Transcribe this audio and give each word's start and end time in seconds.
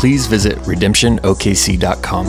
please 0.00 0.26
visit 0.26 0.56
redemptionokc.com. 0.60 2.26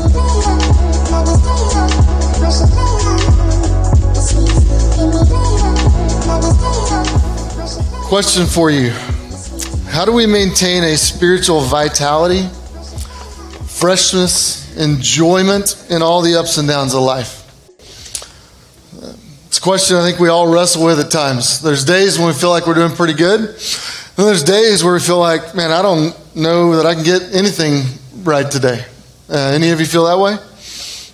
Question 8.09 8.45
for 8.45 8.71
you 8.71 8.89
How 9.89 10.03
do 10.03 10.11
we 10.11 10.25
maintain 10.25 10.83
a 10.83 10.97
spiritual 10.97 11.61
vitality, 11.61 12.45
freshness, 13.67 14.75
enjoyment 14.75 15.87
in 15.89 16.01
all 16.01 16.21
the 16.21 16.35
ups 16.35 16.57
and 16.57 16.67
downs 16.67 16.93
of 16.93 17.03
life? 17.03 17.37
It's 19.47 19.59
a 19.59 19.61
question 19.61 19.95
I 19.95 20.01
think 20.01 20.19
we 20.19 20.27
all 20.27 20.53
wrestle 20.53 20.83
with 20.83 20.99
at 20.99 21.09
times. 21.09 21.61
There's 21.61 21.85
days 21.85 22.19
when 22.19 22.27
we 22.27 22.33
feel 22.33 22.49
like 22.49 22.67
we're 22.67 22.73
doing 22.73 22.91
pretty 22.91 23.13
good, 23.13 23.39
and 23.39 24.27
there's 24.27 24.43
days 24.43 24.83
where 24.83 24.93
we 24.93 24.99
feel 24.99 25.19
like, 25.19 25.55
man, 25.55 25.71
I 25.71 25.81
don't 25.81 26.20
know 26.35 26.75
that 26.77 26.85
I 26.85 26.95
can 26.95 27.03
get 27.03 27.21
anything 27.33 27.83
right 28.23 28.49
today. 28.49 28.85
Uh, 29.29 29.37
any 29.53 29.69
of 29.69 29.79
you 29.79 29.85
feel 29.85 30.05
that 30.05 30.19
way? 30.19 30.37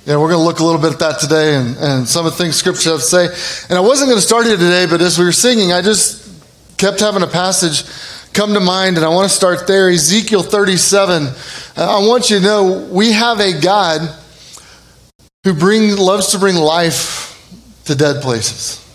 Yeah, 0.06 0.18
we're 0.18 0.30
going 0.30 0.40
to 0.40 0.46
look 0.46 0.60
a 0.60 0.64
little 0.64 0.80
bit 0.80 0.94
at 0.94 1.00
that 1.00 1.20
today 1.20 1.56
and, 1.56 1.76
and 1.78 2.08
some 2.08 2.26
of 2.26 2.32
the 2.32 2.38
things 2.38 2.56
Scripture 2.56 2.92
have 2.92 3.00
to 3.00 3.06
say. 3.06 3.26
And 3.70 3.78
I 3.78 3.82
wasn't 3.82 4.10
going 4.10 4.20
to 4.20 4.26
start 4.26 4.46
here 4.46 4.56
today, 4.56 4.86
but 4.90 5.02
as 5.02 5.20
we 5.20 5.26
were 5.26 5.32
singing, 5.32 5.74
I 5.74 5.82
just 5.82 6.78
kept 6.78 7.00
having 7.00 7.24
a 7.24 7.28
passage 7.28 7.84
come 8.34 8.54
to 8.54 8.60
mind, 8.60 8.98
and 8.98 9.06
I 9.06 9.10
want 9.10 9.30
to 9.30 9.36
start 9.36 9.68
there. 9.68 9.90
Ezekiel 9.90 10.44
37. 10.44 11.24
Uh, 11.24 11.32
I 11.78 12.08
want 12.08 12.30
you 12.30 12.38
to 12.38 12.44
know 12.44 12.88
we 12.92 13.12
have 13.12 13.40
a 13.40 13.60
God 13.60 14.02
who 15.44 15.54
bring, 15.54 15.96
loves 15.98 16.28
to 16.32 16.40
bring 16.40 16.56
life 16.56 17.34
to 17.86 17.96
dead 17.96 18.22
places. 18.22 18.87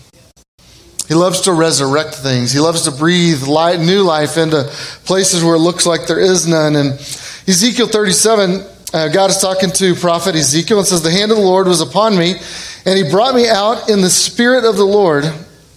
He 1.07 1.13
loves 1.13 1.41
to 1.41 1.53
resurrect 1.53 2.15
things. 2.15 2.51
He 2.51 2.59
loves 2.59 2.83
to 2.83 2.91
breathe 2.91 3.43
light, 3.43 3.79
new 3.79 4.03
life 4.03 4.37
into 4.37 4.63
places 5.05 5.43
where 5.43 5.55
it 5.55 5.59
looks 5.59 5.85
like 5.85 6.07
there 6.07 6.19
is 6.19 6.47
none. 6.47 6.75
And 6.75 6.93
Ezekiel 7.47 7.87
37, 7.87 8.61
uh, 8.93 9.07
God 9.09 9.29
is 9.29 9.37
talking 9.39 9.69
to 9.71 9.95
prophet 9.95 10.35
Ezekiel 10.35 10.79
and 10.79 10.87
says, 10.87 11.01
The 11.01 11.11
hand 11.11 11.31
of 11.31 11.37
the 11.37 11.43
Lord 11.43 11.67
was 11.67 11.81
upon 11.81 12.17
me, 12.17 12.35
and 12.85 12.97
he 12.97 13.09
brought 13.09 13.35
me 13.35 13.49
out 13.49 13.89
in 13.89 14.01
the 14.01 14.09
spirit 14.09 14.63
of 14.63 14.77
the 14.77 14.85
Lord 14.85 15.25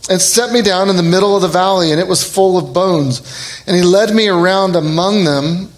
and 0.09 0.21
set 0.21 0.53
me 0.53 0.63
down 0.63 0.89
in 0.89 0.97
the 0.97 1.03
middle 1.03 1.35
of 1.35 1.43
the 1.43 1.49
valley, 1.49 1.91
and 1.91 2.01
it 2.01 2.07
was 2.07 2.23
full 2.23 2.57
of 2.57 2.73
bones. 2.73 3.63
And 3.67 3.77
he 3.77 3.83
led 3.83 4.15
me 4.15 4.29
around 4.29 4.77
among 4.77 5.25
them, 5.25 5.71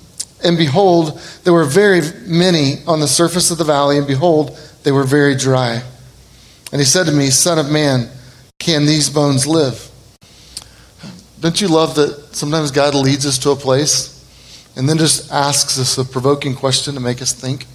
and 0.44 0.58
behold, 0.58 1.18
there 1.44 1.54
were 1.54 1.64
very 1.64 2.02
many 2.26 2.84
on 2.86 3.00
the 3.00 3.08
surface 3.08 3.50
of 3.50 3.56
the 3.56 3.64
valley, 3.64 3.96
and 3.96 4.06
behold, 4.06 4.58
they 4.82 4.92
were 4.92 5.04
very 5.04 5.34
dry. 5.34 5.82
And 6.70 6.80
he 6.80 6.84
said 6.84 7.06
to 7.06 7.12
me, 7.12 7.30
Son 7.30 7.58
of 7.58 7.70
man, 7.70 8.10
can 8.58 8.86
these 8.86 9.08
bones 9.08 9.46
live? 9.46 9.90
Don't 11.40 11.60
you 11.60 11.68
love 11.68 11.94
that 11.94 12.34
sometimes 12.34 12.70
God 12.70 12.94
leads 12.94 13.24
us 13.24 13.38
to 13.38 13.50
a 13.50 13.56
place 13.56 14.14
and 14.76 14.88
then 14.88 14.98
just 14.98 15.30
asks 15.30 15.78
us 15.78 15.96
a 15.98 16.04
provoking 16.04 16.54
question 16.54 16.94
to 16.94 17.00
make 17.00 17.22
us 17.22 17.32
think? 17.32 17.66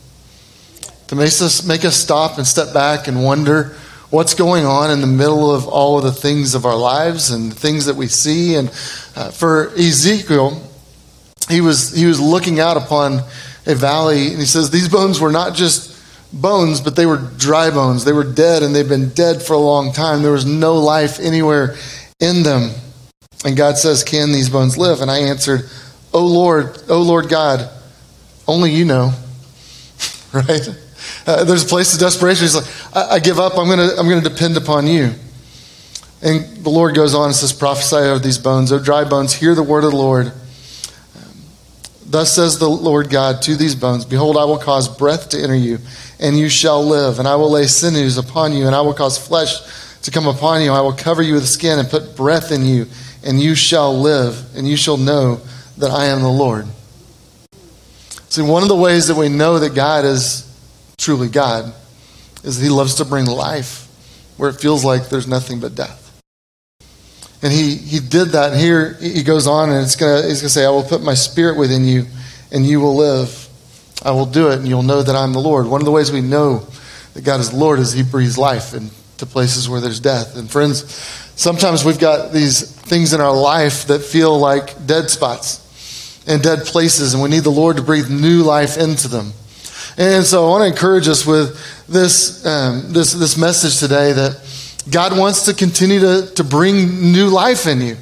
To 1.08 1.16
make 1.16 1.28
us, 1.28 1.66
make 1.66 1.86
us 1.86 1.96
stop 1.96 2.38
and 2.38 2.46
step 2.46 2.74
back 2.74 3.08
and 3.08 3.24
wonder 3.24 3.76
what's 4.10 4.34
going 4.34 4.66
on 4.66 4.92
in 4.92 5.02
the 5.02 5.08
middle 5.08 5.54
of 5.54 5.68
all 5.68 5.98
of 5.98 6.04
the 6.04 6.12
things 6.12 6.54
of 6.54 6.66
our 6.66 6.76
lives 6.76 7.32
and 7.32 7.52
the 7.52 7.56
things 7.56 7.86
that 7.86 7.96
we 7.96 8.08
see. 8.08 8.56
And 8.56 8.70
uh, 9.16 9.32
for 9.32 9.70
Ezekiel, 9.70 10.62
he 11.50 11.62
was, 11.62 11.96
he 11.96 12.06
was 12.06 12.20
looking 12.20 12.60
out 12.60 12.78
upon 12.78 13.22
a 13.66 13.76
valley, 13.76 14.28
and 14.28 14.40
he 14.40 14.46
says, 14.46 14.70
These 14.70 14.90
bones 14.90 15.20
were 15.20 15.32
not 15.32 15.56
just 15.56 15.93
bones, 16.34 16.82
but 16.82 16.96
they 16.96 17.06
were 17.06 17.18
dry 17.18 17.70
bones. 17.70 18.04
They 18.04 18.12
were 18.12 18.24
dead, 18.24 18.64
and 18.64 18.76
they've 18.76 18.88
been 18.88 19.10
dead 19.10 19.42
for 19.42 19.54
a 19.54 19.60
long 19.60 19.94
time. 19.94 20.24
There 20.24 20.32
was 20.32 20.46
no 20.46 20.76
life 20.76 21.20
anywhere 21.20 21.76
in 22.20 22.44
them. 22.44 22.72
And 23.46 23.56
God 23.56 23.78
says, 23.78 24.04
Can 24.04 24.32
these 24.32 24.50
bones 24.50 24.78
live? 24.78 25.02
And 25.02 25.12
I 25.12 25.20
answered, 25.20 25.70
Oh 26.14 26.26
Lord, 26.26 26.82
oh 26.90 27.02
Lord 27.02 27.30
God, 27.30 27.70
only 28.48 28.72
you 28.72 28.86
know. 28.86 29.14
right? 30.34 30.68
Uh, 31.26 31.44
there's 31.44 31.64
a 31.64 31.68
place 31.68 31.94
of 31.94 32.00
desperation. 32.00 32.44
He's 32.44 32.56
like, 32.56 32.96
I, 32.96 33.16
I 33.16 33.20
give 33.20 33.40
up. 33.40 33.58
I'm 33.58 33.68
going 33.68 33.80
to 33.80 33.98
I'm 33.98 34.08
going 34.08 34.22
to 34.22 34.30
depend 34.30 34.58
upon 34.58 34.88
you. 34.88 35.14
And 36.22 36.64
the 36.64 36.70
Lord 36.70 36.96
goes 36.96 37.14
on 37.14 37.26
and 37.26 37.36
says, 37.36 37.52
Prophesy 37.52 37.98
over 37.98 38.20
these 38.20 38.38
bones. 38.38 38.72
O 38.72 38.80
dry 38.80 39.04
bones, 39.04 39.34
hear 39.34 39.56
the 39.56 39.64
word 39.64 39.84
of 39.84 39.92
the 39.92 39.98
Lord. 39.98 40.32
Thus 42.14 42.32
says 42.32 42.60
the 42.60 42.70
Lord 42.70 43.10
God 43.10 43.42
to 43.42 43.56
these 43.56 43.74
bones 43.74 44.06
Behold, 44.06 44.38
I 44.38 44.46
will 44.46 44.60
cause 44.60 44.88
breath 44.88 45.30
to 45.30 45.42
enter 45.42 45.56
you, 45.56 45.80
and 46.20 46.38
you 46.38 46.48
shall 46.48 46.86
live. 46.86 47.18
And 47.18 47.28
I 47.28 47.38
will 47.38 47.50
lay 47.50 47.66
sinews 47.66 48.20
upon 48.20 48.54
you, 48.54 48.68
and 48.68 48.76
I 48.76 48.82
will 48.82 48.94
cause 48.94 49.18
flesh 49.18 49.56
to 50.04 50.12
come 50.12 50.28
upon 50.28 50.62
you. 50.62 50.72
I 50.72 50.82
will 50.82 50.94
cover 50.94 51.24
you 51.24 51.34
with 51.34 51.48
skin 51.48 51.80
and 51.80 51.90
put 51.90 52.16
breath 52.16 52.52
in 52.52 52.68
you, 52.68 52.86
and 53.24 53.42
you 53.42 53.56
shall 53.56 54.00
live, 54.00 54.56
and 54.56 54.68
you 54.68 54.78
shall 54.78 54.98
know 54.98 55.42
that 55.80 55.90
I 55.90 56.06
am 56.06 56.22
the 56.22 56.30
Lord. 56.30 56.68
See, 58.30 58.44
one 58.44 58.62
of 58.62 58.70
the 58.70 58.76
ways 58.76 59.08
that 59.08 59.18
we 59.18 59.28
know 59.28 59.58
that 59.58 59.74
God 59.74 60.06
is 60.06 60.48
truly 61.00 61.30
God 61.30 61.74
is 62.44 62.60
that 62.60 62.64
He 62.64 62.70
loves 62.70 62.94
to 62.96 63.06
bring 63.06 63.26
life 63.26 63.88
where 64.38 64.52
it 64.52 64.62
feels 64.62 64.86
like 64.86 65.10
there's 65.10 65.28
nothing 65.28 65.60
but 65.60 65.74
death. 65.74 66.03
And 67.44 67.52
he, 67.52 67.76
he 67.76 68.00
did 68.00 68.30
that. 68.30 68.56
Here 68.56 68.94
he 68.94 69.22
goes 69.22 69.48
on 69.48 69.70
and 69.70 69.84
it's 69.84 69.98
gonna, 69.98 70.26
he's 70.26 70.42
going 70.42 70.48
to 70.48 70.50
say, 70.50 70.66
I 70.66 70.70
will 70.70 70.84
put 70.84 71.04
my 71.04 71.14
spirit 71.14 71.58
within 71.58 71.86
you 71.86 72.06
and 72.54 72.66
you 72.66 72.80
will 72.80 72.96
live. 72.96 73.50
I 74.02 74.12
will 74.12 74.26
do 74.26 74.48
it 74.50 74.60
and 74.60 74.68
you'll 74.68 74.82
know 74.82 75.04
that 75.04 75.14
I'm 75.16 75.34
the 75.34 75.40
Lord. 75.40 75.68
One 75.68 75.82
of 75.82 75.86
the 75.86 75.92
ways 75.92 76.10
we 76.10 76.22
know 76.22 76.66
that 77.14 77.24
God 77.26 77.42
is 77.42 77.54
Lord 77.54 77.80
is 77.80 77.92
he 77.92 78.02
breathes 78.02 78.38
life 78.38 78.74
into 78.74 79.26
places 79.26 79.68
where 79.68 79.82
there's 79.82 80.00
death. 80.00 80.38
And 80.38 80.50
friends, 80.50 80.86
sometimes 81.36 81.84
we've 81.84 82.00
got 82.00 82.32
these 82.32 82.72
things 82.72 83.14
in 83.14 83.20
our 83.20 83.36
life 83.36 83.88
that 83.88 84.00
feel 84.00 84.40
like 84.40 84.86
dead 84.88 85.10
spots 85.10 85.60
and 86.26 86.42
dead 86.42 86.60
places, 86.60 87.14
and 87.14 87.22
we 87.22 87.30
need 87.30 87.44
the 87.44 87.50
Lord 87.50 87.76
to 87.76 87.84
breathe 87.84 88.10
new 88.10 88.44
life 88.44 88.78
into 88.78 89.10
them. 89.10 89.34
And 89.98 90.24
so 90.24 90.46
I 90.46 90.50
want 90.50 90.62
to 90.62 90.68
encourage 90.68 91.08
us 91.08 91.26
with 91.26 91.60
this, 91.88 92.46
um, 92.46 92.94
this, 92.94 93.14
this 93.14 93.38
message 93.38 93.80
today 93.80 94.14
that 94.14 94.43
God 94.90 95.18
wants 95.18 95.46
to 95.46 95.54
continue 95.54 96.00
to, 96.00 96.32
to 96.36 96.44
bring 96.44 97.12
new 97.12 97.28
life 97.28 97.68
in 97.68 97.82
you. 97.82 97.98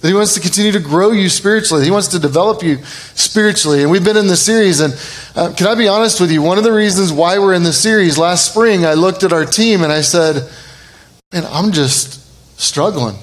That 0.00 0.08
He 0.08 0.14
wants 0.14 0.34
to 0.34 0.40
continue 0.40 0.72
to 0.72 0.80
grow 0.80 1.12
you 1.12 1.28
spiritually. 1.28 1.84
He 1.84 1.90
wants 1.90 2.08
to 2.08 2.18
develop 2.18 2.62
you 2.62 2.78
spiritually. 3.14 3.82
And 3.82 3.90
we've 3.90 4.04
been 4.04 4.16
in 4.16 4.26
this 4.26 4.44
series. 4.44 4.80
And 4.80 4.94
uh, 5.34 5.54
can 5.56 5.66
I 5.66 5.74
be 5.74 5.88
honest 5.88 6.20
with 6.20 6.30
you? 6.30 6.42
One 6.42 6.58
of 6.58 6.64
the 6.64 6.72
reasons 6.72 7.12
why 7.12 7.38
we're 7.38 7.54
in 7.54 7.62
this 7.62 7.80
series, 7.80 8.18
last 8.18 8.50
spring, 8.50 8.84
I 8.84 8.94
looked 8.94 9.22
at 9.22 9.32
our 9.32 9.44
team 9.44 9.82
and 9.82 9.92
I 9.92 10.00
said, 10.00 10.50
Man, 11.32 11.44
I'm 11.50 11.72
just 11.72 12.60
struggling. 12.60 13.16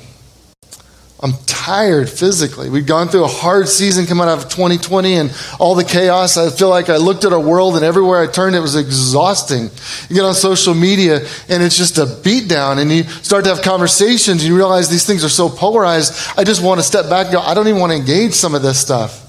I'm 1.23 1.35
tired 1.45 2.09
physically. 2.09 2.69
We've 2.69 2.85
gone 2.85 3.07
through 3.07 3.23
a 3.23 3.29
hard 3.29 3.69
season 3.69 4.06
coming 4.06 4.28
out 4.28 4.39
of 4.39 4.50
2020 4.50 5.13
and 5.13 5.34
all 5.57 5.73
the 5.73 5.85
chaos. 5.85 6.35
I 6.35 6.50
feel 6.50 6.67
like 6.67 6.89
I 6.89 6.97
looked 6.97 7.23
at 7.23 7.31
our 7.31 7.39
world 7.39 7.78
and 7.78 7.85
everywhere 7.85 8.22
I 8.22 8.28
turned, 8.28 8.57
it 8.57 8.59
was 8.59 8.75
exhausting. 8.75 9.69
You 10.09 10.16
get 10.17 10.25
on 10.25 10.34
social 10.34 10.73
media 10.73 11.25
and 11.47 11.63
it's 11.63 11.78
just 11.78 11.97
a 11.97 12.03
beatdown, 12.03 12.79
and 12.79 12.91
you 12.91 13.03
start 13.03 13.45
to 13.45 13.56
have 13.56 13.63
conversations 13.63 14.41
and 14.41 14.41
you 14.41 14.57
realize 14.57 14.89
these 14.89 15.07
things 15.07 15.23
are 15.23 15.29
so 15.29 15.47
polarized. 15.47 16.13
I 16.38 16.44
just 16.44 16.61
want 16.61 16.81
to 16.81 16.84
step 16.84 17.09
back 17.09 17.28
and 17.28 17.35
go, 17.35 17.40
I 17.40 17.53
don't 17.53 17.69
even 17.69 17.79
want 17.79 17.94
to 17.94 17.97
engage 17.97 18.34
some 18.34 18.53
of 18.53 18.61
this 18.61 18.78
stuff 18.78 19.25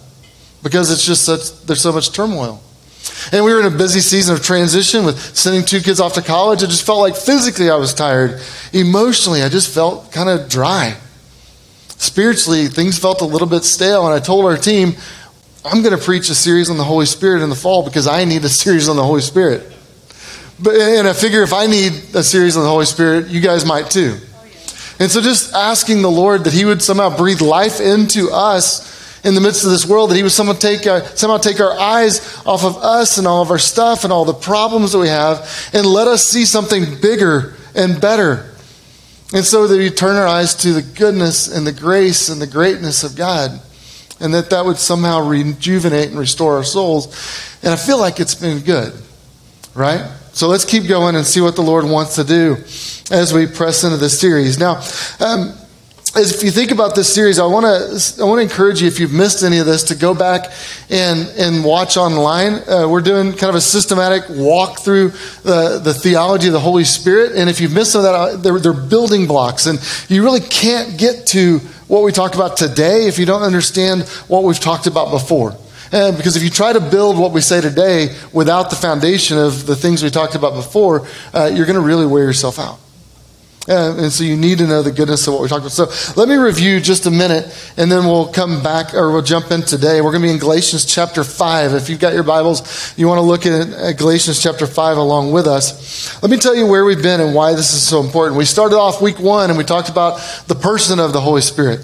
because 0.64 0.90
it's 0.90 1.06
just 1.06 1.24
such, 1.24 1.64
there's 1.64 1.80
so 1.80 1.92
much 1.92 2.10
turmoil. 2.10 2.60
And 3.30 3.44
we 3.44 3.54
were 3.54 3.60
in 3.60 3.72
a 3.72 3.76
busy 3.76 4.00
season 4.00 4.34
of 4.34 4.42
transition 4.42 5.04
with 5.04 5.20
sending 5.36 5.64
two 5.64 5.80
kids 5.80 6.00
off 6.00 6.14
to 6.14 6.22
college. 6.22 6.64
It 6.64 6.70
just 6.70 6.84
felt 6.84 6.98
like 6.98 7.14
physically 7.14 7.70
I 7.70 7.76
was 7.76 7.94
tired. 7.94 8.42
Emotionally, 8.72 9.44
I 9.44 9.48
just 9.48 9.72
felt 9.72 10.10
kind 10.10 10.28
of 10.28 10.48
dry. 10.48 10.96
Spiritually, 12.04 12.66
things 12.66 12.98
felt 12.98 13.22
a 13.22 13.24
little 13.24 13.48
bit 13.48 13.64
stale, 13.64 14.04
and 14.04 14.14
I 14.14 14.20
told 14.20 14.44
our 14.44 14.58
team, 14.58 14.92
I'm 15.64 15.82
going 15.82 15.98
to 15.98 16.04
preach 16.04 16.28
a 16.28 16.34
series 16.34 16.68
on 16.68 16.76
the 16.76 16.84
Holy 16.84 17.06
Spirit 17.06 17.42
in 17.42 17.48
the 17.48 17.56
fall 17.56 17.82
because 17.82 18.06
I 18.06 18.26
need 18.26 18.44
a 18.44 18.48
series 18.50 18.90
on 18.90 18.96
the 18.96 19.02
Holy 19.02 19.22
Spirit. 19.22 19.72
But, 20.62 20.74
and 20.74 21.08
I 21.08 21.14
figure 21.14 21.42
if 21.42 21.54
I 21.54 21.66
need 21.66 21.92
a 22.14 22.22
series 22.22 22.58
on 22.58 22.62
the 22.62 22.68
Holy 22.68 22.84
Spirit, 22.84 23.28
you 23.28 23.40
guys 23.40 23.64
might 23.64 23.90
too. 23.90 24.18
And 25.00 25.10
so 25.10 25.22
just 25.22 25.54
asking 25.54 26.02
the 26.02 26.10
Lord 26.10 26.44
that 26.44 26.52
He 26.52 26.66
would 26.66 26.82
somehow 26.82 27.16
breathe 27.16 27.40
life 27.40 27.80
into 27.80 28.30
us 28.30 29.24
in 29.24 29.34
the 29.34 29.40
midst 29.40 29.64
of 29.64 29.70
this 29.70 29.86
world, 29.86 30.10
that 30.10 30.16
He 30.16 30.22
would 30.22 30.30
somehow 30.30 30.52
take, 30.52 30.86
uh, 30.86 31.06
somehow 31.16 31.38
take 31.38 31.58
our 31.58 31.72
eyes 31.72 32.20
off 32.44 32.64
of 32.64 32.76
us 32.76 33.16
and 33.16 33.26
all 33.26 33.40
of 33.40 33.50
our 33.50 33.58
stuff 33.58 34.04
and 34.04 34.12
all 34.12 34.26
the 34.26 34.34
problems 34.34 34.92
that 34.92 34.98
we 34.98 35.08
have 35.08 35.70
and 35.72 35.86
let 35.86 36.06
us 36.06 36.28
see 36.28 36.44
something 36.44 37.00
bigger 37.00 37.54
and 37.74 37.98
better 37.98 38.53
and 39.32 39.44
so 39.44 39.66
that 39.66 39.76
we 39.76 39.90
turn 39.90 40.16
our 40.16 40.26
eyes 40.26 40.54
to 40.56 40.72
the 40.72 40.82
goodness 40.82 41.54
and 41.54 41.66
the 41.66 41.72
grace 41.72 42.28
and 42.28 42.40
the 42.40 42.46
greatness 42.46 43.04
of 43.04 43.16
God. 43.16 43.60
and 44.20 44.32
that 44.32 44.50
that 44.50 44.64
would 44.64 44.78
somehow 44.78 45.20
rejuvenate 45.20 46.10
and 46.10 46.18
restore 46.18 46.56
our 46.56 46.64
souls. 46.64 47.06
And 47.62 47.72
I 47.72 47.76
feel 47.76 47.98
like 47.98 48.20
it's 48.20 48.34
been 48.36 48.60
good, 48.60 48.92
right? 49.74 50.08
So 50.32 50.48
let's 50.48 50.64
keep 50.64 50.86
going 50.86 51.16
and 51.16 51.26
see 51.26 51.40
what 51.40 51.56
the 51.56 51.62
Lord 51.62 51.84
wants 51.84 52.14
to 52.14 52.24
do 52.24 52.56
as 53.10 53.32
we 53.34 53.46
press 53.46 53.82
into 53.84 53.96
this 53.96 54.18
series. 54.18 54.58
Now, 54.58 54.82
um, 55.20 55.54
if 56.16 56.42
you 56.44 56.50
think 56.50 56.70
about 56.70 56.94
this 56.94 57.12
series, 57.12 57.38
I 57.38 57.46
want 57.46 57.64
to 57.64 58.22
I 58.22 58.24
want 58.24 58.38
to 58.38 58.42
encourage 58.42 58.80
you 58.80 58.86
if 58.86 59.00
you've 59.00 59.12
missed 59.12 59.42
any 59.42 59.58
of 59.58 59.66
this 59.66 59.84
to 59.84 59.94
go 59.94 60.14
back 60.14 60.52
and 60.88 61.26
and 61.38 61.64
watch 61.64 61.96
online. 61.96 62.54
Uh, 62.68 62.86
we're 62.88 63.00
doing 63.00 63.32
kind 63.32 63.50
of 63.50 63.56
a 63.56 63.60
systematic 63.60 64.24
walk 64.28 64.80
through 64.80 65.10
the, 65.42 65.80
the 65.82 65.92
theology 65.92 66.46
of 66.48 66.52
the 66.52 66.60
Holy 66.60 66.84
Spirit, 66.84 67.32
and 67.34 67.50
if 67.50 67.60
you've 67.60 67.74
missed 67.74 67.92
some 67.92 68.00
of 68.00 68.04
that, 68.04 68.14
uh, 68.14 68.36
they're, 68.36 68.58
they're 68.60 68.72
building 68.72 69.26
blocks, 69.26 69.66
and 69.66 69.80
you 70.08 70.22
really 70.22 70.40
can't 70.40 70.98
get 70.98 71.26
to 71.28 71.58
what 71.88 72.02
we 72.02 72.12
talked 72.12 72.34
about 72.34 72.56
today 72.56 73.06
if 73.08 73.18
you 73.18 73.26
don't 73.26 73.42
understand 73.42 74.02
what 74.28 74.44
we've 74.44 74.60
talked 74.60 74.86
about 74.86 75.10
before. 75.10 75.56
Uh, 75.92 76.16
because 76.16 76.36
if 76.36 76.42
you 76.42 76.50
try 76.50 76.72
to 76.72 76.80
build 76.80 77.18
what 77.18 77.32
we 77.32 77.40
say 77.40 77.60
today 77.60 78.16
without 78.32 78.70
the 78.70 78.76
foundation 78.76 79.38
of 79.38 79.66
the 79.66 79.76
things 79.76 80.02
we 80.02 80.10
talked 80.10 80.34
about 80.34 80.54
before, 80.54 81.06
uh, 81.32 81.50
you're 81.52 81.66
going 81.66 81.78
to 81.78 81.84
really 81.84 82.06
wear 82.06 82.24
yourself 82.24 82.58
out. 82.58 82.80
Uh, 83.66 83.96
and 83.96 84.12
so 84.12 84.24
you 84.24 84.36
need 84.36 84.58
to 84.58 84.66
know 84.66 84.82
the 84.82 84.92
goodness 84.92 85.26
of 85.26 85.32
what 85.32 85.42
we 85.42 85.48
talked 85.48 85.62
about. 85.62 85.72
So 85.72 86.20
let 86.20 86.28
me 86.28 86.36
review 86.36 86.80
just 86.80 87.06
a 87.06 87.10
minute, 87.10 87.46
and 87.78 87.90
then 87.90 88.04
we'll 88.04 88.30
come 88.30 88.62
back, 88.62 88.92
or 88.92 89.10
we'll 89.10 89.22
jump 89.22 89.50
in 89.50 89.62
today. 89.62 90.02
We're 90.02 90.10
going 90.10 90.22
to 90.22 90.28
be 90.28 90.34
in 90.34 90.38
Galatians 90.38 90.84
chapter 90.84 91.24
5. 91.24 91.72
If 91.72 91.88
you've 91.88 92.00
got 92.00 92.12
your 92.12 92.24
Bibles, 92.24 92.92
you 92.98 93.08
want 93.08 93.18
to 93.18 93.22
look 93.22 93.46
at 93.46 93.96
Galatians 93.96 94.42
chapter 94.42 94.66
5 94.66 94.98
along 94.98 95.32
with 95.32 95.46
us. 95.46 96.22
Let 96.22 96.30
me 96.30 96.36
tell 96.36 96.54
you 96.54 96.66
where 96.66 96.84
we've 96.84 97.02
been 97.02 97.22
and 97.22 97.34
why 97.34 97.54
this 97.54 97.72
is 97.72 97.82
so 97.82 98.02
important. 98.02 98.36
We 98.36 98.44
started 98.44 98.76
off 98.76 99.00
week 99.00 99.18
one, 99.18 99.48
and 99.48 99.56
we 99.56 99.64
talked 99.64 99.88
about 99.88 100.18
the 100.46 100.54
person 100.54 101.00
of 101.00 101.14
the 101.14 101.20
Holy 101.20 101.40
Spirit. 101.40 101.80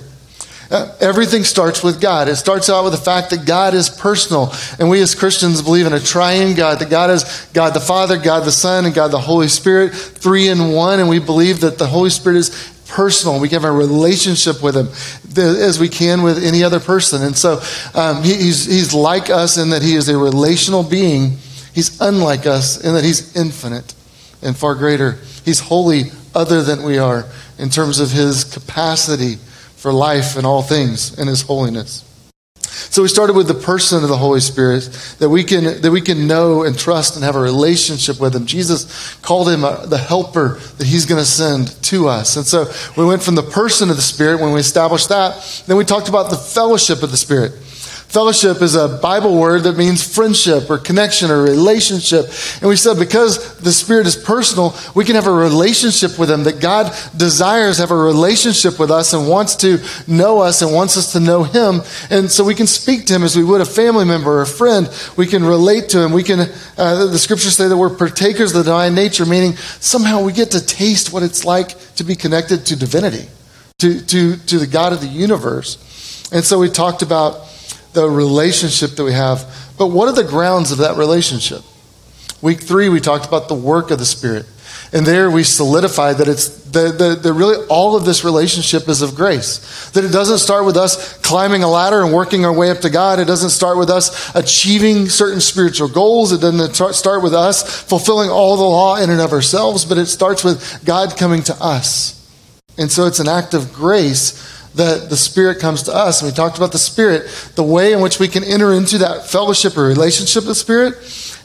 Uh, 0.71 0.95
everything 1.01 1.43
starts 1.43 1.83
with 1.83 2.01
God. 2.01 2.29
It 2.29 2.37
starts 2.37 2.71
out 2.71 2.85
with 2.85 2.93
the 2.93 3.01
fact 3.01 3.31
that 3.31 3.45
God 3.45 3.75
is 3.75 3.89
personal. 3.89 4.53
And 4.79 4.89
we 4.89 5.01
as 5.01 5.17
Christians 5.17 5.63
believe 5.63 5.85
in 5.85 5.93
a 5.93 5.99
triune 5.99 6.55
God, 6.55 6.79
that 6.79 6.89
God 6.89 7.11
is 7.11 7.49
God 7.53 7.71
the 7.71 7.81
Father, 7.81 8.17
God 8.17 8.45
the 8.45 8.53
Son, 8.53 8.85
and 8.85 8.95
God 8.95 9.09
the 9.09 9.19
Holy 9.19 9.49
Spirit, 9.49 9.93
three 9.93 10.47
in 10.47 10.71
one. 10.71 11.01
And 11.01 11.09
we 11.09 11.19
believe 11.19 11.61
that 11.61 11.79
the 11.79 11.89
Holy 11.89 12.11
Spirit 12.11 12.37
is 12.37 12.73
personal. 12.87 13.41
We 13.41 13.49
can 13.49 13.63
have 13.63 13.71
a 13.71 13.73
relationship 13.73 14.63
with 14.63 14.77
Him 14.77 14.89
as 15.37 15.81
we 15.81 15.89
can 15.89 16.23
with 16.23 16.43
any 16.45 16.63
other 16.63 16.79
person. 16.79 17.23
And 17.23 17.37
so 17.37 17.61
um, 17.95 18.23
he, 18.23 18.35
he's, 18.35 18.67
he's 18.67 18.95
like 18.95 19.29
us 19.29 19.59
in 19.59 19.71
that 19.71 19.83
He 19.83 19.97
is 19.97 20.09
a 20.09 20.17
relational 20.17 20.85
being. 20.85 21.37
He's 21.75 22.01
unlike 22.01 22.47
us 22.47 22.81
in 22.85 22.95
that 22.95 23.03
He's 23.03 23.35
infinite 23.37 23.93
and 24.41 24.57
far 24.57 24.77
greater. 24.77 25.19
He's 25.45 25.59
holy 25.59 26.05
other 26.33 26.63
than 26.63 26.85
we 26.85 26.99
are 26.99 27.27
in 27.59 27.71
terms 27.71 27.99
of 27.99 28.13
His 28.13 28.45
capacity 28.45 29.39
for 29.81 29.93
life 29.93 30.37
and 30.37 30.47
all 30.47 30.63
things 30.63 31.19
in 31.19 31.27
his 31.27 31.43
holiness. 31.43 32.05
So 32.91 33.03
we 33.03 33.09
started 33.09 33.35
with 33.35 33.49
the 33.49 33.55
person 33.55 34.03
of 34.03 34.09
the 34.09 34.17
Holy 34.17 34.41
Spirit 34.41 34.83
that 35.19 35.29
we 35.29 35.45
can 35.45 35.81
that 35.81 35.91
we 35.91 36.01
can 36.01 36.27
know 36.27 36.65
and 36.65 36.79
trust 36.79 37.15
and 37.15 37.25
have 37.25 37.37
a 37.37 37.41
relationship 37.41 38.21
with 38.21 38.35
him. 38.35 38.47
Jesus 38.47 39.15
called 39.23 39.49
him 39.49 39.65
a, 39.65 39.69
uh, 39.69 39.87
the 39.87 39.99
helper 39.99 40.59
that 40.79 40.87
he's 40.87 41.07
going 41.07 41.21
to 41.21 41.27
send 41.27 41.69
to 41.85 42.09
us. 42.09 42.37
And 42.37 42.45
so 42.45 42.71
we 42.97 43.05
went 43.05 43.23
from 43.23 43.37
the 43.37 43.43
person 43.43 43.91
of 43.91 43.97
the 43.97 44.03
Spirit 44.03 44.41
when 44.41 44.53
we 44.53 44.61
established 44.61 45.09
that, 45.09 45.65
then 45.67 45.77
we 45.77 45.85
talked 45.85 46.09
about 46.09 46.31
the 46.31 46.37
fellowship 46.37 47.03
of 47.03 47.11
the 47.11 47.17
Spirit. 47.17 47.53
Fellowship 48.11 48.61
is 48.61 48.75
a 48.75 48.89
Bible 48.89 49.39
word 49.39 49.63
that 49.63 49.77
means 49.77 50.03
friendship 50.03 50.69
or 50.69 50.79
connection 50.79 51.31
or 51.31 51.43
relationship. 51.43 52.27
And 52.61 52.69
we 52.69 52.75
said 52.75 52.99
because 52.99 53.57
the 53.59 53.71
Spirit 53.71 54.09
is 54.09 54.17
personal, 54.17 54.75
we 54.97 55.05
can 55.05 55.15
have 55.15 55.29
a 55.29 55.33
relationship 55.33 56.19
with 56.19 56.29
Him, 56.29 56.43
that 56.43 56.61
God 56.61 56.93
desires 57.17 57.79
have 57.79 57.93
a 57.93 57.97
relationship 57.97 58.81
with 58.81 58.91
us 58.91 59.13
and 59.13 59.29
wants 59.29 59.55
to 59.57 59.79
know 60.09 60.41
us 60.41 60.61
and 60.61 60.75
wants 60.75 60.97
us 60.97 61.13
to 61.13 61.21
know 61.21 61.45
Him. 61.45 61.83
And 62.11 62.29
so 62.29 62.43
we 62.43 62.57
can 62.57 62.67
speak 62.67 63.07
to 63.07 63.15
Him 63.15 63.23
as 63.23 63.37
we 63.37 63.45
would 63.45 63.61
a 63.61 63.65
family 63.65 64.05
member 64.05 64.39
or 64.39 64.43
a 64.43 64.47
friend. 64.47 64.91
We 65.17 65.29
can 65.29 65.45
relate 65.45 65.91
to 65.91 66.03
Him. 66.03 66.11
We 66.11 66.25
can, 66.25 66.41
uh, 66.77 67.07
the 67.07 67.19
scriptures 67.19 67.57
say 67.57 67.69
that 67.69 67.77
we're 67.77 67.95
partakers 67.95 68.51
of 68.51 68.65
the 68.65 68.71
divine 68.71 68.97
nature, 68.97 69.25
meaning 69.25 69.55
somehow 69.79 70.25
we 70.25 70.33
get 70.33 70.51
to 70.51 70.67
taste 70.67 71.13
what 71.13 71.23
it's 71.23 71.45
like 71.45 71.79
to 71.95 72.03
be 72.03 72.17
connected 72.17 72.67
to 72.67 72.75
divinity, 72.75 73.29
to, 73.79 74.05
to, 74.07 74.37
to 74.37 74.59
the 74.59 74.67
God 74.67 74.93
of 74.93 75.01
the 75.01 75.07
universe. 75.07 76.29
And 76.33 76.45
so 76.45 76.59
we 76.59 76.69
talked 76.71 77.03
about 77.03 77.47
the 77.93 78.09
relationship 78.09 78.93
that 78.93 79.05
we 79.05 79.13
have. 79.13 79.45
But 79.79 79.89
what 79.89 80.09
are 80.09 80.15
the 80.15 80.29
grounds 80.29 80.73
of 80.73 80.79
that 80.79 80.97
relationship? 80.97 81.63
Week 82.43 82.61
three, 82.61 82.89
we 82.89 83.01
talked 83.01 83.27
about 83.27 83.49
the 83.49 83.55
work 83.55 83.91
of 83.91 83.99
the 83.99 84.07
Spirit. 84.07 84.47
And 84.93 85.07
there 85.07 85.31
we 85.31 85.45
solidified 85.45 86.19
that 86.19 86.29
it's 86.29 86.49
the, 86.49 86.91
the, 86.91 87.15
the, 87.15 87.33
really 87.33 87.65
all 87.69 87.97
of 87.97 88.05
this 88.05 88.25
relationship 88.25 88.89
is 88.89 89.03
of 89.03 89.15
grace. 89.15 89.91
That 89.91 90.05
it 90.05 90.13
doesn't 90.13 90.39
start 90.39 90.65
with 90.65 90.77
us 90.77 91.17
climbing 91.19 91.63
a 91.63 91.69
ladder 91.69 92.03
and 92.03 92.13
working 92.13 92.45
our 92.45 92.53
way 92.53 92.71
up 92.71 92.79
to 92.81 92.91
God. 92.91 93.19
It 93.19 93.27
doesn't 93.27 93.51
start 93.51 93.79
with 93.79 93.91
us 93.91 94.35
achieving 94.35 95.09
certain 95.09 95.41
spiritual 95.41 95.89
goals. 95.89 96.33
It 96.33 96.41
doesn't 96.41 96.75
start 96.95 97.23
with 97.23 97.35
us 97.35 97.83
fulfilling 97.83 98.31
all 98.31 98.57
the 98.57 98.63
law 98.63 98.97
in 98.97 99.11
and 99.11 99.21
of 99.21 99.33
ourselves, 99.33 99.85
but 99.85 99.99
it 99.99 100.07
starts 100.07 100.43
with 100.43 100.85
God 100.85 101.17
coming 101.17 101.43
to 101.45 101.55
us. 101.61 102.17
And 102.77 102.91
so 102.91 103.07
it's 103.07 103.21
an 103.21 103.29
act 103.29 103.55
of 103.55 103.73
grace 103.73 104.60
that 104.75 105.11
the 105.11 105.17
Spirit 105.17 105.59
comes 105.59 105.83
to 105.85 105.95
us. 105.95 106.23
And 106.23 106.31
we 106.31 106.35
talked 106.35 106.57
about 106.57 106.73
the 106.73 106.79
Spirit. 106.79 107.27
The 107.57 107.63
way 107.63 107.93
in 107.93 108.01
which 108.01 108.19
we 108.19 108.29
can 108.29 108.45
enter 108.45 108.73
into 108.73 108.99
that 108.99 109.27
fellowship 109.27 109.77
or 109.77 109.85
relationship 109.85 110.43
with 110.43 110.49
the 110.49 110.55
Spirit 110.55 110.95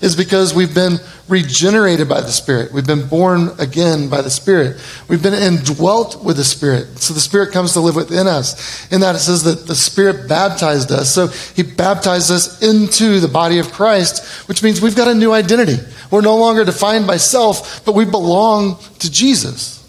is 0.02 0.16
because 0.16 0.54
we've 0.54 0.76
been 0.76 1.00
regenerated 1.28 2.08
by 2.08 2.22
the 2.22 2.32
Spirit. 2.32 2.72
We've 2.72 2.86
been 2.86 3.08
born 3.08 3.50
again 3.60 4.10
by 4.10 4.22
the 4.22 4.30
Spirit. 4.30 4.78
We've 5.08 5.24
been 5.24 5.34
indwelt 5.34 6.24
with 6.24 6.38
the 6.38 6.44
Spirit. 6.44 7.00
So 7.00 7.14
the 7.14 7.20
Spirit 7.20 7.52
comes 7.52 7.74
to 7.74 7.80
live 7.80 7.96
within 7.96 8.28
us. 8.28 8.92
In 8.92 9.02
that 9.02 9.16
it 9.16 9.20
says 9.20 9.44
that 9.44 9.66
the 9.68 9.76
Spirit 9.76 10.28
baptized 10.30 10.92
us. 10.92 11.14
So 11.14 11.28
He 11.28 11.64
baptized 11.64 12.30
us 12.32 12.62
into 12.62 13.20
the 13.20 13.28
body 13.28 13.60
of 13.60 13.72
Christ, 13.72 14.48
which 14.48 14.62
means 14.62 14.82
we've 14.82 14.96
got 14.96 15.08
a 15.08 15.16
new 15.16 15.32
identity. 15.32 15.78
We're 16.12 16.22
no 16.22 16.38
longer 16.38 16.64
defined 16.64 17.08
by 17.08 17.18
self, 17.18 17.84
but 17.86 17.96
we 17.96 18.06
belong 18.06 18.78
to 19.00 19.12
Jesus. 19.12 19.85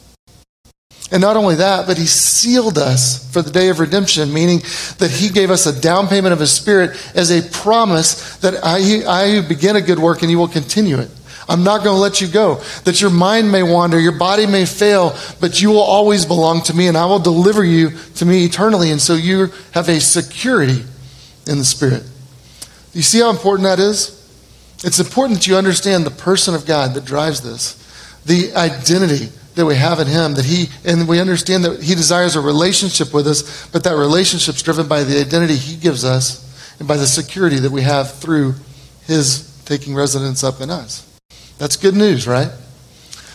And 1.12 1.20
not 1.20 1.36
only 1.36 1.54
that, 1.56 1.86
but 1.86 1.98
he 1.98 2.06
sealed 2.06 2.78
us 2.78 3.30
for 3.32 3.40
the 3.40 3.50
day 3.50 3.68
of 3.68 3.78
redemption, 3.78 4.32
meaning 4.32 4.58
that 4.98 5.10
he 5.10 5.28
gave 5.28 5.50
us 5.50 5.66
a 5.66 5.80
down 5.80 6.08
payment 6.08 6.32
of 6.32 6.40
his 6.40 6.50
spirit 6.50 6.98
as 7.14 7.30
a 7.30 7.48
promise 7.50 8.36
that 8.38 8.54
I, 8.64 9.04
I 9.06 9.46
begin 9.46 9.76
a 9.76 9.80
good 9.80 10.00
work 10.00 10.22
and 10.22 10.30
you 10.30 10.38
will 10.38 10.48
continue 10.48 10.98
it. 10.98 11.10
I'm 11.48 11.62
not 11.62 11.84
going 11.84 11.94
to 11.94 12.00
let 12.00 12.20
you 12.20 12.26
go. 12.26 12.56
That 12.84 13.00
your 13.00 13.10
mind 13.10 13.52
may 13.52 13.62
wander, 13.62 14.00
your 14.00 14.18
body 14.18 14.46
may 14.46 14.66
fail, 14.66 15.16
but 15.40 15.62
you 15.62 15.70
will 15.70 15.78
always 15.78 16.26
belong 16.26 16.62
to 16.62 16.74
me 16.74 16.88
and 16.88 16.96
I 16.96 17.06
will 17.06 17.20
deliver 17.20 17.64
you 17.64 17.90
to 18.16 18.26
me 18.26 18.44
eternally. 18.44 18.90
And 18.90 19.00
so 19.00 19.14
you 19.14 19.52
have 19.72 19.88
a 19.88 20.00
security 20.00 20.82
in 21.46 21.58
the 21.58 21.64
spirit. 21.64 22.02
You 22.92 23.02
see 23.02 23.20
how 23.20 23.30
important 23.30 23.64
that 23.64 23.78
is? 23.78 24.12
It's 24.82 24.98
important 24.98 25.38
that 25.38 25.46
you 25.46 25.56
understand 25.56 26.04
the 26.04 26.10
person 26.10 26.54
of 26.54 26.66
God 26.66 26.94
that 26.94 27.04
drives 27.04 27.42
this, 27.42 27.74
the 28.24 28.52
identity 28.56 29.28
that 29.56 29.66
we 29.66 29.74
have 29.74 29.98
in 29.98 30.06
Him, 30.06 30.34
that 30.34 30.44
He, 30.44 30.68
and 30.84 31.08
we 31.08 31.18
understand 31.18 31.64
that 31.64 31.82
He 31.82 31.94
desires 31.94 32.36
a 32.36 32.40
relationship 32.40 33.12
with 33.12 33.26
us, 33.26 33.66
but 33.68 33.82
that 33.84 33.96
relationship 33.96 34.54
is 34.54 34.62
driven 34.62 34.86
by 34.86 35.02
the 35.02 35.20
identity 35.20 35.56
He 35.56 35.76
gives 35.76 36.04
us 36.04 36.44
and 36.78 36.86
by 36.86 36.96
the 36.96 37.06
security 37.06 37.58
that 37.58 37.72
we 37.72 37.82
have 37.82 38.14
through 38.14 38.54
His 39.06 39.62
taking 39.64 39.94
residence 39.94 40.44
up 40.44 40.60
in 40.60 40.70
us. 40.70 41.02
That's 41.58 41.76
good 41.76 41.94
news, 41.94 42.28
right? 42.28 42.50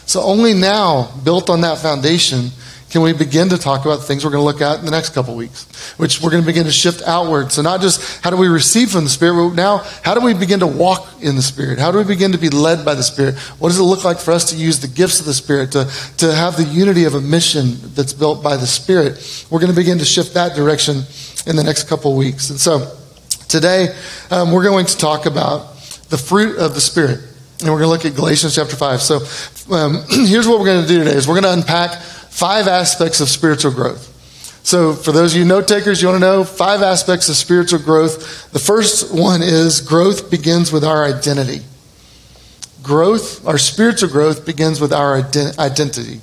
So, 0.06 0.22
only 0.22 0.54
now, 0.54 1.12
built 1.24 1.50
on 1.50 1.62
that 1.62 1.80
foundation, 1.80 2.50
can 2.92 3.02
we 3.02 3.14
begin 3.14 3.48
to 3.48 3.58
talk 3.58 3.86
about 3.86 4.02
the 4.02 4.04
things 4.04 4.26
we're 4.26 4.32
going 4.32 4.42
to 4.42 4.46
look 4.46 4.62
at 4.62 4.80
in 4.80 4.86
the 4.86 4.92
next 4.92 5.12
couple 5.12 5.34
weeks, 5.34 5.94
which 5.94 6.22
we're 6.22 6.30
going 6.30 6.44
to 6.44 6.46
begin 6.46 6.66
to 6.66 6.72
shift 6.74 7.02
outward. 7.08 7.50
So, 7.50 7.62
not 7.62 7.80
just 7.80 8.22
how 8.22 8.30
do 8.30 8.36
we 8.36 8.50
receive 8.50 8.92
from 8.92 9.06
the 9.06 9.10
Spirit, 9.10 9.50
but 9.50 9.56
now 9.56 9.78
how 10.04 10.14
do 10.14 10.20
we 10.20 10.34
begin 10.34 10.60
to 10.60 10.68
walk 10.68 11.08
in 11.22 11.38
the 11.38 11.42
Spirit? 11.42 11.80
How 11.80 11.90
do 11.92 11.98
we 12.00 12.04
begin 12.04 12.34
to 12.34 12.38
be 12.38 12.50
led 12.50 12.84
by 12.84 12.94
the 12.94 13.04
Spirit? 13.04 13.38
What 13.60 13.70
does 13.70 13.80
it 13.80 13.84
look 13.84 14.04
like 14.04 14.20
for 14.20 14.32
us 14.32 14.50
to 14.52 14.58
use 14.58 14.82
the 14.82 14.90
gifts 14.90 15.22
of 15.22 15.26
the 15.26 15.34
Spirit, 15.34 15.72
to, 15.72 15.90
to 16.18 16.36
have 16.36 16.58
the 16.58 16.66
unity 16.66 17.06
of 17.06 17.16
a 17.16 17.22
mission 17.22 17.78
that's 17.96 18.12
built 18.12 18.44
by 18.44 18.58
the 18.58 18.68
Spirit? 18.68 19.48
We're 19.50 19.60
going 19.60 19.72
to 19.72 19.76
begin 19.76 19.98
to 20.00 20.06
shift 20.06 20.34
that 20.34 20.54
direction 20.54 21.04
in 21.48 21.56
the 21.56 21.64
next 21.64 21.88
couple 21.88 22.14
weeks. 22.18 22.50
And 22.50 22.60
so, 22.60 22.94
today, 23.48 23.96
um, 24.32 24.52
we're 24.52 24.66
going 24.66 24.86
to 24.86 24.98
talk 24.98 25.26
about 25.28 25.78
the 26.10 26.18
fruit 26.18 26.58
of 26.58 26.74
the 26.74 26.82
Spirit. 26.82 27.22
And 27.62 27.70
we're 27.70 27.80
going 27.80 27.84
to 27.84 27.88
look 27.88 28.06
at 28.06 28.16
Galatians 28.16 28.54
chapter 28.54 28.76
5. 28.76 29.02
So, 29.02 29.20
um, 29.74 30.04
here's 30.10 30.46
what 30.46 30.60
we're 30.60 30.66
going 30.66 30.82
to 30.82 30.88
do 30.90 31.06
today 31.06 31.16
is 31.16 31.26
we're 31.26 31.40
going 31.40 31.44
to 31.44 31.54
unpack 31.54 32.02
five 32.32 32.68
aspects 32.68 33.22
of 33.22 33.30
spiritual 33.30 33.72
growth. 33.72 34.08
So, 34.64 34.94
for 34.94 35.12
those 35.12 35.34
of 35.34 35.40
you 35.40 35.46
note 35.46 35.68
takers, 35.68 36.02
you 36.02 36.08
want 36.08 36.22
to 36.22 36.26
know 36.26 36.44
five 36.44 36.82
aspects 36.82 37.30
of 37.30 37.36
spiritual 37.36 37.80
growth. 37.80 38.52
The 38.52 38.60
first 38.60 39.14
one 39.14 39.42
is 39.42 39.82
growth 39.82 40.32
begins 40.32 40.72
with 40.72 40.84
our 40.84 41.04
identity. 41.04 41.62
Growth, 42.82 43.46
our 43.46 43.58
spiritual 43.58 44.10
growth, 44.10 44.46
begins 44.46 44.80
with 44.80 44.94
our 44.94 45.18
identity. 45.18 46.22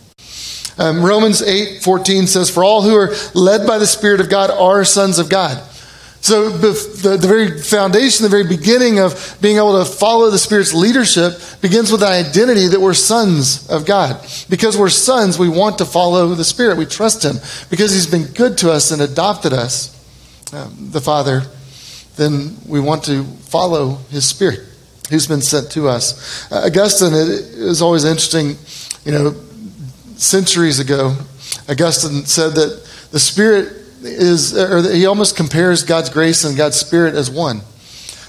Um, 0.79 1.05
Romans 1.05 1.43
8 1.43 1.83
14 1.83 2.27
says, 2.27 2.51
For 2.51 2.65
all 2.65 2.83
who 2.83 2.95
are 2.95 3.13
led 3.35 3.67
by 3.67 3.79
the 3.79 3.87
Spirit 3.87 4.21
of 4.21 4.31
God 4.31 4.51
are 4.51 4.85
sons 4.85 5.19
of 5.19 5.29
God. 5.29 5.63
So, 6.21 6.51
the, 6.51 7.17
the, 7.17 7.27
very 7.27 7.61
foundation, 7.61 8.25
the 8.25 8.29
very 8.29 8.47
beginning 8.47 8.99
of 8.99 9.39
being 9.41 9.57
able 9.57 9.83
to 9.83 9.91
follow 9.91 10.31
the 10.31 10.39
Spirit's 10.39 10.75
leadership 10.75 11.35
begins 11.61 11.93
with 11.93 12.01
the 12.01 12.09
identity 12.09 12.67
that 12.67 12.81
we're 12.81 12.95
sons 12.95 13.69
of 13.71 13.87
God. 13.87 14.21
Because 14.51 14.77
we're 14.77 14.91
sons, 14.91 15.39
we 15.39 15.49
want 15.49 15.79
to 15.79 15.85
follow 15.85 16.35
the 16.35 16.45
Spirit. 16.45 16.77
We 16.77 16.87
trust 16.87 17.25
Him 17.25 17.37
because 17.71 17.93
He's 17.93 18.07
been 18.07 18.25
good 18.35 18.59
to 18.59 18.73
us 18.73 18.91
and 18.91 19.01
adopted 19.01 19.53
us 19.53 19.95
um, 20.53 20.91
the 20.91 21.01
Father, 21.01 21.43
then 22.17 22.57
we 22.67 22.81
want 22.81 23.05
to 23.05 23.25
follow 23.25 23.97
His 24.11 24.27
Spirit, 24.27 24.61
who's 25.11 25.27
been 25.27 25.43
sent 25.43 25.71
to 25.73 25.89
us. 25.89 26.51
Uh, 26.51 26.63
Augustine, 26.67 27.15
it 27.15 27.29
is 27.29 27.81
always 27.81 28.05
interesting, 28.05 28.57
you 29.05 29.13
know, 29.13 29.35
centuries 30.17 30.81
ago, 30.81 31.17
Augustine 31.69 32.25
said 32.25 32.55
that 32.55 32.85
the 33.11 33.21
Spirit 33.21 33.78
is, 34.03 34.57
or 34.57 34.93
he 34.93 35.07
almost 35.07 35.37
compares 35.37 35.83
God's 35.83 36.11
grace 36.11 36.45
and 36.45 36.57
God's 36.57 36.77
Spirit 36.77 37.15
as 37.15 37.31
one. 37.31 37.61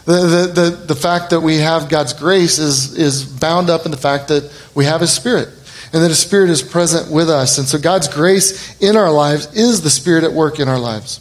The, 0.06 0.14
the, 0.14 0.62
the, 0.62 0.70
the 0.88 0.96
fact 0.96 1.30
that 1.30 1.42
we 1.42 1.58
have 1.58 1.90
God's 1.90 2.14
grace 2.14 2.58
is, 2.58 2.98
is 2.98 3.26
bound 3.26 3.70
up 3.70 3.86
in 3.86 3.92
the 3.92 3.98
fact 3.98 4.30
that 4.30 4.52
we 4.74 4.86
have 4.86 5.02
His 5.02 5.14
Spirit 5.14 5.50
and 5.94 6.04
that 6.04 6.10
His 6.10 6.20
Spirit 6.20 6.50
is 6.50 6.62
present 6.62 7.12
with 7.12 7.30
us. 7.30 7.58
And 7.58 7.68
so 7.68 7.78
God's 7.78 8.08
grace 8.08 8.80
in 8.82 8.96
our 8.96 9.12
lives 9.12 9.54
is 9.56 9.82
the 9.82 9.90
Spirit 9.90 10.24
at 10.24 10.32
work 10.32 10.60
in 10.60 10.68
our 10.68 10.80
lives. 10.80 11.20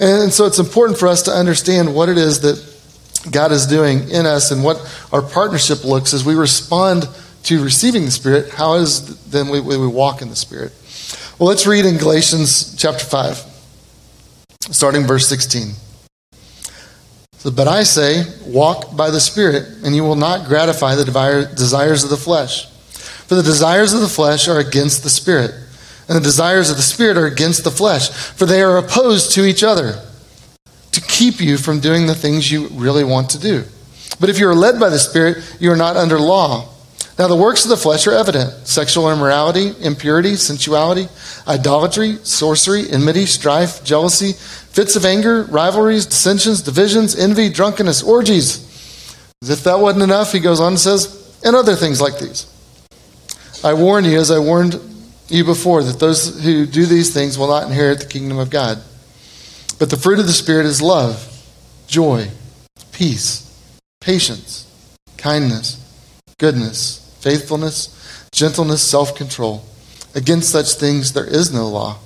And 0.00 0.32
so 0.32 0.46
it's 0.46 0.58
important 0.58 0.98
for 0.98 1.08
us 1.08 1.22
to 1.22 1.30
understand 1.30 1.94
what 1.94 2.08
it 2.08 2.18
is 2.18 2.40
that 2.40 3.30
God 3.30 3.52
is 3.52 3.66
doing 3.66 4.10
in 4.10 4.26
us 4.26 4.50
and 4.50 4.62
what 4.62 4.78
our 5.12 5.22
partnership 5.22 5.84
looks 5.84 6.12
as 6.12 6.24
we 6.24 6.34
respond 6.34 7.08
to 7.44 7.62
receiving 7.62 8.04
the 8.04 8.10
Spirit. 8.10 8.50
How 8.50 8.74
is 8.74 9.24
then 9.26 9.48
we, 9.48 9.60
we 9.60 9.86
walk 9.86 10.22
in 10.22 10.28
the 10.28 10.36
Spirit? 10.36 10.72
Well, 11.38 11.48
let's 11.48 11.66
read 11.66 11.84
in 11.86 11.96
Galatians 11.98 12.74
chapter 12.76 13.04
5, 13.04 13.55
starting 14.70 15.06
verse 15.06 15.28
16. 15.28 15.72
So, 17.38 17.50
but 17.50 17.68
I 17.68 17.82
say, 17.82 18.24
walk 18.46 18.96
by 18.96 19.10
the 19.10 19.20
Spirit, 19.20 19.68
and 19.84 19.94
you 19.94 20.02
will 20.02 20.16
not 20.16 20.46
gratify 20.48 20.94
the 20.94 21.04
desires 21.56 22.02
of 22.02 22.10
the 22.10 22.16
flesh. 22.16 22.68
For 23.26 23.34
the 23.34 23.42
desires 23.42 23.92
of 23.92 24.00
the 24.00 24.08
flesh 24.08 24.48
are 24.48 24.58
against 24.58 25.02
the 25.02 25.10
Spirit, 25.10 25.52
and 26.08 26.16
the 26.16 26.22
desires 26.22 26.70
of 26.70 26.76
the 26.76 26.82
Spirit 26.82 27.16
are 27.16 27.26
against 27.26 27.64
the 27.64 27.70
flesh, 27.70 28.08
for 28.10 28.46
they 28.46 28.62
are 28.62 28.78
opposed 28.78 29.32
to 29.32 29.44
each 29.44 29.62
other 29.62 30.02
to 30.92 31.00
keep 31.00 31.40
you 31.40 31.56
from 31.56 31.80
doing 31.80 32.06
the 32.06 32.14
things 32.14 32.50
you 32.50 32.68
really 32.68 33.04
want 33.04 33.30
to 33.30 33.38
do. 33.38 33.64
But 34.18 34.30
if 34.30 34.38
you 34.38 34.48
are 34.48 34.54
led 34.54 34.80
by 34.80 34.88
the 34.88 34.98
Spirit, 34.98 35.56
you 35.60 35.70
are 35.70 35.76
not 35.76 35.96
under 35.96 36.18
law. 36.18 36.68
Now, 37.18 37.28
the 37.28 37.36
works 37.36 37.64
of 37.64 37.70
the 37.70 37.78
flesh 37.78 38.06
are 38.06 38.12
evident 38.12 38.68
sexual 38.68 39.10
immorality, 39.10 39.72
impurity, 39.80 40.36
sensuality, 40.36 41.08
idolatry, 41.48 42.18
sorcery, 42.24 42.90
enmity, 42.90 43.24
strife, 43.24 43.82
jealousy, 43.82 44.32
fits 44.34 44.96
of 44.96 45.06
anger, 45.06 45.44
rivalries, 45.44 46.04
dissensions, 46.04 46.60
divisions, 46.60 47.16
envy, 47.16 47.48
drunkenness, 47.48 48.02
orgies. 48.02 48.62
As 49.42 49.48
if 49.48 49.64
that 49.64 49.80
wasn't 49.80 50.04
enough, 50.04 50.32
he 50.32 50.40
goes 50.40 50.60
on 50.60 50.72
and 50.72 50.78
says, 50.78 51.40
and 51.42 51.56
other 51.56 51.74
things 51.74 52.02
like 52.02 52.18
these. 52.18 52.52
I 53.64 53.72
warn 53.72 54.04
you, 54.04 54.20
as 54.20 54.30
I 54.30 54.38
warned 54.38 54.78
you 55.28 55.44
before, 55.44 55.82
that 55.84 55.98
those 55.98 56.42
who 56.44 56.66
do 56.66 56.84
these 56.84 57.14
things 57.14 57.38
will 57.38 57.48
not 57.48 57.66
inherit 57.66 58.00
the 58.00 58.06
kingdom 58.06 58.38
of 58.38 58.50
God. 58.50 58.78
But 59.78 59.88
the 59.88 59.96
fruit 59.96 60.18
of 60.18 60.26
the 60.26 60.32
Spirit 60.32 60.66
is 60.66 60.82
love, 60.82 61.32
joy, 61.86 62.28
peace, 62.92 63.42
patience, 64.02 64.70
kindness, 65.16 65.82
goodness 66.38 67.05
faithfulness, 67.26 68.28
gentleness, 68.30 68.88
self 68.88 69.16
control. 69.16 69.64
Against 70.14 70.50
such 70.50 70.74
things 70.74 71.12
there 71.12 71.26
is 71.26 71.52
no 71.52 71.66
law. 71.66 71.98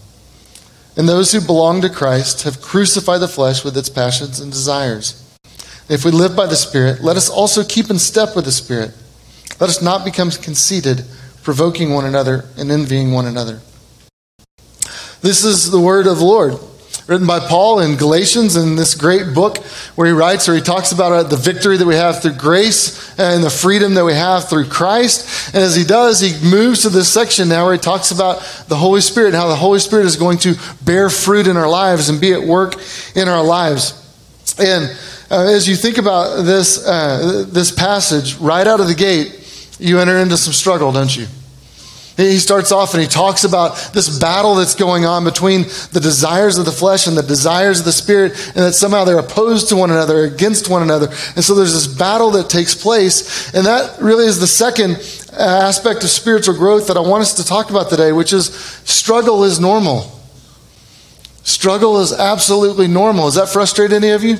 And 0.97 1.07
those 1.07 1.31
who 1.31 1.43
belong 1.43 1.83
to 1.83 1.91
Christ 1.91 2.45
have 2.45 2.63
crucified 2.63 3.21
the 3.21 3.29
flesh 3.29 3.63
with 3.63 3.77
its 3.77 3.91
passions 3.91 4.41
and 4.41 4.51
desires. 4.51 5.23
If 5.91 6.07
we 6.07 6.11
live 6.11 6.35
by 6.35 6.47
the 6.47 6.57
Spirit, 6.57 7.03
let 7.03 7.19
us 7.19 7.29
also 7.29 7.63
keep 7.63 7.91
in 7.91 7.99
step 7.99 8.35
with 8.35 8.47
the 8.47 8.53
Spirit. 8.53 8.93
Let 9.61 9.69
us 9.69 9.83
not 9.83 10.07
become 10.07 10.31
conceited, 10.31 11.05
provoking 11.43 11.93
one 11.93 12.07
another 12.07 12.47
and 12.57 12.71
envying 12.71 13.13
one 13.13 13.27
another. 13.27 13.61
This 15.21 15.45
is 15.45 15.71
the 15.71 15.81
word 15.81 16.07
of 16.07 16.19
the 16.19 16.25
Lord 16.25 16.59
written 17.11 17.27
by 17.27 17.41
Paul 17.41 17.81
in 17.81 17.97
Galatians 17.97 18.55
in 18.55 18.77
this 18.77 18.95
great 18.95 19.35
book 19.35 19.59
where 19.97 20.07
he 20.07 20.13
writes 20.13 20.49
or 20.49 20.55
he 20.55 20.61
talks 20.61 20.93
about 20.93 21.11
uh, 21.11 21.23
the 21.25 21.37
victory 21.37 21.77
that 21.77 21.85
we 21.85 21.97
have 21.97 22.23
through 22.23 22.35
grace 22.35 23.19
and 23.19 23.43
the 23.43 23.51
freedom 23.51 23.95
that 23.95 24.05
we 24.05 24.13
have 24.13 24.49
through 24.49 24.67
Christ. 24.67 25.53
And 25.53 25.65
as 25.65 25.75
he 25.75 25.83
does, 25.83 26.21
he 26.21 26.41
moves 26.49 26.83
to 26.83 26.89
this 26.89 27.13
section 27.13 27.49
now 27.49 27.65
where 27.65 27.75
he 27.75 27.81
talks 27.81 28.13
about 28.13 28.39
the 28.69 28.77
Holy 28.77 29.01
Spirit 29.01 29.31
and 29.31 29.37
how 29.37 29.49
the 29.49 29.57
Holy 29.57 29.81
Spirit 29.81 30.07
is 30.07 30.15
going 30.15 30.39
to 30.39 30.55
bear 30.85 31.11
fruit 31.11 31.49
in 31.49 31.57
our 31.57 31.69
lives 31.69 32.11
and 32.11 32.21
be 32.21 32.33
at 32.33 32.45
work 32.45 32.75
in 33.17 33.27
our 33.27 33.43
lives. 33.43 33.93
And 34.61 34.97
uh, 35.33 35.53
as 35.53 35.67
you 35.69 35.75
think 35.75 35.99
about 35.99 36.45
this, 36.45 36.87
uh, 36.87 37.45
this 37.49 37.73
passage, 37.73 38.37
right 38.37 38.69
out 38.69 38.79
of 38.79 38.87
the 38.87 38.95
gate, 38.95 39.77
you 39.81 39.99
enter 39.99 40.17
into 40.19 40.37
some 40.37 40.53
struggle, 40.53 40.93
don't 40.93 41.17
you? 41.17 41.27
He 42.17 42.39
starts 42.39 42.71
off 42.71 42.93
and 42.93 43.03
he 43.03 43.09
talks 43.09 43.45
about 43.45 43.77
this 43.95 44.19
battle 44.19 44.57
that's 44.57 44.75
going 44.75 45.07
on 45.07 45.25
between 45.25 45.63
the 45.93 46.01
desires 46.03 46.59
of 46.59 46.67
the 46.67 46.73
flesh 46.73 47.07
and 47.07 47.17
the 47.17 47.23
desires 47.23 47.79
of 47.79 47.87
the 47.87 47.93
spirit, 47.93 48.33
and 48.49 48.65
that 48.65 48.75
somehow 48.75 49.05
they're 49.05 49.19
opposed 49.19 49.71
to 49.71 49.77
one 49.77 49.91
another, 49.91 50.25
against 50.25 50.69
one 50.69 50.83
another. 50.83 51.07
And 51.37 51.45
so 51.45 51.55
there's 51.55 51.73
this 51.73 51.87
battle 51.87 52.31
that 52.33 52.51
takes 52.51 52.75
place. 52.75 53.55
And 53.55 53.65
that 53.65 54.01
really 54.03 54.27
is 54.27 54.39
the 54.39 54.47
second 54.47 54.97
aspect 55.33 56.03
of 56.03 56.11
spiritual 56.11 56.57
growth 56.57 56.89
that 56.89 56.97
I 56.97 57.01
want 57.01 57.23
us 57.23 57.35
to 57.35 57.45
talk 57.45 57.71
about 57.71 57.89
today, 57.89 58.13
which 58.13 58.33
is 58.33 58.55
struggle 58.85 59.45
is 59.45 59.59
normal. 59.59 60.11
Struggle 61.43 62.01
is 62.01 62.13
absolutely 62.13 62.87
normal. 62.87 63.27
Does 63.27 63.37
that 63.37 63.49
frustrate 63.49 63.93
any 63.93 64.11
of 64.11 64.23
you? 64.23 64.39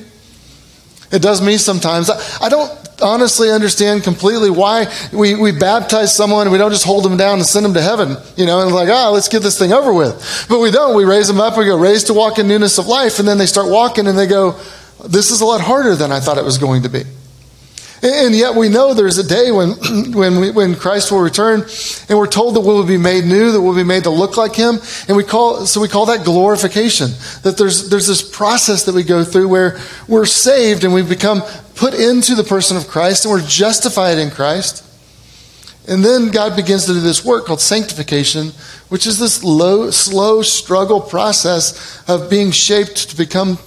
It 1.11 1.23
does 1.23 1.41
me 1.41 1.57
sometimes. 1.57 2.11
I 2.11 2.49
don't 2.49 2.71
honestly 3.03 3.51
understand 3.51 4.03
completely 4.03 4.51
why 4.51 4.87
we, 5.13 5.35
we 5.35 5.53
baptize 5.53 6.15
someone 6.15 6.51
we 6.51 6.59
don't 6.59 6.73
just 6.73 6.85
hold 6.85 7.05
them 7.05 7.17
down 7.17 7.39
and 7.39 7.47
send 7.47 7.65
them 7.65 7.75
to 7.75 7.83
heaven, 7.83 8.17
you 8.37 8.47
know, 8.47 8.61
and 8.61 8.73
like, 8.73 8.89
ah, 8.91 9.09
oh, 9.09 9.13
let's 9.13 9.29
get 9.29 9.43
this 9.43 9.59
thing 9.59 9.73
over 9.73 9.93
with. 9.93 10.47
But 10.49 10.61
we 10.61 10.71
don't. 10.71 10.97
We 10.97 11.05
raise 11.05 11.29
them 11.29 11.41
up, 11.41 11.57
we 11.57 11.65
go, 11.65 11.79
raised 11.79 12.09
to 12.09 12.15
walk 12.15 12.39
in 12.39 12.49
newness 12.49 12.79
of 12.79 12.87
life, 12.87 13.19
and 13.19 13.29
then 13.29 13.39
they 13.39 13.47
start 13.47 13.71
walking 13.71 14.07
and 14.07 14.19
they 14.19 14.27
go, 14.27 14.59
this 15.09 15.31
is 15.31 15.41
a 15.41 15.45
lot 15.45 15.61
harder 15.61 15.95
than 15.95 16.13
I 16.13 16.21
thought 16.21 16.39
it 16.39 16.45
was 16.45 16.59
going 16.59 16.83
to 16.83 16.89
be. 16.89 17.05
And 18.03 18.35
yet 18.35 18.55
we 18.55 18.71
know 18.71 18.95
there's 18.95 19.19
a 19.19 19.27
day 19.27 19.51
when, 19.51 19.71
when, 20.15 20.41
we, 20.41 20.51
when 20.51 20.75
Christ 20.75 21.13
will 21.13 21.21
return 21.21 21.63
and 22.09 22.19
we're 22.19 22.27
told 22.27 22.57
that 22.57 22.61
we'll 22.61 22.87
be 22.87 22.97
made 22.97 23.25
new, 23.25 23.53
that 23.53 23.61
we'll 23.61 23.77
be 23.77 23.85
made 23.85 24.05
to 24.05 24.11
look 24.11 24.37
like 24.37 24.55
Him. 24.55 24.79
And 25.07 25.17
we 25.17 25.25
call, 25.25 25.67
so 25.67 25.81
we 25.81 25.89
call 25.89 26.07
that 26.07 26.25
glorification. 26.25 27.11
That 27.43 27.57
there's, 27.59 27.91
there's 27.91 28.07
this 28.07 28.23
process 28.23 28.85
that 28.85 28.95
we 28.95 29.03
go 29.03 29.23
through 29.23 29.49
where 29.49 29.79
we're 30.09 30.27
saved 30.27 30.85
and 30.85 30.95
we 30.95 31.03
become 31.03 31.43
put 31.81 31.95
into 31.95 32.35
the 32.35 32.45
person 32.45 32.77
of 32.77 32.87
Christ 32.89 33.25
and 33.25 33.33
we're 33.33 33.41
justified 33.41 34.19
in 34.19 34.31
Christ. 34.31 34.85
And 35.89 36.05
then 36.05 36.31
God 36.31 36.55
begins 36.55 36.85
to 36.85 36.93
do 36.93 37.01
this 37.01 37.25
work 37.25 37.47
called 37.47 37.63
sanctification, 37.63 38.49
which 38.91 39.07
is 39.07 39.19
this 39.19 39.43
low, 39.43 39.91
slow 39.91 40.43
struggle 40.43 41.01
process 41.01 42.07
of 42.07 42.29
being 42.29 42.51
shaped 42.51 43.09
to 43.09 43.17
become, 43.17 43.59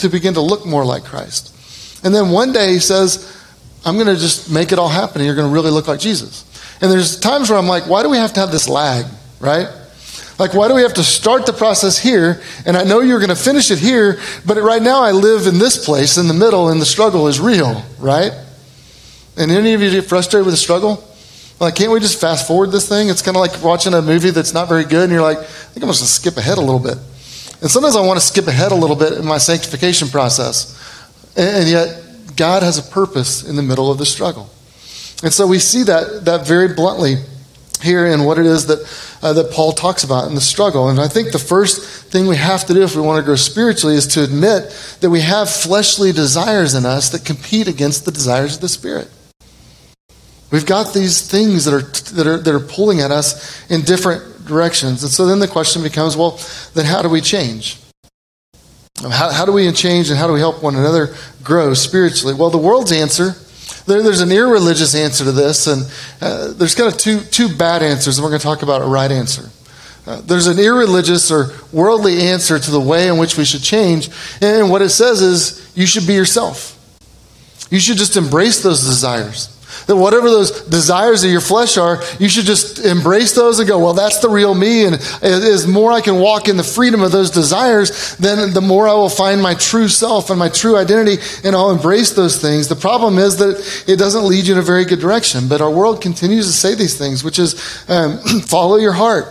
to 0.00 0.10
begin 0.10 0.34
to 0.34 0.42
look 0.42 0.66
more 0.66 0.84
like 0.84 1.04
Christ. 1.04 1.48
And 2.04 2.14
then 2.14 2.28
one 2.28 2.52
day 2.52 2.74
He 2.74 2.78
says, 2.78 3.34
I'm 3.86 3.94
going 3.94 4.06
to 4.06 4.20
just 4.20 4.52
make 4.52 4.70
it 4.70 4.78
all 4.78 4.90
happen 4.90 5.22
and 5.22 5.26
you're 5.26 5.34
going 5.34 5.48
to 5.48 5.54
really 5.54 5.70
look 5.70 5.88
like 5.88 5.98
Jesus. 5.98 6.44
And 6.82 6.90
there's 6.90 7.18
times 7.18 7.48
where 7.48 7.58
I'm 7.58 7.68
like, 7.68 7.88
why 7.88 8.02
do 8.02 8.10
we 8.10 8.18
have 8.18 8.34
to 8.34 8.40
have 8.40 8.52
this 8.52 8.68
lag, 8.68 9.06
right? 9.40 9.66
Like, 10.42 10.54
why 10.54 10.66
do 10.66 10.74
we 10.74 10.82
have 10.82 10.94
to 10.94 11.04
start 11.04 11.46
the 11.46 11.52
process 11.52 11.96
here? 11.96 12.42
And 12.66 12.76
I 12.76 12.82
know 12.82 12.98
you're 12.98 13.20
going 13.20 13.28
to 13.28 13.36
finish 13.36 13.70
it 13.70 13.78
here, 13.78 14.18
but 14.44 14.56
right 14.56 14.82
now 14.82 15.00
I 15.00 15.12
live 15.12 15.46
in 15.46 15.60
this 15.60 15.84
place 15.84 16.18
in 16.18 16.26
the 16.26 16.34
middle 16.34 16.68
and 16.68 16.80
the 16.80 16.84
struggle 16.84 17.28
is 17.28 17.38
real, 17.38 17.80
right? 18.00 18.32
And 19.36 19.52
any 19.52 19.72
of 19.72 19.80
you 19.80 19.92
get 19.92 20.06
frustrated 20.06 20.44
with 20.44 20.54
the 20.54 20.58
struggle? 20.58 21.08
Like, 21.60 21.76
can't 21.76 21.92
we 21.92 22.00
just 22.00 22.20
fast 22.20 22.48
forward 22.48 22.72
this 22.72 22.88
thing? 22.88 23.08
It's 23.08 23.22
kind 23.22 23.36
of 23.36 23.40
like 23.40 23.62
watching 23.62 23.94
a 23.94 24.02
movie 24.02 24.30
that's 24.30 24.52
not 24.52 24.68
very 24.68 24.82
good 24.82 25.04
and 25.04 25.12
you're 25.12 25.22
like, 25.22 25.38
I 25.38 25.42
think 25.42 25.84
I'm 25.84 25.90
just 25.90 26.00
going 26.00 26.08
to 26.08 26.12
skip 26.12 26.36
ahead 26.36 26.58
a 26.58 26.60
little 26.60 26.80
bit. 26.80 26.98
And 27.60 27.70
sometimes 27.70 27.94
I 27.94 28.04
want 28.04 28.18
to 28.18 28.26
skip 28.26 28.48
ahead 28.48 28.72
a 28.72 28.74
little 28.74 28.96
bit 28.96 29.12
in 29.12 29.24
my 29.24 29.38
sanctification 29.38 30.08
process. 30.08 30.76
And 31.36 31.68
yet, 31.68 32.02
God 32.34 32.64
has 32.64 32.78
a 32.78 32.90
purpose 32.90 33.48
in 33.48 33.54
the 33.54 33.62
middle 33.62 33.92
of 33.92 33.98
the 33.98 34.06
struggle. 34.06 34.50
And 35.22 35.32
so 35.32 35.46
we 35.46 35.60
see 35.60 35.84
that, 35.84 36.24
that 36.24 36.48
very 36.48 36.74
bluntly 36.74 37.18
here 37.82 38.06
in 38.06 38.24
what 38.24 38.38
it 38.38 38.46
is 38.46 38.66
that, 38.66 38.80
uh, 39.22 39.32
that 39.32 39.50
Paul 39.52 39.72
talks 39.72 40.04
about 40.04 40.28
in 40.28 40.34
the 40.34 40.40
struggle. 40.40 40.88
And 40.88 41.00
I 41.00 41.08
think 41.08 41.32
the 41.32 41.38
first 41.38 42.10
thing 42.10 42.26
we 42.26 42.36
have 42.36 42.64
to 42.66 42.74
do 42.74 42.82
if 42.82 42.94
we 42.94 43.02
want 43.02 43.18
to 43.18 43.24
grow 43.24 43.36
spiritually 43.36 43.96
is 43.96 44.06
to 44.08 44.22
admit 44.22 44.70
that 45.00 45.10
we 45.10 45.20
have 45.20 45.50
fleshly 45.50 46.12
desires 46.12 46.74
in 46.74 46.86
us 46.86 47.10
that 47.10 47.24
compete 47.24 47.68
against 47.68 48.04
the 48.04 48.12
desires 48.12 48.54
of 48.54 48.60
the 48.60 48.68
Spirit. 48.68 49.08
We've 50.50 50.66
got 50.66 50.92
these 50.92 51.26
things 51.26 51.64
that 51.64 51.74
are, 51.74 52.14
that 52.14 52.26
are, 52.26 52.38
that 52.38 52.54
are 52.54 52.60
pulling 52.60 53.00
at 53.00 53.10
us 53.10 53.68
in 53.70 53.82
different 53.82 54.46
directions. 54.46 55.02
And 55.02 55.10
so 55.10 55.26
then 55.26 55.38
the 55.38 55.48
question 55.48 55.82
becomes 55.82 56.16
well, 56.16 56.38
then 56.74 56.84
how 56.84 57.02
do 57.02 57.08
we 57.08 57.20
change? 57.20 57.78
How, 59.00 59.32
how 59.32 59.46
do 59.46 59.52
we 59.52 59.70
change 59.72 60.10
and 60.10 60.18
how 60.18 60.26
do 60.26 60.32
we 60.32 60.40
help 60.40 60.62
one 60.62 60.76
another 60.76 61.14
grow 61.42 61.74
spiritually? 61.74 62.34
Well, 62.34 62.50
the 62.50 62.58
world's 62.58 62.92
answer, 62.92 63.34
there, 63.86 64.02
there's 64.02 64.20
an 64.20 64.32
irreligious 64.32 64.94
answer 64.94 65.24
to 65.24 65.32
this, 65.32 65.66
and 65.66 65.90
uh, 66.20 66.52
there's 66.52 66.74
kind 66.74 66.92
of 66.92 66.98
two, 66.98 67.20
two 67.20 67.54
bad 67.54 67.82
answers, 67.82 68.18
and 68.18 68.24
we're 68.24 68.30
going 68.30 68.40
to 68.40 68.46
talk 68.46 68.62
about 68.62 68.82
a 68.82 68.86
right 68.86 69.10
answer. 69.10 69.50
Uh, 70.06 70.20
there's 70.22 70.46
an 70.48 70.58
irreligious 70.58 71.30
or 71.30 71.52
worldly 71.72 72.22
answer 72.22 72.58
to 72.58 72.70
the 72.70 72.80
way 72.80 73.08
in 73.08 73.18
which 73.18 73.36
we 73.36 73.44
should 73.44 73.62
change, 73.62 74.08
and 74.40 74.70
what 74.70 74.82
it 74.82 74.90
says 74.90 75.20
is 75.20 75.72
you 75.76 75.86
should 75.86 76.06
be 76.06 76.14
yourself. 76.14 76.78
You 77.70 77.78
should 77.78 77.96
just 77.96 78.16
embrace 78.16 78.62
those 78.62 78.80
desires. 78.80 79.51
That 79.86 79.96
whatever 79.96 80.28
those 80.30 80.62
desires 80.62 81.24
of 81.24 81.30
your 81.30 81.40
flesh 81.40 81.76
are, 81.76 82.02
you 82.18 82.28
should 82.28 82.44
just 82.44 82.78
embrace 82.78 83.34
those 83.34 83.58
and 83.58 83.68
go, 83.68 83.78
well, 83.78 83.94
that's 83.94 84.18
the 84.20 84.28
real 84.28 84.54
me. 84.54 84.84
And 84.84 84.96
as 85.22 85.66
more 85.66 85.92
I 85.92 86.00
can 86.00 86.16
walk 86.16 86.48
in 86.48 86.56
the 86.56 86.64
freedom 86.64 87.02
of 87.02 87.12
those 87.12 87.30
desires, 87.30 88.16
then 88.16 88.52
the 88.52 88.60
more 88.60 88.88
I 88.88 88.94
will 88.94 89.08
find 89.08 89.42
my 89.42 89.54
true 89.54 89.88
self 89.88 90.30
and 90.30 90.38
my 90.38 90.48
true 90.48 90.76
identity, 90.76 91.22
and 91.44 91.56
I'll 91.56 91.70
embrace 91.70 92.12
those 92.12 92.40
things. 92.40 92.68
The 92.68 92.76
problem 92.76 93.18
is 93.18 93.36
that 93.38 93.84
it 93.86 93.96
doesn't 93.96 94.24
lead 94.24 94.46
you 94.46 94.54
in 94.54 94.58
a 94.58 94.62
very 94.62 94.84
good 94.84 95.00
direction. 95.00 95.48
But 95.48 95.60
our 95.60 95.70
world 95.70 96.00
continues 96.00 96.46
to 96.46 96.52
say 96.52 96.74
these 96.74 96.98
things, 96.98 97.24
which 97.24 97.38
is 97.38 97.84
um, 97.88 98.18
follow 98.42 98.76
your 98.76 98.92
heart, 98.92 99.26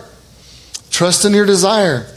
trust 0.89 1.25
in 1.25 1.33
your 1.33 1.45
desire. 1.45 2.07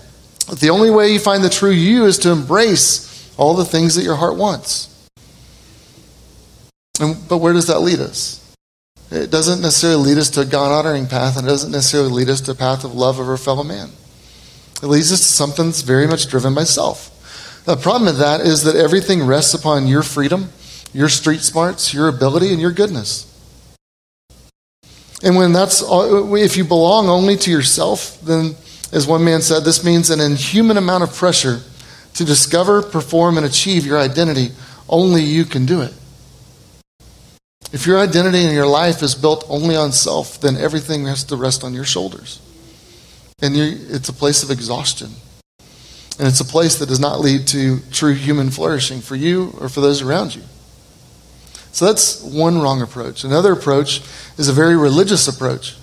The 0.61 0.71
only 0.71 0.91
way 0.91 1.13
you 1.13 1.19
find 1.19 1.43
the 1.43 1.51
true 1.51 1.71
you 1.71 2.05
is 2.05 2.19
to 2.19 2.31
embrace 2.31 3.33
all 3.37 3.55
the 3.55 3.65
things 3.65 3.95
that 3.95 4.03
your 4.03 4.17
heart 4.17 4.37
wants. 4.37 4.94
And, 7.01 7.17
but 7.29 7.39
where 7.39 7.53
does 7.53 7.67
that 7.67 7.81
lead 7.81 7.99
us? 7.99 8.41
It 9.11 9.31
doesn't 9.31 9.61
necessarily 9.61 10.11
lead 10.11 10.19
us 10.19 10.31
to 10.31 10.41
a 10.41 10.45
God 10.45 10.73
honoring 10.73 11.07
path, 11.07 11.37
and 11.37 11.47
it 11.47 11.51
doesn't 11.51 11.73
necessarily 11.73 12.11
lead 12.11 12.31
us 12.31 12.41
to 12.43 12.53
a 12.53 12.55
path 12.55 12.85
of 12.85 12.95
love 12.95 13.19
of 13.19 13.29
our 13.29 13.37
fellow 13.37 13.65
man. 13.65 13.91
It 14.83 14.87
leads 14.87 15.13
us 15.13 15.21
to 15.21 15.33
something 15.33 15.67
that's 15.67 15.83
very 15.83 16.07
much 16.07 16.29
driven 16.29 16.55
by 16.55 16.65
self. 16.65 17.11
The 17.65 17.77
problem 17.77 18.07
with 18.07 18.19
that 18.19 18.41
is 18.41 18.63
that 18.65 18.77
everything 18.77 19.27
rests 19.27 19.55
upon 19.55 19.87
your 19.87 20.03
freedom, 20.03 20.51
your 20.93 21.09
street 21.09 21.41
smarts, 21.41 21.95
your 21.95 22.09
ability, 22.09 22.53
and 22.53 22.61
your 22.61 22.73
goodness. 22.73 23.31
And 25.23 25.37
when 25.37 25.53
that's 25.53 25.81
all, 25.81 26.35
if 26.37 26.57
you 26.57 26.65
belong 26.65 27.09
only 27.09 27.37
to 27.37 27.51
yourself, 27.51 28.21
then, 28.21 28.55
as 28.93 29.07
one 29.07 29.25
man 29.25 29.41
said, 29.41 29.65
this 29.65 29.83
means 29.83 30.11
an 30.11 30.21
inhuman 30.21 30.77
amount 30.77 31.03
of 31.03 31.15
pressure 31.15 31.61
to 32.15 32.25
discover, 32.25 32.83
perform, 32.83 33.39
and 33.39 33.47
achieve 33.47 33.87
your 33.87 33.99
identity. 33.99 34.51
Only 34.89 35.23
you 35.23 35.45
can 35.45 35.65
do 35.65 35.81
it. 35.81 35.95
If 37.75 37.89
your 37.89 37.99
identity 37.99 38.45
and 38.45 38.55
your 38.55 38.69
life 38.69 39.03
is 39.03 39.17
built 39.17 39.45
only 39.49 39.75
on 39.75 39.91
self, 39.91 40.41
then 40.41 40.57
everything 40.57 41.07
has 41.07 41.25
to 41.25 41.35
rest 41.35 41.65
on 41.65 41.75
your 41.75 41.85
shoulders. 41.85 42.41
And 43.43 43.57
it's 43.57 44.09
a 44.09 44.13
place 44.13 44.45
of 44.45 44.53
exhaustion. 44.53 45.11
And 46.21 46.29
it's 46.29 46.39
a 46.39 46.45
place 46.45 46.79
that 46.79 46.89
does 46.89 47.01
not 47.01 47.19
lead 47.19 47.49
to 47.49 47.81
true 47.91 48.15
human 48.15 48.51
flourishing 48.51 49.01
for 49.01 49.17
you 49.17 49.55
or 49.61 49.69
for 49.69 49.81
those 49.81 50.03
around 50.03 50.37
you. 50.37 50.43
So 51.73 51.87
that's 51.87 52.23
one 52.23 52.61
wrong 52.61 52.81
approach. 52.81 53.25
Another 53.25 53.53
approach 53.53 54.03
is 54.39 54.47
a 54.47 54.53
very 54.53 54.77
religious 54.77 55.27
approach 55.27 55.75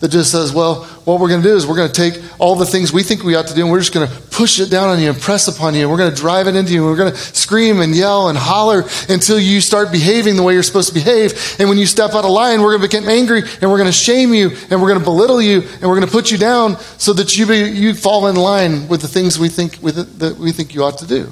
that 0.00 0.10
just 0.10 0.30
says, 0.30 0.52
well, 0.52 0.84
what 1.04 1.20
we're 1.20 1.28
going 1.28 1.40
to 1.40 1.48
do 1.48 1.54
is 1.54 1.66
we're 1.66 1.76
going 1.76 1.90
to 1.90 1.94
take 1.94 2.22
all 2.38 2.56
the 2.56 2.66
things 2.66 2.92
we 2.92 3.02
think 3.02 3.22
we 3.22 3.34
ought 3.36 3.46
to 3.46 3.54
do 3.54 3.62
and 3.62 3.70
we're 3.70 3.78
just 3.80 3.94
going 3.94 4.06
to 4.06 4.14
push 4.30 4.60
it 4.60 4.70
down 4.70 4.88
on 4.88 5.00
you 5.00 5.08
and 5.08 5.20
press 5.20 5.48
upon 5.48 5.74
you 5.74 5.82
and 5.82 5.90
we're 5.90 5.96
going 5.96 6.10
to 6.10 6.16
drive 6.16 6.46
it 6.46 6.56
into 6.56 6.72
you 6.72 6.80
and 6.80 6.90
we're 6.90 6.96
going 6.96 7.12
to 7.12 7.16
scream 7.18 7.80
and 7.80 7.94
yell 7.94 8.28
and 8.28 8.36
holler 8.36 8.84
until 9.08 9.38
you 9.38 9.60
start 9.60 9.92
behaving 9.92 10.36
the 10.36 10.42
way 10.42 10.52
you're 10.52 10.62
supposed 10.62 10.88
to 10.88 10.94
behave. 10.94 11.56
And 11.58 11.68
when 11.68 11.78
you 11.78 11.86
step 11.86 12.12
out 12.12 12.24
of 12.24 12.30
line, 12.30 12.60
we're 12.60 12.76
going 12.76 12.82
to 12.82 12.88
become 12.88 13.08
angry 13.08 13.42
and 13.62 13.70
we're 13.70 13.78
going 13.78 13.86
to 13.86 13.92
shame 13.92 14.34
you 14.34 14.50
and 14.70 14.82
we're 14.82 14.88
going 14.88 14.98
to 14.98 15.04
belittle 15.04 15.40
you 15.40 15.60
and 15.62 15.82
we're 15.82 15.96
going 15.96 16.06
to 16.06 16.12
put 16.12 16.30
you 16.30 16.38
down 16.38 16.78
so 16.98 17.12
that 17.14 17.38
you, 17.38 17.46
be, 17.46 17.70
you 17.70 17.94
fall 17.94 18.26
in 18.26 18.36
line 18.36 18.88
with 18.88 19.00
the 19.00 19.08
things 19.08 19.38
we 19.38 19.48
think, 19.48 19.78
with 19.80 19.98
it, 19.98 20.18
that 20.18 20.36
we 20.36 20.52
think 20.52 20.74
you 20.74 20.82
ought 20.82 20.98
to 20.98 21.06
do. 21.06 21.28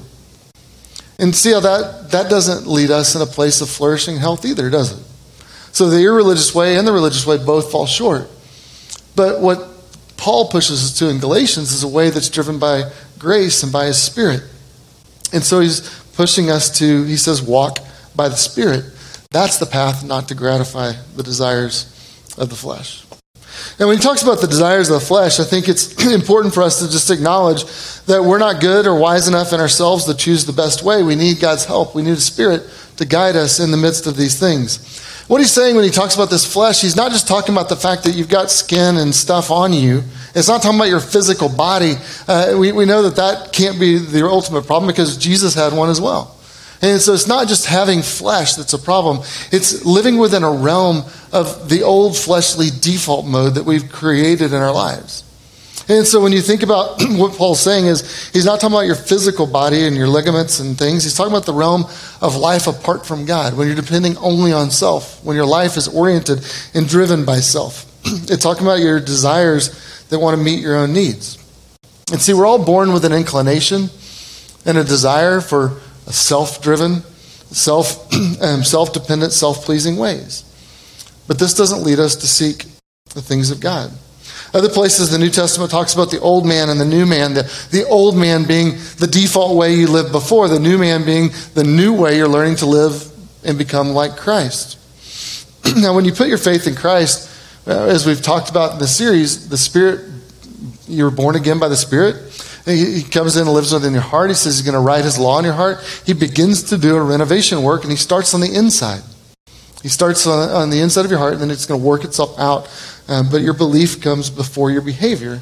And 1.18 1.34
see 1.34 1.52
how 1.52 1.60
that, 1.60 2.10
that 2.12 2.30
doesn't 2.30 2.66
lead 2.66 2.90
us 2.90 3.14
in 3.14 3.22
a 3.22 3.26
place 3.26 3.60
of 3.60 3.68
flourishing 3.68 4.16
health 4.16 4.44
either, 4.44 4.70
does 4.70 4.98
it? 4.98 5.06
So 5.72 5.88
the 5.88 6.02
irreligious 6.02 6.54
way 6.54 6.76
and 6.76 6.86
the 6.86 6.92
religious 6.92 7.26
way 7.26 7.38
both 7.38 7.70
fall 7.70 7.86
short. 7.86 8.28
But 9.14 9.40
what 9.40 9.68
Paul 10.16 10.48
pushes 10.48 10.84
us 10.84 10.98
to 10.98 11.08
in 11.08 11.18
Galatians 11.18 11.72
is 11.72 11.82
a 11.82 11.88
way 11.88 12.10
that's 12.10 12.28
driven 12.28 12.58
by 12.58 12.90
grace 13.18 13.62
and 13.62 13.72
by 13.72 13.86
his 13.86 14.00
spirit. 14.00 14.42
And 15.32 15.42
so 15.42 15.60
he's 15.60 15.88
pushing 16.14 16.50
us 16.50 16.78
to, 16.78 17.04
he 17.04 17.16
says, 17.16 17.42
walk 17.42 17.78
by 18.14 18.28
the 18.28 18.36
spirit. 18.36 18.84
That's 19.30 19.58
the 19.58 19.66
path 19.66 20.04
not 20.04 20.28
to 20.28 20.34
gratify 20.34 20.92
the 21.16 21.22
desires 21.22 21.86
of 22.38 22.50
the 22.50 22.56
flesh. 22.56 23.04
And 23.78 23.88
when 23.88 23.96
he 23.96 24.02
talks 24.02 24.22
about 24.22 24.40
the 24.40 24.46
desires 24.46 24.88
of 24.90 25.00
the 25.00 25.06
flesh, 25.06 25.40
I 25.40 25.44
think 25.44 25.68
it's 25.68 26.04
important 26.12 26.54
for 26.54 26.62
us 26.62 26.80
to 26.80 26.90
just 26.90 27.10
acknowledge 27.10 27.64
that 28.04 28.22
we're 28.22 28.38
not 28.38 28.60
good 28.60 28.86
or 28.86 28.98
wise 28.98 29.28
enough 29.28 29.52
in 29.52 29.60
ourselves 29.60 30.04
to 30.06 30.14
choose 30.14 30.44
the 30.44 30.52
best 30.52 30.82
way. 30.82 31.02
We 31.02 31.16
need 31.16 31.40
God's 31.40 31.64
help. 31.64 31.94
We 31.94 32.02
need 32.02 32.12
a 32.12 32.16
spirit 32.16 32.62
to 32.96 33.04
guide 33.04 33.36
us 33.36 33.60
in 33.60 33.70
the 33.70 33.76
midst 33.76 34.06
of 34.06 34.16
these 34.16 34.38
things. 34.38 35.00
What 35.32 35.40
he's 35.40 35.50
saying 35.50 35.76
when 35.76 35.84
he 35.84 35.90
talks 35.90 36.14
about 36.14 36.28
this 36.28 36.44
flesh, 36.44 36.82
he's 36.82 36.94
not 36.94 37.10
just 37.10 37.26
talking 37.26 37.54
about 37.54 37.70
the 37.70 37.76
fact 37.76 38.04
that 38.04 38.14
you've 38.14 38.28
got 38.28 38.50
skin 38.50 38.98
and 38.98 39.14
stuff 39.14 39.50
on 39.50 39.72
you. 39.72 40.02
It's 40.34 40.46
not 40.46 40.60
talking 40.60 40.78
about 40.78 40.90
your 40.90 41.00
physical 41.00 41.48
body. 41.48 41.94
Uh, 42.28 42.54
we, 42.58 42.70
we 42.72 42.84
know 42.84 43.00
that 43.04 43.16
that 43.16 43.50
can't 43.50 43.80
be 43.80 43.96
the 43.96 44.26
ultimate 44.26 44.66
problem 44.66 44.88
because 44.88 45.16
Jesus 45.16 45.54
had 45.54 45.72
one 45.72 45.88
as 45.88 46.02
well. 46.02 46.36
And 46.82 47.00
so 47.00 47.14
it's 47.14 47.26
not 47.26 47.48
just 47.48 47.64
having 47.64 48.02
flesh 48.02 48.56
that's 48.56 48.74
a 48.74 48.78
problem, 48.78 49.24
it's 49.50 49.86
living 49.86 50.18
within 50.18 50.42
a 50.42 50.50
realm 50.50 51.04
of 51.32 51.70
the 51.70 51.82
old 51.82 52.14
fleshly 52.14 52.68
default 52.68 53.24
mode 53.24 53.54
that 53.54 53.64
we've 53.64 53.90
created 53.90 54.52
in 54.52 54.60
our 54.60 54.74
lives. 54.74 55.24
And 55.98 56.06
so 56.06 56.22
when 56.22 56.32
you 56.32 56.40
think 56.40 56.62
about 56.62 57.02
what 57.18 57.36
Paul's 57.36 57.60
saying 57.60 57.84
is 57.86 58.30
he's 58.30 58.46
not 58.46 58.60
talking 58.60 58.74
about 58.74 58.86
your 58.86 58.94
physical 58.94 59.46
body 59.46 59.86
and 59.86 59.94
your 59.94 60.08
ligaments 60.08 60.58
and 60.58 60.76
things. 60.78 61.04
He's 61.04 61.14
talking 61.14 61.32
about 61.32 61.44
the 61.44 61.52
realm 61.52 61.84
of 62.22 62.34
life 62.34 62.66
apart 62.66 63.04
from 63.04 63.26
God, 63.26 63.54
when 63.54 63.66
you're 63.66 63.76
depending 63.76 64.16
only 64.16 64.52
on 64.52 64.70
self, 64.70 65.22
when 65.22 65.36
your 65.36 65.44
life 65.44 65.76
is 65.76 65.88
oriented 65.88 66.46
and 66.72 66.88
driven 66.88 67.26
by 67.26 67.40
self. 67.40 67.84
it's 68.04 68.42
talking 68.42 68.62
about 68.62 68.80
your 68.80 69.00
desires 69.00 70.06
that 70.08 70.18
want 70.18 70.34
to 70.34 70.42
meet 70.42 70.60
your 70.60 70.76
own 70.76 70.94
needs. 70.94 71.36
And 72.10 72.20
see, 72.22 72.32
we're 72.32 72.46
all 72.46 72.64
born 72.64 72.94
with 72.94 73.04
an 73.04 73.12
inclination 73.12 73.90
and 74.64 74.78
a 74.78 74.84
desire 74.84 75.42
for 75.42 75.78
self-driven, 76.06 77.02
self 77.52 78.10
um, 78.42 78.64
self-dependent, 78.64 79.32
self-pleasing 79.32 79.98
ways. 79.98 80.44
But 81.28 81.38
this 81.38 81.52
doesn't 81.52 81.82
lead 81.82 81.98
us 81.98 82.16
to 82.16 82.26
seek 82.26 82.64
the 83.12 83.20
things 83.20 83.50
of 83.50 83.60
God. 83.60 83.90
Other 84.54 84.68
places, 84.68 85.10
the 85.10 85.18
New 85.18 85.30
Testament 85.30 85.70
talks 85.70 85.94
about 85.94 86.10
the 86.10 86.20
old 86.20 86.44
man 86.44 86.68
and 86.68 86.78
the 86.78 86.84
new 86.84 87.06
man, 87.06 87.32
the, 87.32 87.42
the 87.70 87.86
old 87.86 88.16
man 88.16 88.44
being 88.44 88.72
the 88.98 89.08
default 89.10 89.56
way 89.56 89.74
you 89.74 89.86
lived 89.86 90.12
before, 90.12 90.48
the 90.48 90.60
new 90.60 90.76
man 90.76 91.06
being 91.06 91.30
the 91.54 91.64
new 91.64 91.94
way 91.94 92.18
you're 92.18 92.28
learning 92.28 92.56
to 92.56 92.66
live 92.66 93.10
and 93.44 93.56
become 93.56 93.90
like 93.90 94.16
Christ. 94.16 94.78
now, 95.76 95.94
when 95.94 96.04
you 96.04 96.12
put 96.12 96.28
your 96.28 96.38
faith 96.38 96.66
in 96.66 96.74
Christ, 96.74 97.30
uh, 97.66 97.86
as 97.86 98.06
we've 98.06 98.20
talked 98.20 98.50
about 98.50 98.74
in 98.74 98.78
the 98.78 98.86
series, 98.86 99.48
the 99.48 99.56
Spirit, 99.56 100.00
you 100.86 101.04
were 101.04 101.10
born 101.10 101.34
again 101.34 101.58
by 101.58 101.68
the 101.68 101.76
Spirit. 101.76 102.16
He, 102.66 103.02
comes 103.02 103.36
in 103.36 103.42
and 103.42 103.54
lives 103.54 103.72
within 103.72 103.92
your 103.92 104.02
heart. 104.02 104.30
He 104.30 104.34
says 104.34 104.56
he's 104.56 104.64
going 104.64 104.74
to 104.74 104.80
write 104.80 105.04
his 105.04 105.18
law 105.18 105.38
in 105.38 105.44
your 105.44 105.54
heart. 105.54 105.78
He 106.04 106.12
begins 106.12 106.62
to 106.64 106.78
do 106.78 106.94
a 106.94 107.02
renovation 107.02 107.62
work, 107.62 107.82
and 107.82 107.90
he 107.90 107.96
starts 107.96 108.34
on 108.34 108.40
the 108.40 108.54
inside. 108.54 109.02
He 109.82 109.88
starts 109.88 110.26
on 110.28 110.70
the 110.70 110.80
inside 110.80 111.04
of 111.04 111.10
your 111.10 111.18
heart, 111.18 111.32
and 111.32 111.42
then 111.42 111.50
it's 111.50 111.66
going 111.66 111.80
to 111.80 111.86
work 111.86 112.04
itself 112.04 112.38
out 112.38 112.68
um, 113.08 113.28
but 113.30 113.42
your 113.42 113.54
belief 113.54 114.00
comes 114.00 114.30
before 114.30 114.70
your 114.70 114.82
behavior. 114.82 115.40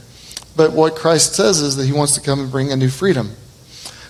But 0.56 0.72
what 0.72 0.96
Christ 0.96 1.34
says 1.34 1.60
is 1.60 1.76
that 1.76 1.86
he 1.86 1.92
wants 1.92 2.14
to 2.14 2.20
come 2.20 2.40
and 2.40 2.50
bring 2.50 2.72
a 2.72 2.76
new 2.76 2.88
freedom. 2.88 3.32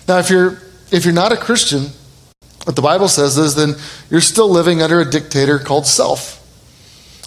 Now, 0.07 0.19
if 0.19 0.29
you're, 0.29 0.61
if 0.91 1.05
you're 1.05 1.13
not 1.13 1.31
a 1.31 1.37
Christian, 1.37 1.87
what 2.65 2.75
the 2.75 2.81
Bible 2.81 3.07
says 3.07 3.37
is 3.37 3.55
then 3.55 3.75
you're 4.09 4.21
still 4.21 4.49
living 4.49 4.81
under 4.81 4.99
a 4.99 5.09
dictator 5.09 5.59
called 5.59 5.85
self. 5.85 6.37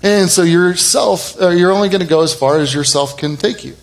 And 0.03 0.29
so 0.29 0.43
your 0.43 0.75
self, 0.75 1.41
uh, 1.41 1.49
you're 1.49 1.73
only 1.73 1.89
going 1.89 2.03
to 2.03 2.07
go 2.07 2.23
as 2.23 2.35
far 2.35 2.59
as 2.59 2.75
yourself 2.75 3.17
can 3.17 3.37
take 3.37 3.65
you. 3.65 3.75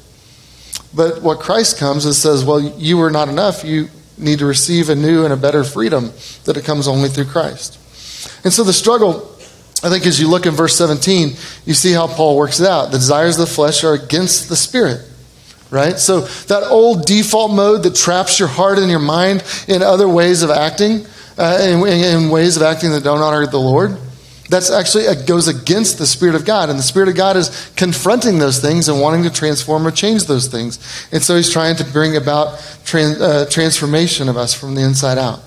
But 0.94 1.22
what 1.22 1.40
Christ 1.40 1.78
comes 1.78 2.06
and 2.06 2.14
says, 2.14 2.46
well, 2.46 2.60
you 2.60 3.02
are 3.02 3.10
not 3.10 3.30
enough. 3.30 3.64
You 3.64 3.88
need 4.18 4.40
to 4.40 4.46
receive 4.46 4.90
a 4.90 4.96
new 4.96 5.24
and 5.24 5.34
a 5.34 5.38
better 5.38 5.64
freedom 5.64 6.12
that 6.46 6.58
it 6.58 6.66
comes 6.66 6.88
only 6.88 7.10
through 7.10 7.26
Christ. 7.26 7.80
And 8.44 8.54
so 8.54 8.64
the 8.64 8.74
struggle 8.74 9.31
I 9.84 9.90
think 9.90 10.06
as 10.06 10.20
you 10.20 10.28
look 10.28 10.46
in 10.46 10.54
verse 10.54 10.76
17, 10.76 11.30
you 11.66 11.74
see 11.74 11.92
how 11.92 12.06
Paul 12.06 12.38
works 12.38 12.60
it 12.60 12.68
out. 12.68 12.92
The 12.92 13.00
desires 13.00 13.40
of 13.40 13.48
the 13.48 13.54
flesh 13.54 13.84
are 13.84 13.94
against 13.94 14.48
the 14.48 14.56
spirit, 14.56 15.02
right? 15.72 15.98
So 15.98 16.22
that 16.22 16.64
old 16.70 17.06
default 17.06 17.52
mode 17.52 17.82
that 17.84 17.96
traps 17.96 18.38
your 18.38 18.48
heart 18.48 18.78
and 18.78 18.92
your 18.92 19.00
mind 19.00 19.44
in 19.68 19.82
other 19.82 20.08
ways 20.08 20.44
of 20.44 20.52
acting, 20.52 21.06
uh, 21.36 21.58
in, 21.62 21.82
in, 21.88 22.30
ways 22.30 22.58
of 22.58 22.64
acting 22.64 22.92
that 22.92 23.04
don't 23.04 23.22
honor 23.22 23.48
the 23.48 23.58
Lord, 23.58 23.98
that's 24.50 24.70
actually 24.70 25.06
it 25.06 25.26
goes 25.26 25.48
against 25.48 25.98
the 25.98 26.06
Spirit 26.06 26.36
of 26.36 26.46
God. 26.46 26.70
And 26.70 26.78
the 26.78 26.84
Spirit 26.84 27.10
of 27.10 27.16
God 27.16 27.36
is 27.36 27.72
confronting 27.76 28.38
those 28.38 28.60
things 28.60 28.88
and 28.88 29.02
wanting 29.02 29.24
to 29.24 29.32
transform 29.32 29.88
or 29.88 29.92
change 29.92 30.26
those 30.26 30.48
things. 30.48 30.78
And 31.12 31.24
so 31.24 31.36
he's 31.36 31.50
trying 31.50 31.78
to 31.78 31.86
bring 31.86 32.18
about 32.18 32.60
trans, 32.86 33.20
uh, 33.20 33.48
transformation 33.50 34.30
of 34.30 34.38
us 34.38 34.54
from 34.54 34.76
the 34.76 34.82
inside 34.82 35.18
out. 35.18 35.40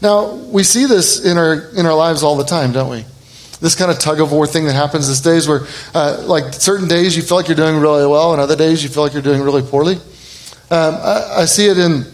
Now, 0.00 0.34
we 0.34 0.62
see 0.62 0.86
this 0.86 1.22
in 1.22 1.36
our, 1.36 1.68
in 1.76 1.84
our 1.84 1.94
lives 1.94 2.22
all 2.22 2.36
the 2.36 2.44
time, 2.44 2.72
don't 2.72 2.90
we? 2.90 3.04
This 3.64 3.74
kind 3.74 3.90
of 3.90 3.98
tug 3.98 4.20
of 4.20 4.30
war 4.30 4.46
thing 4.46 4.66
that 4.66 4.74
happens 4.74 5.08
these 5.08 5.22
days 5.22 5.48
where, 5.48 5.62
uh, 5.94 6.22
like, 6.26 6.52
certain 6.52 6.86
days 6.86 7.16
you 7.16 7.22
feel 7.22 7.38
like 7.38 7.48
you're 7.48 7.56
doing 7.56 7.76
really 7.78 8.06
well, 8.06 8.32
and 8.32 8.40
other 8.40 8.56
days 8.56 8.82
you 8.82 8.90
feel 8.90 9.02
like 9.02 9.14
you're 9.14 9.22
doing 9.22 9.40
really 9.40 9.62
poorly. 9.62 9.94
Um, 10.70 10.94
I, 10.94 11.32
I 11.38 11.44
see 11.46 11.66
it 11.66 11.78
in 11.78 12.04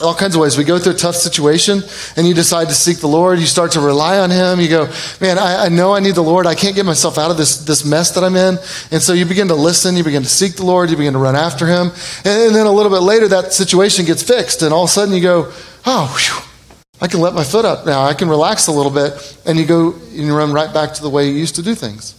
all 0.00 0.14
kinds 0.14 0.34
of 0.34 0.40
ways. 0.40 0.56
We 0.56 0.64
go 0.64 0.78
through 0.78 0.94
a 0.94 0.96
tough 0.96 1.14
situation 1.14 1.82
and 2.16 2.26
you 2.26 2.34
decide 2.34 2.68
to 2.68 2.74
seek 2.74 2.98
the 2.98 3.08
Lord. 3.08 3.38
You 3.38 3.46
start 3.46 3.72
to 3.72 3.80
rely 3.80 4.18
on 4.18 4.30
Him. 4.30 4.60
You 4.60 4.68
go, 4.68 4.86
man, 5.20 5.38
I, 5.38 5.66
I, 5.66 5.68
know 5.68 5.94
I 5.94 6.00
need 6.00 6.14
the 6.14 6.22
Lord. 6.22 6.46
I 6.46 6.54
can't 6.54 6.74
get 6.74 6.84
myself 6.84 7.18
out 7.18 7.30
of 7.30 7.36
this, 7.36 7.64
this 7.64 7.84
mess 7.84 8.10
that 8.12 8.24
I'm 8.24 8.36
in. 8.36 8.58
And 8.90 9.02
so 9.02 9.12
you 9.12 9.24
begin 9.24 9.48
to 9.48 9.54
listen. 9.54 9.96
You 9.96 10.04
begin 10.04 10.22
to 10.22 10.28
seek 10.28 10.56
the 10.56 10.64
Lord. 10.64 10.90
You 10.90 10.96
begin 10.96 11.14
to 11.14 11.18
run 11.18 11.36
after 11.36 11.66
Him. 11.66 11.92
And, 12.24 12.42
and 12.48 12.54
then 12.54 12.66
a 12.66 12.72
little 12.72 12.92
bit 12.92 13.00
later, 13.00 13.28
that 13.28 13.52
situation 13.52 14.04
gets 14.04 14.22
fixed. 14.22 14.62
And 14.62 14.72
all 14.72 14.84
of 14.84 14.90
a 14.90 14.92
sudden 14.92 15.14
you 15.14 15.22
go, 15.22 15.52
oh, 15.86 16.14
whew, 16.18 16.55
I 17.00 17.08
can 17.08 17.20
let 17.20 17.34
my 17.34 17.44
foot 17.44 17.64
up 17.64 17.84
now. 17.84 18.04
I 18.04 18.14
can 18.14 18.28
relax 18.28 18.68
a 18.68 18.72
little 18.72 18.92
bit. 18.92 19.38
And 19.44 19.58
you 19.58 19.66
go 19.66 19.92
and 19.92 20.12
you 20.12 20.36
run 20.36 20.52
right 20.52 20.72
back 20.72 20.94
to 20.94 21.02
the 21.02 21.10
way 21.10 21.28
you 21.28 21.34
used 21.34 21.56
to 21.56 21.62
do 21.62 21.74
things. 21.74 22.14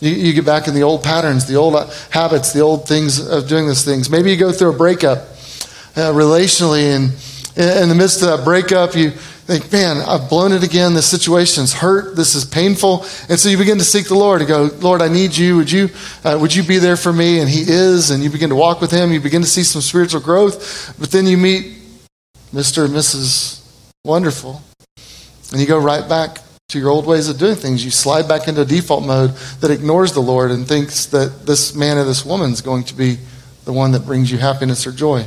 You, 0.00 0.10
you 0.10 0.32
get 0.32 0.44
back 0.44 0.68
in 0.68 0.74
the 0.74 0.82
old 0.82 1.02
patterns, 1.02 1.46
the 1.46 1.56
old 1.56 1.74
habits, 2.10 2.52
the 2.52 2.60
old 2.60 2.86
things 2.86 3.18
of 3.26 3.48
doing 3.48 3.66
those 3.66 3.84
things. 3.84 4.10
Maybe 4.10 4.30
you 4.30 4.36
go 4.36 4.52
through 4.52 4.74
a 4.74 4.76
breakup 4.76 5.18
uh, 5.96 6.12
relationally, 6.12 6.94
and 6.94 7.12
in 7.82 7.88
the 7.88 7.94
midst 7.94 8.20
of 8.22 8.28
that 8.28 8.44
breakup, 8.44 8.94
you 8.94 9.10
think, 9.10 9.72
man, 9.72 9.98
I've 9.98 10.28
blown 10.28 10.52
it 10.52 10.62
again. 10.62 10.92
This 10.92 11.08
situation's 11.08 11.72
hurt. 11.72 12.16
This 12.16 12.34
is 12.34 12.44
painful. 12.44 13.06
And 13.30 13.38
so 13.38 13.48
you 13.48 13.56
begin 13.56 13.78
to 13.78 13.84
seek 13.84 14.08
the 14.08 14.14
Lord 14.14 14.40
to 14.40 14.46
go, 14.46 14.68
Lord, 14.80 15.00
I 15.00 15.08
need 15.08 15.34
you. 15.34 15.56
Would 15.56 15.70
you, 15.70 15.88
uh, 16.24 16.36
would 16.38 16.54
you 16.54 16.62
be 16.62 16.78
there 16.78 16.96
for 16.96 17.12
me? 17.12 17.40
And 17.40 17.48
He 17.48 17.62
is. 17.62 18.10
And 18.10 18.22
you 18.22 18.28
begin 18.28 18.50
to 18.50 18.56
walk 18.56 18.80
with 18.80 18.90
Him. 18.90 19.12
You 19.12 19.20
begin 19.20 19.40
to 19.40 19.48
see 19.48 19.62
some 19.62 19.80
spiritual 19.80 20.20
growth. 20.20 20.94
But 20.98 21.12
then 21.12 21.26
you 21.26 21.38
meet 21.38 21.78
Mr. 22.52 22.84
and 22.84 22.94
Mrs. 22.94 23.55
Wonderful. 24.06 24.62
And 25.50 25.60
you 25.60 25.66
go 25.66 25.80
right 25.80 26.08
back 26.08 26.38
to 26.68 26.78
your 26.78 26.90
old 26.90 27.06
ways 27.06 27.28
of 27.28 27.38
doing 27.38 27.56
things. 27.56 27.84
You 27.84 27.90
slide 27.90 28.28
back 28.28 28.46
into 28.46 28.64
default 28.64 29.04
mode 29.04 29.30
that 29.60 29.72
ignores 29.72 30.12
the 30.12 30.20
Lord 30.20 30.52
and 30.52 30.64
thinks 30.64 31.06
that 31.06 31.44
this 31.44 31.74
man 31.74 31.98
or 31.98 32.04
this 32.04 32.24
woman 32.24 32.52
is 32.52 32.60
going 32.60 32.84
to 32.84 32.94
be 32.94 33.18
the 33.64 33.72
one 33.72 33.90
that 33.90 34.06
brings 34.06 34.30
you 34.30 34.38
happiness 34.38 34.86
or 34.86 34.92
joy. 34.92 35.26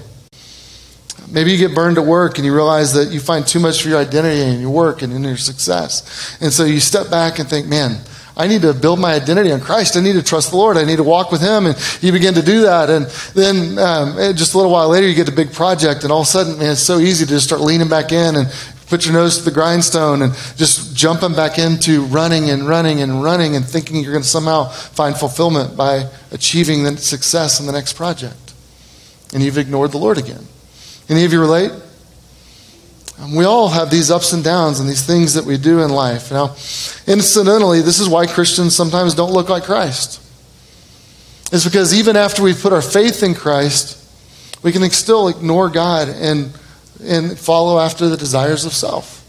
Maybe 1.30 1.52
you 1.52 1.58
get 1.58 1.76
burned 1.76 1.98
at 1.98 2.06
work 2.06 2.38
and 2.38 2.46
you 2.46 2.56
realize 2.56 2.94
that 2.94 3.10
you 3.10 3.20
find 3.20 3.46
too 3.46 3.60
much 3.60 3.84
for 3.84 3.90
your 3.90 4.00
identity 4.00 4.44
in 4.44 4.62
your 4.62 4.70
work 4.70 5.02
and 5.02 5.12
in 5.12 5.26
your 5.26 5.36
success. 5.36 6.38
And 6.40 6.54
so 6.54 6.64
you 6.64 6.80
step 6.80 7.10
back 7.10 7.40
and 7.40 7.50
think, 7.50 7.68
man, 7.68 7.98
I 8.38 8.48
need 8.48 8.62
to 8.62 8.74
build 8.74 9.00
my 9.00 9.14
identity 9.14 9.52
on 9.52 9.60
Christ. 9.60 9.98
I 9.98 10.02
need 10.02 10.14
to 10.14 10.24
trust 10.24 10.52
the 10.52 10.58
Lord. 10.58 10.78
I 10.78 10.86
need 10.86 10.98
to 10.98 11.04
walk 11.04 11.32
with 11.32 11.42
Him. 11.42 11.66
And 11.66 11.78
you 12.02 12.12
begin 12.12 12.34
to 12.36 12.42
do 12.42 12.62
that. 12.62 12.90
And 12.90 13.06
then 13.34 13.78
um, 13.78 14.16
just 14.36 14.54
a 14.54 14.58
little 14.58 14.72
while 14.72 14.90
later, 14.90 15.08
you 15.08 15.16
get 15.16 15.28
a 15.28 15.34
big 15.34 15.52
project, 15.52 16.04
and 16.04 16.12
all 16.12 16.22
of 16.22 16.28
a 16.28 16.30
sudden, 16.30 16.58
man, 16.58 16.72
it's 16.72 16.82
so 16.82 17.00
easy 17.00 17.26
to 17.26 17.30
just 17.30 17.46
start 17.46 17.62
leaning 17.62 17.90
back 17.90 18.12
in 18.12 18.36
and 18.36 18.48
put 18.88 19.06
your 19.06 19.14
nose 19.14 19.38
to 19.38 19.44
the 19.44 19.52
grindstone 19.52 20.24
and 20.24 20.34
just 20.56 20.96
jumping 20.96 21.34
back 21.34 21.60
into 21.60 22.04
running 22.06 22.50
and 22.50 22.68
running 22.68 23.02
and 23.02 23.24
running 23.24 23.56
and 23.56 23.64
thinking 23.64 23.98
you're 23.98 24.12
going 24.12 24.24
to 24.24 24.28
somehow 24.28 24.66
find 24.66 25.16
fulfillment 25.16 25.78
by 25.78 26.10
achieving 26.32 26.84
the 26.84 26.98
success 26.98 27.60
in 27.60 27.68
the 27.68 27.72
next 27.72 27.94
project. 27.94 28.54
And 29.34 29.44
you've 29.44 29.60
ignored 29.60 29.92
the 29.92 30.00
Lord 30.00 30.18
again. 30.18 30.44
Any 31.08 31.24
of 31.24 31.32
you 31.32 31.40
relate? 31.40 31.72
We 33.28 33.44
all 33.44 33.68
have 33.68 33.90
these 33.90 34.10
ups 34.10 34.32
and 34.32 34.44
downs 34.44 34.80
and 34.80 34.88
these 34.88 35.06
things 35.06 35.34
that 35.34 35.44
we 35.44 35.58
do 35.58 35.82
in 35.82 35.90
life. 35.90 36.32
Now, 36.32 36.52
incidentally, 37.06 37.82
this 37.82 38.00
is 38.00 38.08
why 38.08 38.26
Christians 38.26 38.76
sometimes 38.76 39.14
don't 39.14 39.34
look 39.34 39.50
like 39.50 39.64
Christ. 39.64 40.22
It's 41.52 41.66
because 41.66 41.94
even 41.94 42.16
after 42.16 42.42
we 42.42 42.54
put 42.54 42.72
our 42.72 42.82
faith 42.82 43.24
in 43.24 43.36
Christ, 43.36 43.98
we 44.64 44.72
can 44.72 44.88
still 44.92 45.28
ignore 45.28 45.70
God 45.70 46.08
and, 46.10 46.52
and 47.04 47.38
follow 47.38 47.80
after 47.80 48.08
the 48.08 48.18
desires 48.18 48.66
of 48.66 48.74
self. 48.74 49.26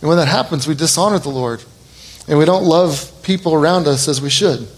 And 0.00 0.08
when 0.08 0.18
that 0.18 0.28
happens, 0.28 0.66
we 0.66 0.74
dishonor 0.74 1.18
the 1.18 1.30
Lord. 1.30 1.62
And 2.28 2.38
we 2.38 2.44
don't 2.44 2.64
love 2.64 3.12
people 3.22 3.54
around 3.54 3.86
us 3.86 4.08
as 4.08 4.20
we 4.20 4.30
should. 4.30 4.68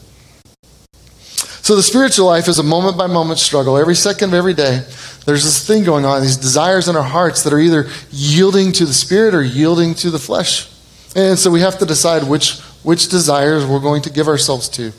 So 1.69 1.77
the 1.77 1.83
spiritual 1.83 2.25
life 2.25 2.49
is 2.49 2.59
a 2.59 2.63
moment 2.63 2.97
by 2.97 3.09
moment 3.09 3.39
struggle. 3.39 3.77
Every 3.77 3.95
second 3.95 4.31
of 4.31 4.35
every 4.35 4.55
day, 4.55 4.87
there's 5.27 5.45
this 5.45 5.67
thing 5.67 5.85
going 5.85 6.07
on, 6.07 6.23
these 6.23 6.39
desires 6.39 6.89
in 6.89 6.97
our 6.97 7.03
hearts 7.03 7.43
that 7.43 7.53
are 7.53 7.59
either 7.59 7.91
yielding 8.11 8.73
to 8.73 8.87
the 8.87 8.95
spirit 8.95 9.35
or 9.35 9.43
yielding 9.43 9.95
to 9.97 10.11
the 10.11 10.19
flesh. 10.19 10.67
And 11.15 11.39
so 11.39 11.51
we 11.51 11.61
have 11.61 11.77
to 11.81 11.85
decide 11.85 12.27
which, 12.27 12.59
which 12.85 13.11
desires 13.11 13.67
we're 13.67 13.81
going 13.81 14.01
to 14.01 14.11
give 14.11 14.29
ourselves 14.29 14.71
to. 14.71 14.93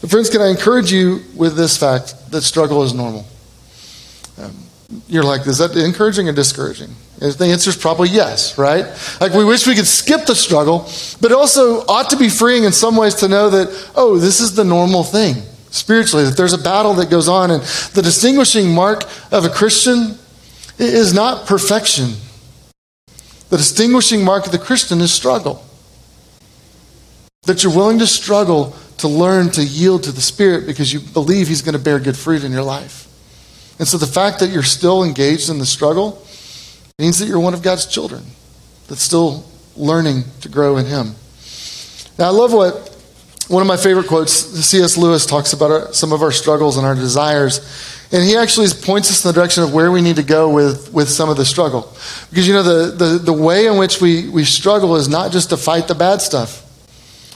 But 0.00 0.10
friends, 0.10 0.28
can 0.28 0.40
I 0.40 0.48
encourage 0.48 0.90
you 0.90 1.20
with 1.36 1.56
this 1.56 1.76
fact 1.76 2.32
that 2.32 2.42
struggle 2.42 2.82
is 2.82 2.92
normal? 2.92 3.24
Um, 4.38 4.56
you're 5.06 5.22
like, 5.22 5.46
is 5.46 5.58
that 5.58 5.76
encouraging 5.76 6.28
or 6.28 6.32
discouraging? 6.32 6.90
The 7.20 7.44
answer 7.44 7.70
is 7.70 7.76
probably 7.76 8.08
yes, 8.08 8.58
right? 8.58 8.86
Like 9.20 9.34
we 9.34 9.44
wish 9.44 9.68
we 9.68 9.76
could 9.76 9.86
skip 9.86 10.26
the 10.26 10.34
struggle, 10.34 10.90
but 11.20 11.30
also 11.30 11.86
ought 11.86 12.10
to 12.10 12.16
be 12.16 12.28
freeing 12.28 12.64
in 12.64 12.72
some 12.72 12.96
ways 12.96 13.14
to 13.16 13.28
know 13.28 13.50
that, 13.50 13.92
oh, 13.94 14.18
this 14.18 14.40
is 14.40 14.56
the 14.56 14.64
normal 14.64 15.04
thing 15.04 15.44
spiritually, 15.70 16.24
that 16.24 16.36
there's 16.36 16.52
a 16.52 16.58
battle 16.58 16.94
that 16.94 17.10
goes 17.10 17.28
on. 17.28 17.50
And 17.50 17.62
the 17.94 18.02
distinguishing 18.02 18.72
mark 18.72 19.02
of 19.32 19.44
a 19.44 19.48
Christian 19.48 20.18
is 20.78 21.12
not 21.12 21.46
perfection. 21.46 22.14
The 23.50 23.56
distinguishing 23.56 24.24
mark 24.24 24.46
of 24.46 24.52
the 24.52 24.58
Christian 24.58 25.00
is 25.00 25.12
struggle. 25.12 25.64
That 27.44 27.62
you're 27.62 27.74
willing 27.74 27.98
to 28.00 28.06
struggle 28.06 28.76
to 28.98 29.08
learn 29.08 29.50
to 29.50 29.64
yield 29.64 30.04
to 30.04 30.12
the 30.12 30.20
Spirit 30.20 30.66
because 30.66 30.92
you 30.92 31.00
believe 31.00 31.48
He's 31.48 31.62
going 31.62 31.76
to 31.76 31.82
bear 31.82 31.98
good 31.98 32.16
fruit 32.16 32.44
in 32.44 32.52
your 32.52 32.62
life. 32.62 33.06
And 33.78 33.86
so 33.86 33.96
the 33.96 34.06
fact 34.06 34.40
that 34.40 34.50
you're 34.50 34.62
still 34.62 35.04
engaged 35.04 35.48
in 35.48 35.58
the 35.58 35.66
struggle 35.66 36.24
means 36.98 37.18
that 37.20 37.26
you're 37.26 37.40
one 37.40 37.54
of 37.54 37.62
God's 37.62 37.86
children 37.86 38.24
that's 38.88 39.02
still 39.02 39.44
learning 39.76 40.24
to 40.40 40.48
grow 40.48 40.76
in 40.76 40.86
Him. 40.86 41.14
Now, 42.18 42.26
I 42.26 42.30
love 42.30 42.52
what 42.52 42.87
one 43.48 43.62
of 43.62 43.66
my 43.66 43.78
favorite 43.78 44.06
quotes, 44.06 44.32
C.S. 44.32 44.98
Lewis 44.98 45.24
talks 45.24 45.54
about 45.54 45.70
our, 45.70 45.92
some 45.92 46.12
of 46.12 46.22
our 46.22 46.30
struggles 46.30 46.76
and 46.76 46.86
our 46.86 46.94
desires. 46.94 47.60
And 48.12 48.22
he 48.22 48.36
actually 48.36 48.68
points 48.82 49.10
us 49.10 49.24
in 49.24 49.28
the 49.28 49.32
direction 49.32 49.62
of 49.62 49.72
where 49.72 49.90
we 49.90 50.02
need 50.02 50.16
to 50.16 50.22
go 50.22 50.50
with, 50.52 50.92
with 50.92 51.08
some 51.08 51.28
of 51.28 51.36
the 51.36 51.44
struggle. 51.44 51.92
Because, 52.30 52.46
you 52.46 52.54
know, 52.54 52.62
the, 52.62 52.92
the, 52.92 53.18
the 53.18 53.32
way 53.32 53.66
in 53.66 53.78
which 53.78 54.00
we, 54.00 54.28
we 54.28 54.44
struggle 54.44 54.96
is 54.96 55.08
not 55.08 55.32
just 55.32 55.50
to 55.50 55.56
fight 55.56 55.88
the 55.88 55.94
bad 55.94 56.20
stuff. 56.20 56.64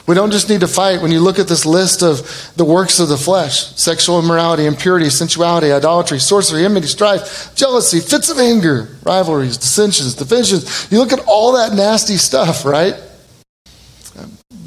We 0.06 0.14
don't 0.14 0.32
just 0.32 0.48
need 0.48 0.60
to 0.60 0.68
fight. 0.68 1.00
When 1.00 1.12
you 1.12 1.20
look 1.20 1.38
at 1.38 1.48
this 1.48 1.64
list 1.64 2.02
of 2.02 2.52
the 2.56 2.64
works 2.64 2.98
of 2.98 3.08
the 3.08 3.16
flesh 3.16 3.74
sexual 3.76 4.18
immorality, 4.18 4.66
impurity, 4.66 5.08
sensuality, 5.08 5.72
idolatry, 5.72 6.18
sorcery, 6.18 6.64
enmity, 6.64 6.88
strife, 6.88 7.54
jealousy, 7.54 8.00
fits 8.00 8.28
of 8.28 8.38
anger, 8.38 8.88
rivalries, 9.04 9.56
dissensions, 9.56 10.14
divisions. 10.14 10.90
You 10.90 10.98
look 10.98 11.12
at 11.12 11.20
all 11.26 11.52
that 11.52 11.74
nasty 11.74 12.16
stuff, 12.16 12.64
right? 12.64 12.96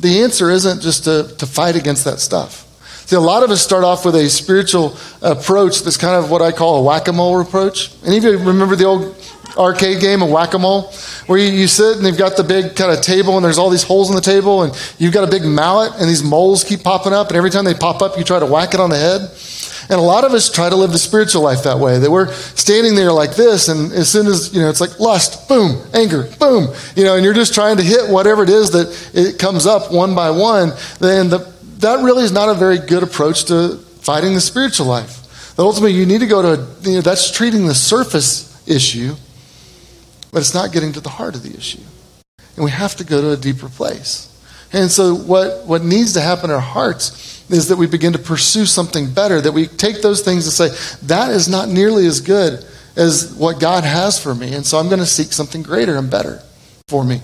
The 0.06 0.22
answer 0.22 0.52
isn't 0.52 0.82
just 0.82 1.06
to, 1.06 1.34
to 1.38 1.46
fight 1.46 1.76
against 1.76 2.06
that 2.06 2.20
stuff. 2.20 2.62
See, 3.08 3.15
a 3.15 3.20
lot 3.20 3.44
of 3.44 3.52
us 3.52 3.62
start 3.62 3.84
off 3.84 4.06
with 4.06 4.15
a 4.15 4.30
spiritual 4.30 4.98
approach 5.22 5.82
that's 5.82 5.98
kind 5.98 6.15
of 6.15 6.32
what 6.32 6.41
I 6.41 6.52
call 6.52 6.78
a 6.78 6.84
whack 6.84 7.08
a 7.08 7.13
mole 7.13 7.39
approach. 7.39 7.91
Any 8.04 8.18
of 8.18 8.24
you 8.24 8.38
remember 8.38 8.76
the 8.76 8.86
old 8.86 9.15
arcade 9.58 10.02
game 10.02 10.22
of 10.22 10.30
whack 10.30 10.54
a 10.54 10.60
mole? 10.60 10.91
Where 11.28 11.38
you, 11.38 11.52
you 11.52 11.68
sit 11.68 11.98
and 11.98 12.06
they've 12.06 12.18
got 12.18 12.36
the 12.38 12.44
big 12.44 12.76
kind 12.76 12.91
of 12.91 13.02
table 13.02 13.36
and 13.36 13.46
there's 13.46 13.58
all 13.58 13.70
these 13.70 13.84
holes 13.84 14.10
in 14.10 14.15
the 14.15 14.22
table 14.22 14.63
and 14.63 14.74
you've 14.98 15.13
got 15.13 15.28
a 15.28 15.32
big 15.32 15.44
mallet 15.44 15.94
and 16.00 16.10
these 16.10 16.24
moles 16.24 16.63
keep 16.63 16.84
popping 16.84 17.13
up 17.13 17.28
and 17.28 17.38
every 17.38 17.50
time 17.50 17.65
they 17.65 17.74
pop 17.74 18.02
up 18.02 18.18
you 18.18 18.24
try 18.24 18.39
to 18.39 18.46
whack 18.46 18.74
it 18.74 18.80
on 18.80 18.89
the 18.89 18.98
head. 18.98 19.22
And 19.89 20.00
a 20.00 20.04
lot 20.04 20.24
of 20.24 20.34
us 20.34 20.50
try 20.50 20.69
to 20.69 20.76
live 20.76 20.91
the 20.91 20.98
spiritual 20.98 21.43
life 21.43 21.63
that 21.63 21.78
way. 21.78 22.00
That 22.00 22.10
we're 22.10 22.32
standing 22.34 22.95
there 22.95 23.12
like 23.12 23.36
this, 23.36 23.67
and 23.67 23.91
as 23.93 24.10
soon 24.10 24.26
as, 24.28 24.54
you 24.54 24.62
know, 24.62 24.69
it's 24.69 24.82
like 24.82 25.00
lust, 25.00 25.48
boom, 25.48 25.82
anger, 25.93 26.28
boom, 26.39 26.74
you 26.95 27.04
know, 27.04 27.15
and 27.15 27.24
you're 27.24 27.34
just 27.34 27.54
trying 27.54 27.78
to 27.78 27.84
hit 27.84 28.10
whatever 28.10 28.43
it 28.43 28.50
is 28.50 28.71
that 28.71 29.12
it 29.13 29.38
comes 29.38 29.65
up 29.65 29.91
one 29.91 30.15
by 30.15 30.32
one, 30.32 30.74
then 31.00 31.30
the, 31.30 31.39
that 31.80 32.04
really 32.04 32.24
is 32.24 32.32
not 32.32 32.50
a 32.50 32.56
very 32.56 32.80
good 32.80 33.04
approach 33.04 33.45
to 33.45 33.78
fighting 34.02 34.34
the 34.34 34.41
spiritual 34.41 34.88
life. 34.88 35.56
That 35.56 35.63
ultimately, 35.63 35.93
you 35.93 36.06
need 36.06 36.19
to 36.19 36.28
go 36.28 36.41
to, 36.41 36.89
you 36.89 36.95
know, 36.95 37.02
that's 37.02 37.32
treating 37.32 37.67
the 37.67 37.76
surface 37.76 38.67
issue, 38.67 39.15
but 40.32 40.39
it's 40.39 40.54
not 40.54 40.71
getting 40.71 40.91
to 40.93 41.00
the 41.00 41.10
heart 41.10 41.36
of 41.36 41.43
the 41.43 41.56
issue. 41.56 41.82
And 42.56 42.65
we 42.65 42.71
have 42.71 42.95
to 42.95 43.04
go 43.04 43.21
to 43.21 43.32
a 43.32 43.38
deeper 43.38 43.69
place. 43.69 44.32
And 44.75 44.91
so, 44.91 45.15
what, 45.15 45.65
what 45.65 45.83
needs 45.85 46.13
to 46.13 46.21
happen 46.21 46.49
in 46.49 46.55
our 46.55 46.59
hearts 46.59 47.49
is 47.49 47.69
that 47.69 47.77
we 47.77 47.88
begin 47.88 48.11
to 48.11 48.19
pursue 48.19 48.65
something 48.65 49.09
better, 49.09 49.39
that 49.39 49.53
we 49.53 49.67
take 49.67 50.01
those 50.01 50.21
things 50.21 50.45
and 50.45 50.53
say, 50.53 50.97
that 51.07 51.31
is 51.31 51.47
not 51.47 51.69
nearly 51.69 52.05
as 52.05 52.19
good 52.19 52.61
as 52.97 53.33
what 53.35 53.61
God 53.61 53.85
has 53.85 54.21
for 54.21 54.35
me. 54.35 54.53
And 54.53 54.65
so 54.65 54.77
I'm 54.77 54.88
going 54.88 54.99
to 54.99 55.05
seek 55.05 55.31
something 55.31 55.63
greater 55.63 55.95
and 55.95 56.11
better 56.11 56.43
for 56.89 57.05
me. 57.05 57.21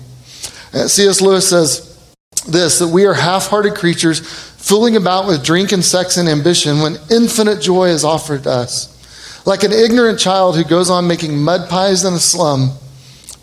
Uh, 0.72 0.80
and 0.80 0.90
C.S. 0.90 1.20
Lewis 1.20 1.50
says 1.50 2.14
this 2.48 2.78
that 2.78 2.88
we 2.88 3.04
are 3.04 3.12
half 3.12 3.48
hearted 3.48 3.74
creatures 3.74 4.20
fooling 4.20 4.96
about 4.96 5.26
with 5.26 5.44
drink 5.44 5.72
and 5.72 5.84
sex 5.84 6.16
and 6.16 6.30
ambition 6.30 6.80
when 6.80 6.96
infinite 7.10 7.60
joy 7.60 7.88
is 7.88 8.02
offered 8.02 8.44
to 8.44 8.50
us. 8.50 8.88
Like 9.44 9.62
an 9.62 9.72
ignorant 9.72 10.18
child 10.18 10.56
who 10.56 10.64
goes 10.64 10.88
on 10.88 11.06
making 11.06 11.36
mud 11.36 11.68
pies 11.68 12.02
in 12.02 12.14
a 12.14 12.18
slum 12.18 12.70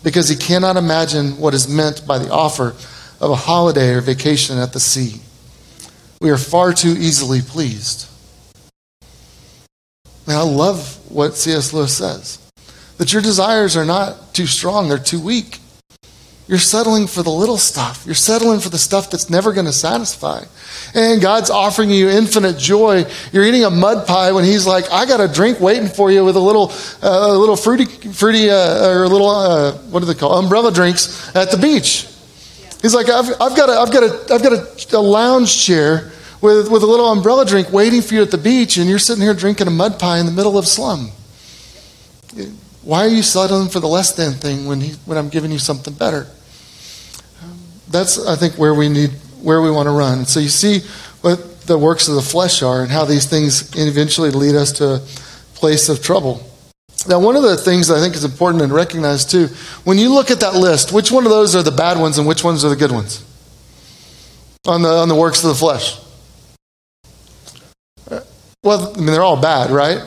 because 0.02 0.28
he 0.28 0.34
cannot 0.34 0.76
imagine 0.76 1.38
what 1.38 1.54
is 1.54 1.68
meant 1.68 2.04
by 2.08 2.18
the 2.18 2.32
offer 2.32 2.74
of 3.20 3.30
a 3.30 3.36
holiday 3.36 3.94
or 3.94 4.00
vacation 4.00 4.58
at 4.58 4.72
the 4.72 4.80
sea. 4.80 5.20
We 6.20 6.30
are 6.30 6.38
far 6.38 6.72
too 6.72 6.94
easily 6.98 7.40
pleased. 7.40 8.08
And 10.26 10.36
I 10.36 10.42
love 10.42 10.98
what 11.10 11.36
C.S. 11.36 11.72
Lewis 11.72 11.96
says 11.96 12.38
that 12.98 13.12
your 13.12 13.22
desires 13.22 13.76
are 13.76 13.84
not 13.84 14.34
too 14.34 14.46
strong, 14.46 14.88
they're 14.88 14.98
too 14.98 15.20
weak. 15.20 15.58
You're 16.46 16.58
settling 16.58 17.06
for 17.06 17.22
the 17.22 17.30
little 17.30 17.58
stuff. 17.58 18.02
You're 18.04 18.16
settling 18.16 18.58
for 18.58 18.70
the 18.70 18.78
stuff 18.78 19.08
that's 19.08 19.30
never 19.30 19.52
going 19.52 19.66
to 19.66 19.72
satisfy. 19.72 20.42
And 20.94 21.22
God's 21.22 21.48
offering 21.48 21.90
you 21.90 22.08
infinite 22.08 22.58
joy. 22.58 23.04
You're 23.32 23.44
eating 23.44 23.64
a 23.64 23.70
mud 23.70 24.04
pie 24.08 24.32
when 24.32 24.44
He's 24.44 24.66
like, 24.66 24.90
"I 24.90 25.06
got 25.06 25.20
a 25.20 25.28
drink 25.28 25.60
waiting 25.60 25.88
for 25.88 26.10
you 26.10 26.24
with 26.24 26.34
a 26.34 26.40
little, 26.40 26.72
uh, 27.04 27.28
a 27.30 27.38
little 27.38 27.54
fruity, 27.54 27.84
fruity, 27.84 28.50
uh, 28.50 28.88
or 28.88 29.04
a 29.04 29.08
little, 29.08 29.30
uh, 29.30 29.72
what 29.90 30.00
do 30.00 30.06
they 30.06 30.14
call 30.14 30.40
umbrella 30.40 30.72
drinks 30.72 31.30
at 31.36 31.52
the 31.52 31.56
beach." 31.56 32.09
He's 32.82 32.94
like, 32.94 33.08
I've, 33.08 33.30
I've 33.40 33.56
got, 33.56 33.68
a, 33.68 33.72
I've 33.72 33.92
got, 33.92 34.02
a, 34.02 34.34
I've 34.34 34.42
got 34.42 34.52
a, 34.52 34.96
a 34.96 35.00
lounge 35.00 35.64
chair 35.64 36.12
with, 36.40 36.70
with 36.70 36.82
a 36.82 36.86
little 36.86 37.10
umbrella 37.10 37.44
drink 37.44 37.70
waiting 37.72 38.00
for 38.00 38.14
you 38.14 38.22
at 38.22 38.30
the 38.30 38.38
beach, 38.38 38.78
and 38.78 38.88
you're 38.88 38.98
sitting 38.98 39.22
here 39.22 39.34
drinking 39.34 39.66
a 39.66 39.70
mud 39.70 39.98
pie 39.98 40.18
in 40.18 40.26
the 40.26 40.32
middle 40.32 40.56
of 40.56 40.66
slum. 40.66 41.10
Why 42.82 43.04
are 43.04 43.08
you 43.08 43.22
settling 43.22 43.68
for 43.68 43.80
the 43.80 43.88
less 43.88 44.12
than 44.12 44.32
thing 44.32 44.66
when, 44.66 44.80
he, 44.80 44.92
when 45.04 45.18
I'm 45.18 45.28
giving 45.28 45.50
you 45.50 45.58
something 45.58 45.92
better? 45.92 46.26
That's, 47.88 48.24
I 48.26 48.36
think, 48.36 48.54
where 48.54 48.72
we 48.72 48.88
need, 48.88 49.10
where 49.42 49.60
we 49.60 49.70
want 49.70 49.86
to 49.86 49.90
run. 49.90 50.24
So 50.24 50.40
you 50.40 50.48
see 50.48 50.80
what 51.20 51.62
the 51.62 51.76
works 51.76 52.08
of 52.08 52.14
the 52.14 52.22
flesh 52.22 52.62
are 52.62 52.82
and 52.82 52.90
how 52.90 53.04
these 53.04 53.26
things 53.26 53.76
eventually 53.76 54.30
lead 54.30 54.54
us 54.54 54.72
to 54.72 54.94
a 54.94 54.98
place 55.54 55.88
of 55.90 56.02
trouble. 56.02 56.49
Now, 57.08 57.18
one 57.18 57.34
of 57.34 57.42
the 57.42 57.56
things 57.56 57.90
I 57.90 57.98
think 57.98 58.14
is 58.14 58.24
important 58.24 58.62
and 58.62 58.72
recognize 58.72 59.24
too, 59.24 59.46
when 59.84 59.96
you 59.96 60.12
look 60.12 60.30
at 60.30 60.40
that 60.40 60.54
list, 60.54 60.92
which 60.92 61.10
one 61.10 61.24
of 61.24 61.30
those 61.30 61.56
are 61.56 61.62
the 61.62 61.70
bad 61.70 61.98
ones 61.98 62.18
and 62.18 62.26
which 62.28 62.44
ones 62.44 62.64
are 62.64 62.68
the 62.68 62.76
good 62.76 62.92
ones? 62.92 63.24
On 64.66 64.82
the, 64.82 64.90
on 64.90 65.08
the 65.08 65.14
works 65.14 65.42
of 65.42 65.48
the 65.48 65.54
flesh. 65.54 65.98
Well, 68.62 68.92
I 68.94 68.96
mean, 68.98 69.06
they're 69.06 69.22
all 69.22 69.40
bad, 69.40 69.70
right? 69.70 70.02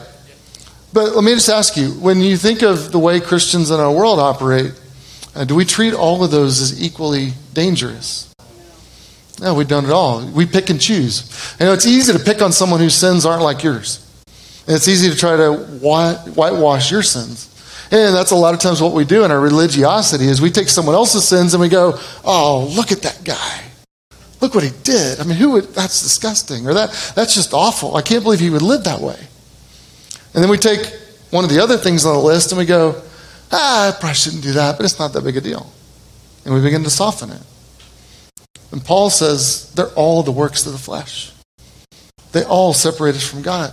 But 0.93 1.15
let 1.15 1.23
me 1.23 1.33
just 1.33 1.49
ask 1.49 1.75
you 1.75 1.89
when 1.93 2.19
you 2.19 2.37
think 2.37 2.61
of 2.61 2.91
the 2.91 2.99
way 2.99 3.19
Christians 3.19 3.71
in 3.71 3.79
our 3.79 3.91
world 3.91 4.19
operate, 4.19 4.79
uh, 5.35 5.43
do 5.43 5.55
we 5.55 5.65
treat 5.65 5.95
all 5.95 6.23
of 6.23 6.29
those 6.29 6.61
as 6.61 6.79
equally 6.79 7.33
dangerous? 7.53 8.31
No, 9.41 9.55
we 9.55 9.65
don't 9.65 9.85
at 9.85 9.91
all. 9.91 10.23
We 10.27 10.45
pick 10.45 10.69
and 10.69 10.79
choose. 10.79 11.55
You 11.59 11.65
know, 11.65 11.73
it's 11.73 11.87
easy 11.87 12.13
to 12.13 12.19
pick 12.19 12.43
on 12.43 12.51
someone 12.51 12.79
whose 12.79 12.93
sins 12.93 13.25
aren't 13.25 13.41
like 13.41 13.63
yours. 13.63 14.02
And 14.65 14.75
it's 14.75 14.87
easy 14.87 15.09
to 15.09 15.17
try 15.17 15.35
to 15.35 15.53
whitewash 15.81 16.89
your 16.91 17.03
sins. 17.03 17.49
And 17.91 18.15
that's 18.15 18.31
a 18.31 18.35
lot 18.35 18.53
of 18.53 18.59
times 18.59 18.81
what 18.81 18.93
we 18.93 19.05
do 19.05 19.23
in 19.23 19.31
our 19.31 19.39
religiosity 19.39 20.25
is 20.25 20.41
we 20.41 20.49
take 20.49 20.69
someone 20.69 20.95
else's 20.95 21.27
sins 21.27 21.53
and 21.53 21.61
we 21.61 21.69
go, 21.69 21.99
"Oh, 22.23 22.71
look 22.75 22.91
at 22.91 23.01
that 23.03 23.23
guy. 23.23 23.61
Look 24.41 24.55
what 24.55 24.63
he 24.63 24.71
did. 24.83 25.19
I 25.19 25.23
mean, 25.23 25.37
who 25.37 25.51
would 25.51 25.73
that's 25.75 26.01
disgusting 26.01 26.67
or 26.67 26.73
that 26.73 26.91
that's 27.13 27.35
just 27.35 27.53
awful. 27.53 27.95
I 27.95 28.01
can't 28.01 28.23
believe 28.23 28.39
he 28.39 28.49
would 28.49 28.61
live 28.61 28.85
that 28.85 29.01
way." 29.01 29.19
And 30.33 30.43
then 30.43 30.49
we 30.49 30.57
take 30.57 30.91
one 31.29 31.43
of 31.43 31.49
the 31.49 31.61
other 31.61 31.77
things 31.77 32.05
on 32.05 32.13
the 32.15 32.21
list 32.21 32.51
and 32.51 32.57
we 32.57 32.65
go, 32.65 32.95
"Ah, 33.51 33.89
I 33.89 33.91
probably 33.91 34.15
shouldn't 34.15 34.43
do 34.43 34.53
that, 34.53 34.77
but 34.77 34.85
it's 34.85 34.97
not 34.97 35.13
that 35.13 35.23
big 35.23 35.37
a 35.37 35.41
deal." 35.41 35.71
And 36.45 36.53
we 36.55 36.61
begin 36.61 36.83
to 36.83 36.89
soften 36.89 37.29
it. 37.31 37.41
And 38.71 38.83
Paul 38.83 39.09
says 39.09 39.67
they're 39.75 39.87
all 39.89 40.23
the 40.23 40.31
works 40.31 40.65
of 40.65 40.71
the 40.71 40.79
flesh. 40.79 41.31
They 42.31 42.43
all 42.43 42.73
separate 42.73 43.15
us 43.15 43.23
from 43.23 43.43
God. 43.43 43.71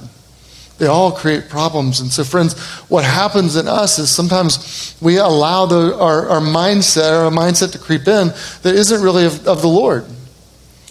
They 0.81 0.87
all 0.87 1.13
create 1.13 1.51
problems. 1.51 2.01
And 2.01 2.11
so, 2.11 2.25
friends, 2.25 2.59
what 2.89 3.05
happens 3.05 3.55
in 3.55 3.69
us 3.69 3.99
is 3.99 4.11
sometimes 4.11 4.97
we 5.03 5.19
allow 5.19 5.67
the, 5.67 5.95
our, 6.01 6.31
our 6.31 6.41
mindset, 6.41 7.23
our 7.23 7.31
mindset 7.31 7.73
to 7.73 7.79
creep 7.79 8.09
in 8.09 8.29
that 8.63 8.75
isn't 8.75 9.03
really 9.03 9.27
of, 9.27 9.47
of 9.47 9.61
the 9.61 9.69
Lord. 9.69 10.07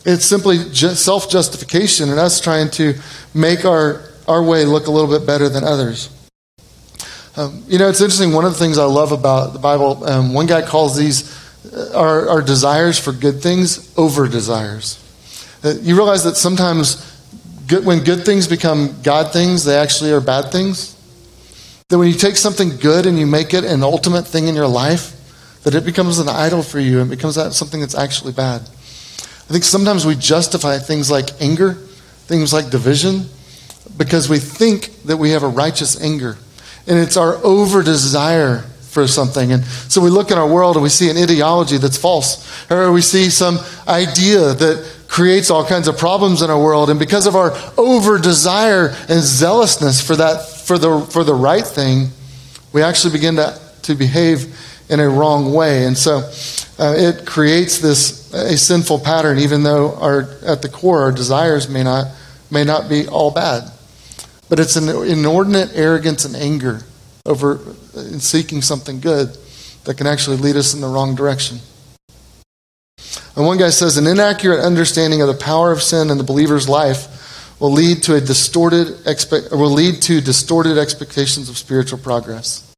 It's 0.05 0.25
simply 0.25 0.57
self 0.75 1.31
justification 1.31 2.11
and 2.11 2.19
us 2.19 2.39
trying 2.39 2.69
to 2.71 2.93
make 3.33 3.65
our, 3.65 4.03
our 4.27 4.43
way 4.43 4.63
look 4.63 4.85
a 4.85 4.91
little 4.91 5.09
bit 5.09 5.25
better 5.25 5.49
than 5.49 5.63
others. 5.63 6.15
Um, 7.35 7.63
you 7.67 7.79
know, 7.79 7.89
it's 7.89 7.99
interesting. 7.99 8.31
One 8.31 8.45
of 8.45 8.53
the 8.53 8.59
things 8.59 8.77
I 8.77 8.85
love 8.85 9.11
about 9.11 9.53
the 9.53 9.59
Bible, 9.59 10.05
um, 10.05 10.35
one 10.35 10.45
guy 10.45 10.61
calls 10.61 10.95
these 10.95 11.35
uh, 11.73 11.93
our, 11.95 12.29
our 12.29 12.41
desires 12.43 12.99
for 12.99 13.11
good 13.11 13.41
things 13.41 13.91
over 13.97 14.27
desires. 14.27 15.03
Uh, 15.63 15.73
you 15.81 15.95
realize 15.95 16.23
that 16.25 16.35
sometimes 16.35 17.08
good, 17.69 17.85
when 17.85 18.03
good 18.03 18.25
things 18.25 18.47
become 18.47 19.01
God 19.03 19.31
things, 19.31 19.63
they 19.63 19.77
actually 19.77 20.11
are 20.11 20.19
bad 20.19 20.51
things. 20.51 20.95
That 21.87 21.97
when 21.97 22.07
you 22.07 22.15
take 22.15 22.35
something 22.35 22.77
good 22.77 23.05
and 23.05 23.17
you 23.17 23.25
make 23.25 23.53
it 23.53 23.63
an 23.63 23.83
ultimate 23.83 24.27
thing 24.27 24.47
in 24.47 24.55
your 24.55 24.67
life, 24.67 25.15
that 25.63 25.75
it 25.75 25.85
becomes 25.85 26.19
an 26.19 26.27
idol 26.27 26.63
for 26.63 26.79
you 26.79 26.99
and 26.99 27.09
becomes 27.09 27.35
something 27.55 27.79
that's 27.79 27.95
actually 27.95 28.33
bad. 28.33 28.61
I 28.61 29.51
think 29.51 29.63
sometimes 29.63 30.05
we 30.05 30.15
justify 30.15 30.77
things 30.77 31.09
like 31.09 31.41
anger, 31.41 31.73
things 31.73 32.53
like 32.53 32.69
division, 32.69 33.25
because 33.97 34.29
we 34.29 34.39
think 34.39 35.03
that 35.03 35.17
we 35.17 35.31
have 35.31 35.43
a 35.43 35.47
righteous 35.47 36.01
anger. 36.01 36.37
And 36.87 36.97
it's 36.99 37.17
our 37.17 37.35
over 37.43 37.81
desire 37.83 38.65
for 38.89 39.07
something. 39.07 39.51
And 39.51 39.63
so 39.63 40.01
we 40.01 40.09
look 40.09 40.31
in 40.31 40.37
our 40.37 40.47
world 40.47 40.75
and 40.75 40.83
we 40.83 40.89
see 40.89 41.09
an 41.09 41.17
ideology 41.17 41.77
that's 41.77 41.97
false, 41.97 42.45
or 42.71 42.91
we 42.91 43.01
see 43.01 43.29
some 43.29 43.59
idea 43.87 44.53
that 44.53 44.95
creates 45.07 45.49
all 45.49 45.65
kinds 45.65 45.87
of 45.87 45.97
problems 45.97 46.41
in 46.41 46.49
our 46.49 46.61
world. 46.61 46.89
And 46.89 46.99
because 46.99 47.27
of 47.27 47.35
our 47.35 47.51
over 47.77 48.17
desire 48.17 48.89
and 49.07 49.21
zealousness 49.21 50.01
for 50.05 50.15
that, 50.15 50.47
for 50.47 50.77
the, 50.77 51.01
for 51.11 51.23
the 51.23 51.33
right 51.33 51.65
thing, 51.65 52.09
we 52.73 52.81
actually 52.81 53.13
begin 53.13 53.35
to, 53.35 53.59
to 53.83 53.95
behave 53.95 54.55
in 54.89 54.99
a 54.99 55.09
wrong 55.09 55.53
way. 55.53 55.85
And 55.85 55.97
so 55.97 56.17
uh, 56.79 56.95
it 56.97 57.25
creates 57.25 57.79
this 57.79 58.33
a 58.33 58.57
sinful 58.57 58.99
pattern, 58.99 59.39
even 59.39 59.63
though 59.63 59.95
our, 59.95 60.29
at 60.45 60.61
the 60.61 60.69
core 60.69 61.01
our 61.01 61.11
desires 61.11 61.69
may 61.69 61.83
not, 61.83 62.07
may 62.51 62.63
not 62.63 62.89
be 62.89 63.07
all 63.07 63.31
bad. 63.31 63.71
But 64.49 64.59
it's 64.59 64.75
an 64.75 64.89
inordinate 64.89 65.71
arrogance 65.75 66.25
and 66.25 66.35
anger 66.35 66.81
over 67.29 67.59
in 67.95 68.19
seeking 68.19 68.61
something 68.61 68.99
good 68.99 69.37
that 69.85 69.95
can 69.95 70.07
actually 70.07 70.37
lead 70.37 70.55
us 70.55 70.73
in 70.73 70.81
the 70.81 70.87
wrong 70.87 71.15
direction. 71.15 71.59
And 73.35 73.45
one 73.45 73.57
guy 73.57 73.69
says 73.69 73.97
an 73.97 74.07
inaccurate 74.07 74.59
understanding 74.59 75.21
of 75.21 75.27
the 75.27 75.33
power 75.33 75.71
of 75.71 75.81
sin 75.81 76.09
in 76.09 76.17
the 76.17 76.23
believer's 76.23 76.67
life 76.67 77.15
will 77.61 77.71
lead 77.71 78.03
to 78.03 78.15
a 78.15 78.21
distorted 78.21 78.87
expe- 79.05 79.51
will 79.51 79.69
lead 79.69 80.01
to 80.01 80.19
distorted 80.21 80.77
expectations 80.77 81.49
of 81.49 81.57
spiritual 81.57 81.99
progress. 81.99 82.73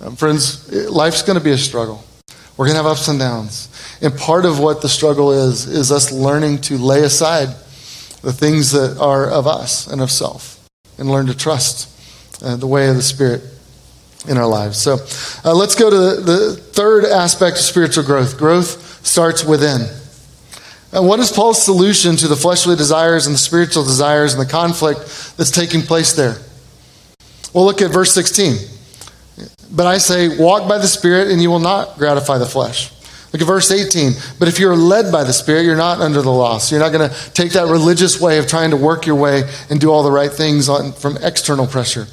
Um, 0.00 0.16
friends, 0.16 0.70
life's 0.90 1.22
going 1.22 1.38
to 1.38 1.44
be 1.44 1.52
a 1.52 1.58
struggle. 1.58 2.04
We're 2.56 2.66
going 2.66 2.76
to 2.76 2.82
have 2.82 2.92
ups 2.92 3.08
and 3.08 3.18
downs. 3.18 3.68
And 4.02 4.14
part 4.16 4.44
of 4.44 4.58
what 4.58 4.82
the 4.82 4.88
struggle 4.88 5.32
is 5.32 5.66
is 5.66 5.92
us 5.92 6.10
learning 6.10 6.62
to 6.62 6.78
lay 6.78 7.02
aside 7.02 7.48
the 8.22 8.32
things 8.32 8.72
that 8.72 8.98
are 8.98 9.30
of 9.30 9.46
us 9.46 9.86
and 9.86 10.02
of 10.02 10.10
self 10.10 10.68
and 10.98 11.08
learn 11.08 11.26
to 11.26 11.36
trust 11.36 11.95
uh, 12.46 12.56
the 12.56 12.66
way 12.66 12.88
of 12.88 12.96
the 12.96 13.02
Spirit 13.02 13.42
in 14.28 14.36
our 14.38 14.46
lives. 14.46 14.78
So 14.78 14.98
uh, 15.44 15.54
let's 15.54 15.74
go 15.74 15.90
to 15.90 15.96
the, 15.96 16.20
the 16.20 16.56
third 16.56 17.04
aspect 17.04 17.56
of 17.56 17.62
spiritual 17.62 18.04
growth 18.04 18.38
growth 18.38 19.04
starts 19.04 19.44
within. 19.44 19.82
And 20.92 21.06
what 21.06 21.20
is 21.20 21.32
Paul's 21.32 21.62
solution 21.62 22.16
to 22.16 22.28
the 22.28 22.36
fleshly 22.36 22.76
desires 22.76 23.26
and 23.26 23.34
the 23.34 23.38
spiritual 23.38 23.84
desires 23.84 24.32
and 24.32 24.40
the 24.40 24.50
conflict 24.50 25.00
that's 25.36 25.50
taking 25.50 25.82
place 25.82 26.12
there? 26.12 26.36
Well, 27.52 27.64
look 27.64 27.82
at 27.82 27.90
verse 27.90 28.12
16. 28.14 28.56
But 29.72 29.86
I 29.86 29.98
say, 29.98 30.38
walk 30.38 30.68
by 30.68 30.78
the 30.78 30.86
Spirit, 30.86 31.30
and 31.30 31.42
you 31.42 31.50
will 31.50 31.58
not 31.58 31.98
gratify 31.98 32.38
the 32.38 32.46
flesh. 32.46 32.92
Look 33.32 33.42
at 33.42 33.46
verse 33.46 33.70
18. 33.70 34.12
But 34.38 34.48
if 34.48 34.58
you're 34.58 34.76
led 34.76 35.12
by 35.12 35.24
the 35.24 35.32
Spirit, 35.32 35.64
you're 35.64 35.76
not 35.76 36.00
under 36.00 36.22
the 36.22 36.30
law. 36.30 36.58
So 36.58 36.76
you're 36.76 36.84
not 36.84 36.96
going 36.96 37.10
to 37.10 37.32
take 37.32 37.52
that 37.52 37.68
religious 37.68 38.20
way 38.20 38.38
of 38.38 38.46
trying 38.46 38.70
to 38.70 38.76
work 38.76 39.04
your 39.04 39.16
way 39.16 39.42
and 39.68 39.80
do 39.80 39.90
all 39.90 40.02
the 40.02 40.10
right 40.10 40.32
things 40.32 40.68
on, 40.68 40.92
from 40.92 41.18
external 41.18 41.66
pressure. 41.66 42.06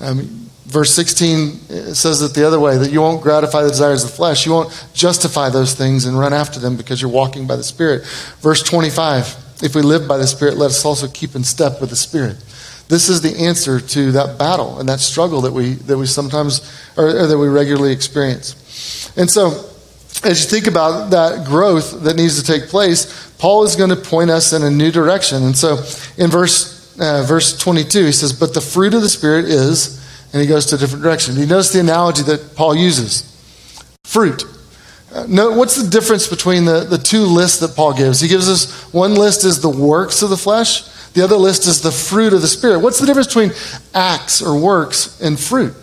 Um, 0.00 0.48
Verse 0.68 0.94
16 0.94 1.94
says 1.94 2.20
it 2.20 2.34
the 2.34 2.46
other 2.46 2.60
way 2.60 2.76
that 2.76 2.92
you 2.92 3.00
won't 3.00 3.22
gratify 3.22 3.62
the 3.62 3.70
desires 3.70 4.04
of 4.04 4.10
the 4.10 4.16
flesh. 4.16 4.44
You 4.44 4.52
won't 4.52 4.86
justify 4.92 5.48
those 5.48 5.72
things 5.72 6.04
and 6.04 6.18
run 6.18 6.34
after 6.34 6.60
them 6.60 6.76
because 6.76 7.00
you're 7.00 7.10
walking 7.10 7.46
by 7.46 7.56
the 7.56 7.64
Spirit. 7.64 8.04
Verse 8.40 8.62
25 8.62 9.62
If 9.62 9.74
we 9.74 9.80
live 9.80 10.06
by 10.06 10.18
the 10.18 10.26
Spirit, 10.26 10.58
let 10.58 10.66
us 10.66 10.84
also 10.84 11.08
keep 11.08 11.34
in 11.34 11.42
step 11.42 11.80
with 11.80 11.88
the 11.88 11.96
Spirit. 11.96 12.36
This 12.88 13.08
is 13.08 13.22
the 13.22 13.34
answer 13.46 13.80
to 13.80 14.12
that 14.12 14.38
battle 14.38 14.78
and 14.78 14.86
that 14.90 15.00
struggle 15.00 15.40
that 15.42 15.52
we, 15.52 15.72
that 15.72 15.96
we 15.96 16.04
sometimes, 16.04 16.70
or, 16.98 17.06
or 17.06 17.26
that 17.26 17.38
we 17.38 17.48
regularly 17.48 17.92
experience. 17.92 19.10
And 19.16 19.30
so, 19.30 19.70
as 20.22 20.44
you 20.44 20.50
think 20.50 20.66
about 20.66 21.10
that 21.10 21.46
growth 21.46 22.02
that 22.02 22.16
needs 22.16 22.38
to 22.38 22.44
take 22.44 22.68
place, 22.68 23.32
Paul 23.38 23.64
is 23.64 23.74
going 23.74 23.90
to 23.90 23.96
point 23.96 24.28
us 24.28 24.52
in 24.52 24.62
a 24.62 24.70
new 24.70 24.90
direction. 24.90 25.44
And 25.44 25.56
so, 25.56 25.78
in 26.18 26.30
verse, 26.30 26.77
uh, 26.98 27.22
verse 27.22 27.56
22, 27.56 28.06
he 28.06 28.12
says, 28.12 28.32
But 28.32 28.54
the 28.54 28.60
fruit 28.60 28.94
of 28.94 29.02
the 29.02 29.08
Spirit 29.08 29.46
is 29.46 29.98
and 30.32 30.42
he 30.42 30.48
goes 30.48 30.66
to 30.66 30.76
a 30.76 30.78
different 30.78 31.02
direction. 31.02 31.36
You 31.36 31.46
notice 31.46 31.72
the 31.72 31.80
analogy 31.80 32.22
that 32.24 32.54
Paul 32.54 32.76
uses 32.76 33.24
fruit. 34.04 34.44
Uh, 35.12 35.24
no, 35.26 35.52
what's 35.52 35.80
the 35.82 35.88
difference 35.88 36.26
between 36.26 36.66
the, 36.66 36.80
the 36.80 36.98
two 36.98 37.22
lists 37.22 37.60
that 37.60 37.74
Paul 37.74 37.94
gives? 37.94 38.20
He 38.20 38.28
gives 38.28 38.48
us 38.48 38.92
one 38.92 39.14
list 39.14 39.44
is 39.44 39.60
the 39.60 39.70
works 39.70 40.20
of 40.22 40.28
the 40.30 40.36
flesh, 40.36 40.82
the 41.12 41.24
other 41.24 41.36
list 41.36 41.66
is 41.66 41.80
the 41.80 41.90
fruit 41.90 42.34
of 42.34 42.42
the 42.42 42.48
Spirit. 42.48 42.80
What's 42.80 42.98
the 42.98 43.06
difference 43.06 43.28
between 43.28 43.52
acts 43.94 44.42
or 44.42 44.60
works 44.60 45.20
and 45.20 45.40
fruit? 45.40 45.74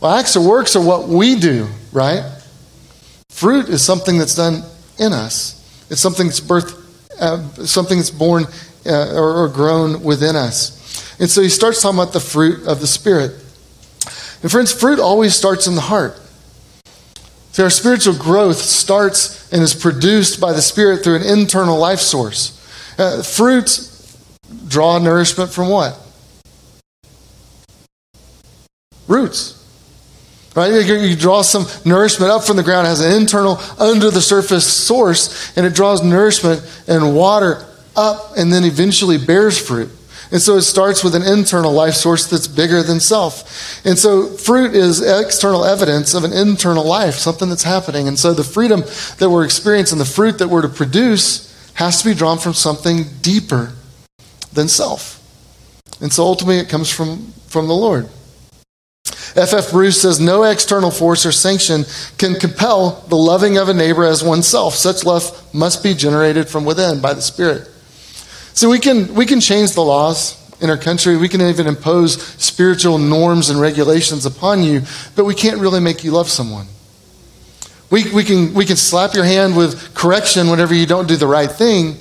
Well, 0.00 0.14
acts 0.14 0.36
or 0.36 0.48
works 0.48 0.74
are 0.74 0.84
what 0.84 1.06
we 1.06 1.38
do, 1.38 1.68
right? 1.92 2.24
Fruit 3.28 3.68
is 3.68 3.84
something 3.84 4.16
that's 4.18 4.34
done 4.34 4.62
in 4.98 5.12
us. 5.12 5.58
It's 5.90 6.00
something 6.00 6.26
that's 6.26 6.40
birth, 6.40 6.74
uh, 7.20 7.46
something 7.66 7.98
that's 7.98 8.10
born 8.10 8.46
uh, 8.86 9.14
or, 9.14 9.44
or 9.44 9.48
grown 9.48 10.02
within 10.02 10.36
us. 10.36 10.80
And 11.20 11.30
so 11.30 11.42
he 11.42 11.48
starts 11.48 11.82
talking 11.82 11.98
about 11.98 12.12
the 12.12 12.20
fruit 12.20 12.66
of 12.66 12.80
the 12.80 12.86
Spirit. 12.86 13.32
And 14.42 14.50
friends, 14.50 14.72
fruit 14.72 14.98
always 14.98 15.34
starts 15.34 15.66
in 15.66 15.74
the 15.74 15.80
heart. 15.80 16.18
So 17.52 17.64
our 17.64 17.70
spiritual 17.70 18.16
growth 18.16 18.56
starts 18.56 19.52
and 19.52 19.62
is 19.62 19.74
produced 19.74 20.40
by 20.40 20.52
the 20.52 20.62
Spirit 20.62 21.04
through 21.04 21.16
an 21.16 21.22
internal 21.22 21.78
life 21.78 22.00
source. 22.00 22.58
Uh, 22.98 23.22
fruits 23.22 24.18
draw 24.68 24.98
nourishment 24.98 25.50
from 25.52 25.68
what? 25.68 25.98
Roots. 29.06 29.58
Right? 30.54 30.84
You 30.86 31.16
draw 31.16 31.42
some 31.42 31.66
nourishment 31.84 32.30
up 32.30 32.44
from 32.44 32.56
the 32.56 32.62
ground, 32.62 32.86
it 32.86 32.90
has 32.90 33.00
an 33.00 33.20
internal, 33.20 33.58
under 33.78 34.10
the 34.10 34.20
surface 34.20 34.70
source, 34.70 35.56
and 35.56 35.64
it 35.64 35.74
draws 35.74 36.02
nourishment 36.02 36.62
and 36.88 37.14
water 37.14 37.66
up 37.96 38.36
and 38.36 38.52
then 38.52 38.64
eventually 38.64 39.18
bears 39.18 39.58
fruit. 39.58 39.90
And 40.32 40.40
so 40.40 40.56
it 40.56 40.62
starts 40.62 41.04
with 41.04 41.14
an 41.14 41.22
internal 41.22 41.72
life 41.72 41.92
source 41.92 42.26
that's 42.26 42.48
bigger 42.48 42.82
than 42.82 43.00
self. 43.00 43.84
And 43.84 43.98
so 43.98 44.28
fruit 44.28 44.74
is 44.74 45.02
external 45.02 45.62
evidence 45.62 46.14
of 46.14 46.24
an 46.24 46.32
internal 46.32 46.84
life, 46.84 47.16
something 47.16 47.50
that's 47.50 47.64
happening. 47.64 48.08
And 48.08 48.18
so 48.18 48.32
the 48.32 48.42
freedom 48.42 48.80
that 49.18 49.28
we're 49.28 49.44
experiencing, 49.44 49.98
the 49.98 50.06
fruit 50.06 50.38
that 50.38 50.48
we're 50.48 50.62
to 50.62 50.70
produce, 50.70 51.52
has 51.74 52.00
to 52.02 52.08
be 52.08 52.14
drawn 52.14 52.38
from 52.38 52.54
something 52.54 53.04
deeper 53.20 53.72
than 54.54 54.68
self. 54.68 55.18
And 56.00 56.10
so 56.10 56.24
ultimately 56.24 56.58
it 56.58 56.68
comes 56.70 56.90
from, 56.90 57.32
from 57.46 57.68
the 57.68 57.74
Lord. 57.74 58.08
F.F. 59.34 59.54
F. 59.54 59.70
Bruce 59.70 60.00
says 60.00 60.20
no 60.20 60.44
external 60.44 60.90
force 60.90 61.24
or 61.24 61.32
sanction 61.32 61.84
can 62.18 62.34
compel 62.34 63.04
the 63.08 63.16
loving 63.16 63.56
of 63.56 63.68
a 63.68 63.74
neighbor 63.74 64.04
as 64.04 64.22
oneself. 64.22 64.74
Such 64.74 65.04
love 65.04 65.54
must 65.54 65.82
be 65.82 65.94
generated 65.94 66.48
from 66.48 66.64
within 66.64 67.00
by 67.00 67.14
the 67.14 67.22
Spirit. 67.22 67.68
So 68.54 68.68
we 68.68 68.78
can, 68.78 69.14
we 69.14 69.26
can 69.26 69.40
change 69.40 69.72
the 69.72 69.82
laws 69.82 70.38
in 70.60 70.70
our 70.70 70.78
country. 70.78 71.16
We 71.16 71.28
can 71.28 71.40
even 71.40 71.66
impose 71.66 72.22
spiritual 72.22 72.98
norms 72.98 73.50
and 73.50 73.60
regulations 73.60 74.24
upon 74.26 74.62
you, 74.62 74.82
but 75.16 75.24
we 75.24 75.34
can't 75.34 75.60
really 75.60 75.80
make 75.80 76.04
you 76.04 76.12
love 76.12 76.28
someone. 76.28 76.66
We, 77.90 78.10
we, 78.12 78.24
can, 78.24 78.54
we 78.54 78.64
can 78.64 78.76
slap 78.76 79.14
your 79.14 79.24
hand 79.24 79.56
with 79.56 79.94
correction 79.94 80.48
whenever 80.48 80.72
you 80.72 80.86
don't 80.86 81.08
do 81.08 81.16
the 81.16 81.26
right 81.26 81.50
thing, 81.50 81.96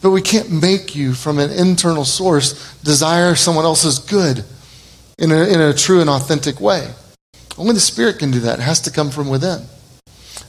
but 0.00 0.10
we 0.10 0.22
can't 0.22 0.50
make 0.50 0.94
you 0.94 1.12
from 1.12 1.38
an 1.38 1.50
internal 1.50 2.04
source 2.04 2.74
desire 2.80 3.34
someone 3.34 3.64
else's 3.64 3.98
good 3.98 4.44
in 5.18 5.32
a, 5.32 5.44
in 5.44 5.60
a 5.60 5.74
true 5.74 6.00
and 6.00 6.08
authentic 6.08 6.60
way. 6.60 6.88
Only 7.58 7.74
the 7.74 7.80
Spirit 7.80 8.18
can 8.18 8.30
do 8.30 8.40
that. 8.40 8.60
It 8.60 8.62
has 8.62 8.80
to 8.82 8.90
come 8.90 9.10
from 9.10 9.28
within. 9.28 9.62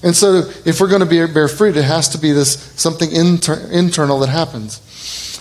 And 0.04 0.16
so, 0.16 0.44
if 0.66 0.80
we're 0.80 0.90
going 0.90 1.02
to 1.02 1.08
be, 1.08 1.26
bear 1.34 1.48
fruit, 1.48 1.76
it 1.76 1.84
has 1.84 2.10
to 2.10 2.18
be 2.18 2.32
this 2.32 2.60
something 2.80 3.12
inter, 3.12 3.56
internal 3.72 4.20
that 4.20 4.30
happens. 4.30 4.82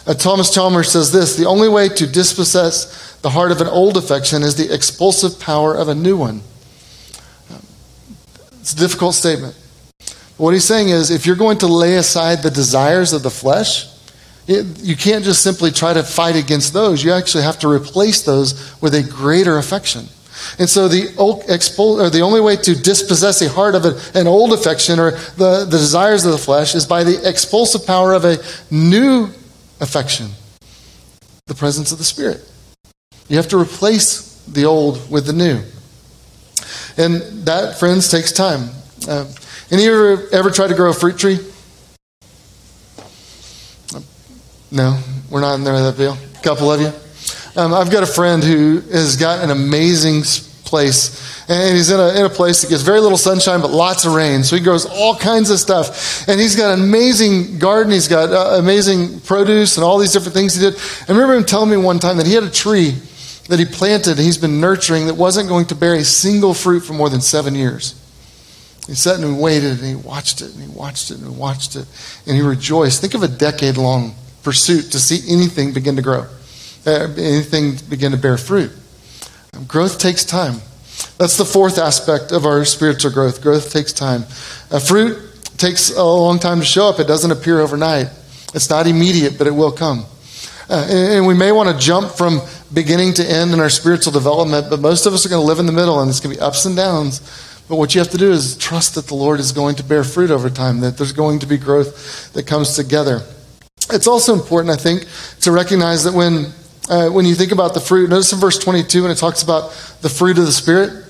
Uh, 0.06 0.14
Thomas 0.14 0.54
Chalmers 0.54 0.90
says 0.92 1.12
this 1.12 1.36
The 1.36 1.46
only 1.46 1.68
way 1.68 1.88
to 1.88 2.06
dispossess 2.06 3.16
the 3.22 3.30
heart 3.30 3.50
of 3.50 3.60
an 3.60 3.66
old 3.66 3.96
affection 3.96 4.42
is 4.42 4.54
the 4.54 4.72
expulsive 4.72 5.40
power 5.40 5.74
of 5.74 5.88
a 5.88 5.94
new 5.94 6.16
one. 6.16 6.42
It's 8.60 8.72
a 8.72 8.76
difficult 8.76 9.14
statement. 9.14 9.56
What 10.36 10.52
he's 10.52 10.64
saying 10.64 10.90
is 10.90 11.10
if 11.10 11.26
you're 11.26 11.36
going 11.36 11.58
to 11.58 11.66
lay 11.66 11.96
aside 11.96 12.42
the 12.42 12.50
desires 12.50 13.12
of 13.12 13.22
the 13.22 13.30
flesh, 13.30 13.86
it, 14.46 14.80
you 14.80 14.96
can't 14.96 15.24
just 15.24 15.42
simply 15.42 15.70
try 15.70 15.92
to 15.92 16.02
fight 16.02 16.36
against 16.36 16.72
those. 16.72 17.02
You 17.02 17.12
actually 17.12 17.44
have 17.44 17.58
to 17.60 17.68
replace 17.68 18.22
those 18.22 18.80
with 18.80 18.94
a 18.94 19.02
greater 19.02 19.58
affection. 19.58 20.06
And 20.58 20.68
so 20.68 20.86
the, 20.86 21.06
the 21.16 22.20
only 22.22 22.40
way 22.40 22.56
to 22.56 22.74
dispossess 22.74 23.40
a 23.40 23.48
heart 23.48 23.74
of 23.74 23.84
an 24.14 24.26
old 24.26 24.52
affection 24.52 25.00
or 25.00 25.12
the, 25.12 25.64
the 25.64 25.78
desires 25.78 26.24
of 26.26 26.32
the 26.32 26.38
flesh 26.38 26.74
is 26.74 26.86
by 26.86 27.02
the 27.02 27.28
expulsive 27.28 27.86
power 27.86 28.12
of 28.12 28.24
a 28.24 28.38
new 28.70 29.30
affection, 29.80 30.28
the 31.46 31.54
presence 31.54 31.92
of 31.92 31.98
the 31.98 32.04
Spirit. 32.04 32.40
You 33.28 33.36
have 33.36 33.48
to 33.48 33.58
replace 33.58 34.42
the 34.44 34.64
old 34.64 35.10
with 35.10 35.26
the 35.26 35.32
new. 35.32 35.62
And 36.96 37.20
that, 37.46 37.78
friends, 37.78 38.10
takes 38.10 38.32
time. 38.32 38.70
Uh, 39.08 39.26
any 39.70 39.82
of 39.82 39.86
you 39.86 40.12
ever, 40.12 40.28
ever 40.32 40.50
tried 40.50 40.68
to 40.68 40.74
grow 40.74 40.90
a 40.90 40.94
fruit 40.94 41.18
tree? 41.18 41.38
No, 44.70 44.98
we're 45.30 45.40
not 45.40 45.54
in 45.54 45.64
there 45.64 45.78
that 45.80 45.96
deal. 45.96 46.12
A 46.12 46.42
couple 46.42 46.72
of 46.72 46.80
you. 46.80 46.92
Um, 47.60 47.72
I've 47.72 47.90
got 47.90 48.02
a 48.02 48.06
friend 48.06 48.42
who 48.42 48.80
has 48.92 49.16
got 49.16 49.42
an 49.42 49.50
amazing 49.50 50.24
place, 50.66 51.48
and 51.48 51.74
he's 51.74 51.90
in 51.90 51.98
a, 51.98 52.08
in 52.18 52.26
a 52.26 52.30
place 52.30 52.60
that 52.60 52.68
gets 52.68 52.82
very 52.82 53.00
little 53.00 53.16
sunshine 53.16 53.60
but 53.62 53.70
lots 53.70 54.04
of 54.04 54.12
rain. 54.12 54.44
So 54.44 54.56
he 54.56 54.62
grows 54.62 54.84
all 54.84 55.16
kinds 55.16 55.50
of 55.50 55.58
stuff, 55.58 56.28
and 56.28 56.38
he's 56.38 56.56
got 56.56 56.76
an 56.76 56.84
amazing 56.84 57.58
garden. 57.58 57.92
He's 57.92 58.08
got 58.08 58.30
uh, 58.30 58.58
amazing 58.58 59.20
produce 59.20 59.76
and 59.76 59.84
all 59.84 59.98
these 59.98 60.12
different 60.12 60.34
things 60.34 60.54
he 60.54 60.60
did. 60.60 60.78
I 61.08 61.12
remember 61.12 61.34
him 61.34 61.44
telling 61.44 61.70
me 61.70 61.76
one 61.76 61.98
time 61.98 62.18
that 62.18 62.26
he 62.26 62.34
had 62.34 62.44
a 62.44 62.50
tree 62.50 62.94
that 63.48 63.58
he 63.58 63.64
planted 63.64 64.16
and 64.16 64.20
he's 64.20 64.38
been 64.38 64.60
nurturing 64.60 65.06
that 65.06 65.14
wasn't 65.14 65.48
going 65.48 65.66
to 65.66 65.74
bear 65.74 65.94
a 65.94 66.04
single 66.04 66.52
fruit 66.52 66.80
for 66.80 66.92
more 66.92 67.08
than 67.08 67.20
seven 67.20 67.54
years. 67.54 67.94
He 68.86 68.94
sat 68.94 69.16
and 69.16 69.24
he 69.24 69.40
waited 69.40 69.78
and 69.78 69.86
he 69.86 69.94
watched 69.94 70.42
it 70.42 70.54
and 70.54 70.62
he 70.62 70.68
watched 70.68 71.10
it 71.10 71.18
and 71.18 71.32
he 71.32 71.34
watched 71.38 71.76
it 71.76 71.86
and 72.26 72.36
he 72.36 72.42
rejoiced. 72.42 73.00
Think 73.00 73.14
of 73.14 73.22
a 73.22 73.28
decade 73.28 73.76
long 73.76 74.14
pursuit 74.42 74.92
to 74.92 75.00
see 75.00 75.32
anything 75.32 75.72
begin 75.72 75.96
to 75.96 76.02
grow, 76.02 76.26
uh, 76.86 77.08
anything 77.16 77.76
begin 77.88 78.12
to 78.12 78.18
bear 78.18 78.38
fruit. 78.38 78.70
Growth 79.66 79.98
takes 79.98 80.24
time. 80.24 80.60
That's 81.18 81.36
the 81.36 81.44
fourth 81.44 81.78
aspect 81.78 82.32
of 82.32 82.46
our 82.46 82.64
spiritual 82.64 83.10
growth. 83.10 83.42
Growth 83.42 83.72
takes 83.72 83.92
time. 83.92 84.22
Uh, 84.70 84.78
fruit 84.78 85.18
takes 85.56 85.90
a 85.90 86.02
long 86.02 86.38
time 86.38 86.60
to 86.60 86.64
show 86.64 86.88
up, 86.88 87.00
it 87.00 87.06
doesn't 87.06 87.30
appear 87.30 87.60
overnight. 87.60 88.08
It's 88.54 88.70
not 88.70 88.86
immediate, 88.86 89.38
but 89.38 89.46
it 89.46 89.52
will 89.52 89.72
come. 89.72 90.04
Uh, 90.68 90.86
and, 90.88 91.12
and 91.14 91.26
we 91.26 91.34
may 91.34 91.52
want 91.52 91.68
to 91.68 91.78
jump 91.78 92.12
from 92.12 92.40
beginning 92.72 93.14
to 93.14 93.24
end 93.24 93.52
in 93.52 93.60
our 93.60 93.70
spiritual 93.70 94.12
development, 94.12 94.68
but 94.68 94.80
most 94.80 95.06
of 95.06 95.14
us 95.14 95.24
are 95.24 95.28
going 95.28 95.40
to 95.40 95.46
live 95.46 95.58
in 95.58 95.66
the 95.66 95.72
middle, 95.72 96.00
and 96.00 96.08
it's 96.08 96.20
going 96.20 96.34
to 96.34 96.40
be 96.40 96.44
ups 96.44 96.64
and 96.64 96.76
downs. 96.76 97.20
But 97.68 97.76
what 97.76 97.94
you 97.94 98.00
have 98.00 98.10
to 98.10 98.18
do 98.18 98.30
is 98.30 98.56
trust 98.56 98.94
that 98.94 99.06
the 99.06 99.14
Lord 99.14 99.40
is 99.40 99.52
going 99.52 99.76
to 99.76 99.84
bear 99.84 100.04
fruit 100.04 100.30
over 100.30 100.50
time, 100.50 100.80
that 100.80 100.96
there's 100.96 101.12
going 101.12 101.40
to 101.40 101.46
be 101.46 101.56
growth 101.56 102.32
that 102.32 102.46
comes 102.46 102.76
together. 102.76 103.22
It's 103.90 104.06
also 104.06 104.34
important, 104.34 104.72
I 104.72 104.80
think, 104.80 105.06
to 105.40 105.52
recognize 105.52 106.04
that 106.04 106.14
when, 106.14 106.52
uh, 106.88 107.08
when 107.10 107.26
you 107.26 107.34
think 107.34 107.52
about 107.52 107.74
the 107.74 107.80
fruit, 107.80 108.10
notice 108.10 108.32
in 108.32 108.38
verse 108.38 108.58
22 108.58 109.02
when 109.02 109.10
it 109.10 109.18
talks 109.18 109.42
about 109.42 109.70
the 110.02 110.08
fruit 110.08 110.38
of 110.38 110.46
the 110.46 110.52
Spirit, 110.52 111.04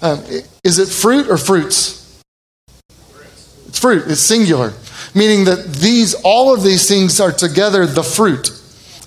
um, 0.00 0.22
is 0.64 0.78
it 0.78 0.88
fruit 0.88 1.28
or 1.28 1.36
fruits? 1.36 2.22
It's 3.66 3.78
fruit, 3.78 4.04
it's 4.06 4.20
singular, 4.20 4.72
meaning 5.14 5.44
that 5.44 5.72
these, 5.74 6.14
all 6.24 6.54
of 6.54 6.62
these 6.62 6.88
things 6.88 7.20
are 7.20 7.32
together 7.32 7.84
the 7.86 8.02
fruit. 8.02 8.50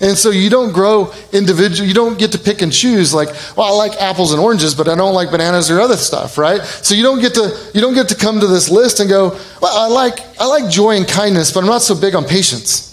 And 0.02 0.18
so 0.18 0.30
you 0.30 0.50
don't 0.50 0.72
grow 0.72 1.12
individual, 1.32 1.86
you 1.86 1.94
don't 1.94 2.18
get 2.18 2.32
to 2.32 2.38
pick 2.38 2.60
and 2.60 2.72
choose 2.72 3.14
like, 3.14 3.28
well, 3.56 3.72
I 3.72 3.76
like 3.76 4.00
apples 4.00 4.32
and 4.32 4.40
oranges, 4.40 4.74
but 4.74 4.88
I 4.88 4.96
don't 4.96 5.14
like 5.14 5.30
bananas 5.30 5.70
or 5.70 5.80
other 5.80 5.96
stuff, 5.96 6.36
right? 6.36 6.60
So 6.60 6.96
you 6.96 7.04
don't 7.04 7.20
get 7.20 7.34
to 7.34 7.70
you 7.72 7.80
don't 7.80 7.94
get 7.94 8.08
to 8.08 8.16
come 8.16 8.40
to 8.40 8.48
this 8.48 8.68
list 8.68 8.98
and 8.98 9.08
go, 9.08 9.38
well, 9.60 9.76
I 9.76 9.86
like 9.86 10.18
I 10.40 10.46
like 10.46 10.68
joy 10.68 10.96
and 10.96 11.06
kindness, 11.06 11.52
but 11.52 11.60
I'm 11.60 11.70
not 11.70 11.82
so 11.82 11.94
big 11.94 12.16
on 12.16 12.24
patience. 12.24 12.91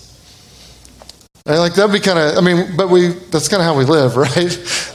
And 1.50 1.58
like 1.58 1.74
that'd 1.74 1.92
be 1.92 2.00
kind 2.00 2.20
of, 2.20 2.38
I 2.38 2.42
mean, 2.42 2.78
but 2.78 2.92
we, 2.92 3.08
that's 3.08 3.48
kind 3.48 3.60
of 3.60 3.66
how 3.66 3.76
we 3.76 3.84
live, 3.84 4.16
right? 4.18 4.36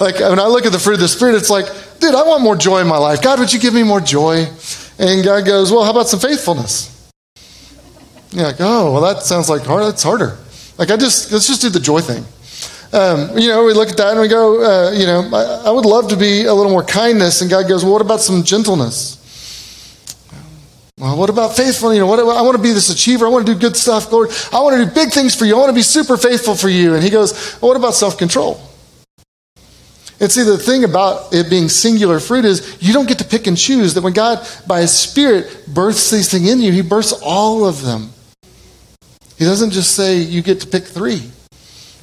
Like 0.01 0.21
when 0.21 0.39
I 0.39 0.47
look 0.47 0.65
at 0.67 0.71
the 0.71 0.79
fruit 0.79 0.95
of 0.95 1.01
the 1.01 1.09
Spirit, 1.09 1.35
it's 1.35 1.51
like, 1.51 1.67
dude, 1.99 2.15
I 2.15 2.23
want 2.23 2.45
more 2.45 2.55
joy 2.55 2.81
in 2.81 2.87
my 2.87 2.97
life. 2.97 3.21
God, 3.21 3.41
would 3.41 3.53
you 3.53 3.59
give 3.59 3.75
me 3.75 3.83
more 3.83 4.01
joy? 4.01 4.47
And 5.01 5.25
God 5.25 5.45
goes, 5.45 5.73
well, 5.73 5.83
how 5.83 5.91
about 5.91 6.07
some 6.07 6.21
faithfulness? 6.21 7.11
You're 8.31 8.47
like, 8.47 8.61
oh, 8.61 8.93
well, 8.93 9.03
that 9.03 9.25
sounds 9.25 9.49
like 9.49 9.63
hard. 9.63 9.83
That's 9.83 10.05
harder. 10.05 10.39
Like 10.79 10.93
I 10.93 10.97
just, 10.97 11.33
let's 11.33 11.49
just 11.49 11.61
do 11.61 11.71
the 11.71 11.81
joy 11.81 12.01
thing. 12.01 12.25
Um, 12.93 13.37
you 13.37 13.49
know, 13.49 13.65
we 13.65 13.73
look 13.73 13.89
at 13.89 13.97
that 13.97 14.13
and 14.13 14.21
we 14.21 14.29
go, 14.29 14.63
uh, 14.63 14.93
you 14.93 15.07
know, 15.07 15.29
I, 15.33 15.67
I, 15.67 15.71
would 15.73 15.85
love 15.85 16.11
to 16.11 16.17
be 16.17 16.45
a 16.45 16.55
little 16.55 16.71
more 16.71 16.85
kindness. 16.85 17.41
And 17.41 17.51
God 17.51 17.69
goes, 17.69 17.83
well, 17.83 17.95
what 17.95 18.03
about 18.03 18.21
some 18.21 18.45
gentleness? 18.45 19.24
Well, 21.05 21.19
what 21.19 21.29
about 21.29 21.55
faithful? 21.55 21.93
You 21.93 22.01
know, 22.01 22.07
what, 22.07 22.19
I 22.19 22.41
want 22.41 22.57
to 22.57 22.63
be 22.63 22.73
this 22.73 22.89
achiever. 22.89 23.27
I 23.27 23.29
want 23.29 23.47
to 23.47 23.53
do 23.53 23.61
good 23.61 23.77
stuff, 23.77 24.11
Lord. 24.11 24.31
I 24.51 24.63
want 24.63 24.79
to 24.79 24.87
do 24.87 24.91
big 24.91 25.11
things 25.11 25.35
for 25.35 25.45
you. 25.45 25.55
I 25.55 25.59
want 25.59 25.69
to 25.69 25.75
be 25.75 25.83
super 25.83 26.17
faithful 26.17 26.55
for 26.55 26.71
you. 26.71 26.95
And 26.95 27.05
he 27.05 27.11
goes, 27.11 27.59
well, 27.61 27.69
what 27.69 27.77
about 27.77 27.93
self 27.93 28.17
control? 28.17 28.59
And 30.19 30.33
see, 30.33 30.45
the 30.45 30.57
thing 30.57 30.83
about 30.83 31.35
it 31.35 31.51
being 31.51 31.69
singular 31.69 32.21
fruit 32.21 32.47
is 32.47 32.79
you 32.81 32.95
don't 32.95 33.07
get 33.07 33.19
to 33.19 33.25
pick 33.27 33.47
and 33.47 33.55
choose. 33.55 33.93
That 33.93 34.01
when 34.01 34.15
God, 34.15 34.49
by 34.67 34.81
His 34.81 34.99
Spirit, 34.99 35.67
births 35.69 36.11
these 36.11 36.31
things 36.31 36.51
in 36.51 36.61
you, 36.61 36.73
He 36.73 36.81
births 36.81 37.13
all 37.23 37.67
of 37.67 37.83
them. 37.83 38.09
He 39.37 39.45
doesn't 39.45 39.73
just 39.73 39.95
say 39.95 40.17
you 40.17 40.41
get 40.41 40.63
to 40.63 40.67
pick 40.67 40.85
three. 40.85 41.31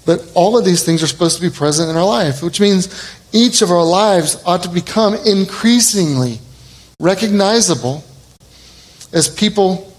But 0.05 0.31
all 0.35 0.59
of 0.59 0.63
these 0.63 0.83
things 0.83 1.01
are 1.01 1.07
supposed 1.07 1.37
to 1.37 1.41
be 1.41 1.49
present 1.49 1.89
in 1.89 1.97
our 1.97 2.05
life, 2.05 2.43
which 2.43 2.61
means 2.61 3.11
each 3.33 3.63
of 3.63 3.71
our 3.71 3.83
lives 3.83 4.39
ought 4.45 4.61
to 4.61 4.69
become 4.69 5.15
increasingly 5.25 6.37
recognizable 6.99 8.03
as 9.13 9.27
people 9.27 9.93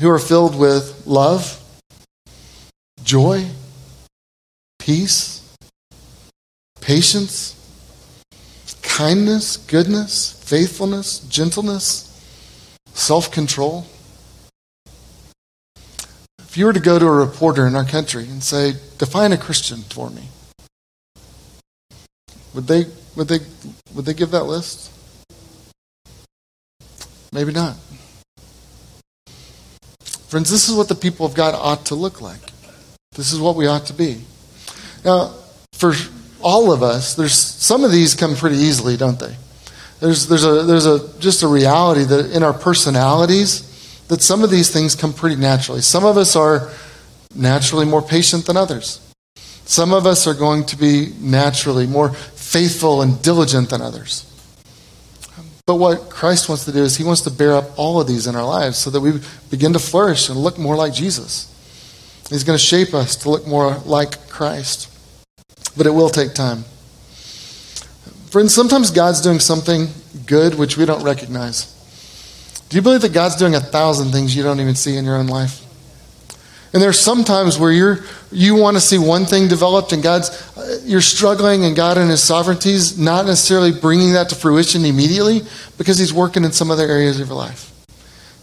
who 0.00 0.08
are 0.08 0.18
filled 0.18 0.56
with 0.56 1.02
love, 1.06 1.60
joy, 3.02 3.44
peace, 4.78 5.56
patience, 6.80 7.54
kindness, 8.82 9.56
goodness, 9.56 10.32
faithfulness, 10.44 11.20
gentleness, 11.20 12.04
self 12.94 13.30
control. 13.30 13.86
If 16.38 16.56
you 16.56 16.66
were 16.66 16.72
to 16.72 16.80
go 16.80 16.98
to 16.98 17.06
a 17.06 17.10
reporter 17.10 17.66
in 17.66 17.74
our 17.76 17.84
country 17.84 18.24
and 18.24 18.42
say, 18.42 18.72
define 18.98 19.32
a 19.32 19.36
Christian 19.36 19.78
for 19.78 20.10
me, 20.10 20.28
would 22.54 22.66
they, 22.66 22.86
would 23.16 23.28
they, 23.28 23.40
would 23.94 24.04
they 24.04 24.14
give 24.14 24.30
that 24.30 24.44
list? 24.44 24.90
Maybe 27.32 27.52
not. 27.52 27.76
Friends, 30.28 30.50
this 30.50 30.68
is 30.68 30.74
what 30.74 30.88
the 30.88 30.94
people 30.94 31.24
of 31.24 31.34
God 31.34 31.54
ought 31.54 31.86
to 31.86 31.94
look 31.94 32.20
like. 32.20 32.40
This 33.12 33.32
is 33.32 33.40
what 33.40 33.56
we 33.56 33.66
ought 33.66 33.86
to 33.86 33.94
be. 33.94 34.22
Now, 35.02 35.34
for 35.72 35.94
all 36.42 36.70
of 36.70 36.82
us, 36.82 37.14
there's 37.14 37.32
some 37.32 37.82
of 37.82 37.90
these 37.90 38.14
come 38.14 38.36
pretty 38.36 38.56
easily, 38.56 38.98
don't 38.98 39.18
they? 39.18 39.34
There's, 40.00 40.28
there's, 40.28 40.44
a, 40.44 40.64
there's 40.64 40.84
a, 40.84 41.18
just 41.18 41.42
a 41.42 41.48
reality 41.48 42.04
that 42.04 42.30
in 42.30 42.42
our 42.42 42.52
personalities, 42.52 44.04
that 44.08 44.20
some 44.20 44.44
of 44.44 44.50
these 44.50 44.70
things 44.70 44.94
come 44.94 45.14
pretty 45.14 45.36
naturally. 45.36 45.80
Some 45.80 46.04
of 46.04 46.18
us 46.18 46.36
are 46.36 46.70
naturally 47.34 47.86
more 47.86 48.02
patient 48.02 48.44
than 48.44 48.58
others. 48.58 49.00
Some 49.64 49.94
of 49.94 50.06
us 50.06 50.26
are 50.26 50.34
going 50.34 50.66
to 50.66 50.76
be 50.76 51.12
naturally 51.18 51.86
more 51.86 52.10
faithful 52.10 53.00
and 53.00 53.20
diligent 53.22 53.70
than 53.70 53.80
others. 53.80 54.27
But 55.68 55.74
what 55.74 56.08
Christ 56.08 56.48
wants 56.48 56.64
to 56.64 56.72
do 56.72 56.82
is 56.82 56.96
he 56.96 57.04
wants 57.04 57.20
to 57.20 57.30
bear 57.30 57.52
up 57.54 57.78
all 57.78 58.00
of 58.00 58.08
these 58.08 58.26
in 58.26 58.34
our 58.34 58.42
lives 58.42 58.78
so 58.78 58.88
that 58.88 59.02
we 59.02 59.20
begin 59.50 59.74
to 59.74 59.78
flourish 59.78 60.30
and 60.30 60.38
look 60.38 60.56
more 60.56 60.74
like 60.74 60.94
Jesus. 60.94 61.54
He's 62.30 62.42
going 62.42 62.58
to 62.58 62.64
shape 62.64 62.94
us 62.94 63.16
to 63.16 63.28
look 63.28 63.46
more 63.46 63.76
like 63.84 64.30
Christ. 64.30 64.88
But 65.76 65.86
it 65.86 65.90
will 65.90 66.08
take 66.08 66.32
time. 66.32 66.64
Friends, 68.30 68.54
sometimes 68.54 68.90
God's 68.90 69.20
doing 69.20 69.40
something 69.40 69.88
good 70.24 70.54
which 70.54 70.78
we 70.78 70.86
don't 70.86 71.04
recognize. 71.04 71.66
Do 72.70 72.78
you 72.78 72.82
believe 72.82 73.02
that 73.02 73.12
God's 73.12 73.36
doing 73.36 73.54
a 73.54 73.60
thousand 73.60 74.10
things 74.10 74.34
you 74.34 74.42
don't 74.42 74.60
even 74.60 74.74
see 74.74 74.96
in 74.96 75.04
your 75.04 75.16
own 75.16 75.26
life? 75.26 75.67
And 76.72 76.82
there's 76.82 76.98
some 76.98 77.24
times 77.24 77.58
where 77.58 77.72
you're 77.72 78.00
you 78.30 78.56
want 78.56 78.76
to 78.76 78.80
see 78.80 78.98
one 78.98 79.24
thing 79.24 79.48
developed, 79.48 79.92
and 79.92 80.02
God's 80.02 80.30
you're 80.84 81.00
struggling, 81.00 81.64
and 81.64 81.74
God 81.74 81.96
in 81.96 82.08
His 82.08 82.22
sovereignty 82.22 82.72
is 82.72 82.98
not 82.98 83.24
necessarily 83.24 83.72
bringing 83.72 84.12
that 84.12 84.28
to 84.30 84.34
fruition 84.34 84.84
immediately 84.84 85.40
because 85.78 85.98
He's 85.98 86.12
working 86.12 86.44
in 86.44 86.52
some 86.52 86.70
other 86.70 86.86
areas 86.86 87.20
of 87.20 87.28
your 87.28 87.36
life, 87.36 87.72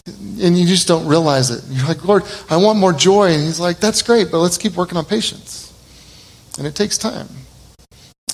and 0.07 0.57
you 0.57 0.65
just 0.65 0.87
don't 0.87 1.07
realize 1.07 1.51
it. 1.51 1.63
You're 1.69 1.87
like, 1.87 2.03
Lord, 2.03 2.23
I 2.49 2.57
want 2.57 2.79
more 2.79 2.93
joy, 2.93 3.31
and 3.31 3.43
He's 3.43 3.59
like, 3.59 3.77
That's 3.77 4.01
great, 4.01 4.31
but 4.31 4.39
let's 4.39 4.57
keep 4.57 4.75
working 4.75 4.97
on 4.97 5.05
patience, 5.05 5.71
and 6.57 6.65
it 6.65 6.75
takes 6.75 6.97
time, 6.97 7.27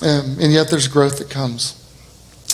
um, 0.00 0.38
and 0.40 0.52
yet 0.52 0.70
there's 0.70 0.88
growth 0.88 1.18
that 1.18 1.28
comes. 1.28 1.78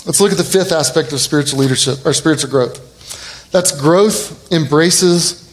Let's 0.07 0.21
look 0.21 0.33
at 0.33 0.39
the 0.39 0.45
fifth 0.45 0.73
aspect 0.73 1.13
of 1.13 1.21
spiritual 1.21 1.61
leadership 1.61 2.05
or 2.05 2.13
spiritual 2.15 2.51
growth. 2.51 3.51
That's 3.53 3.79
growth 3.81 4.51
embraces 4.53 5.48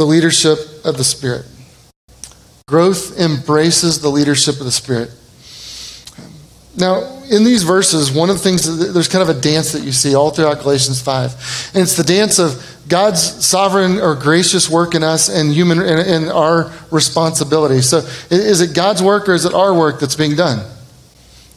the 0.00 0.06
leadership 0.06 0.58
of 0.86 0.96
the 0.96 1.04
Spirit. 1.04 1.44
Growth 2.66 3.20
embraces 3.20 4.00
the 4.00 4.08
leadership 4.08 4.58
of 4.58 4.64
the 4.64 4.72
Spirit. 4.72 5.10
Now, 6.74 7.20
in 7.30 7.44
these 7.44 7.64
verses, 7.64 8.10
one 8.10 8.30
of 8.30 8.36
the 8.36 8.42
things, 8.42 8.94
there's 8.94 9.08
kind 9.08 9.28
of 9.28 9.36
a 9.36 9.38
dance 9.38 9.72
that 9.72 9.82
you 9.82 9.92
see 9.92 10.14
all 10.14 10.30
throughout 10.30 10.62
Galatians 10.62 11.02
5. 11.02 11.72
And 11.74 11.82
it's 11.82 11.98
the 11.98 12.02
dance 12.02 12.38
of 12.38 12.64
God's 12.88 13.44
sovereign 13.44 13.98
or 13.98 14.14
gracious 14.14 14.70
work 14.70 14.94
in 14.94 15.02
us 15.02 15.28
and 15.28 15.52
human 15.52 15.78
and, 15.80 16.00
and 16.00 16.30
our 16.30 16.72
responsibility. 16.90 17.82
So, 17.82 17.98
is 18.30 18.62
it 18.62 18.74
God's 18.74 19.02
work 19.02 19.28
or 19.28 19.34
is 19.34 19.44
it 19.44 19.52
our 19.52 19.74
work 19.74 20.00
that's 20.00 20.16
being 20.16 20.34
done? 20.34 20.66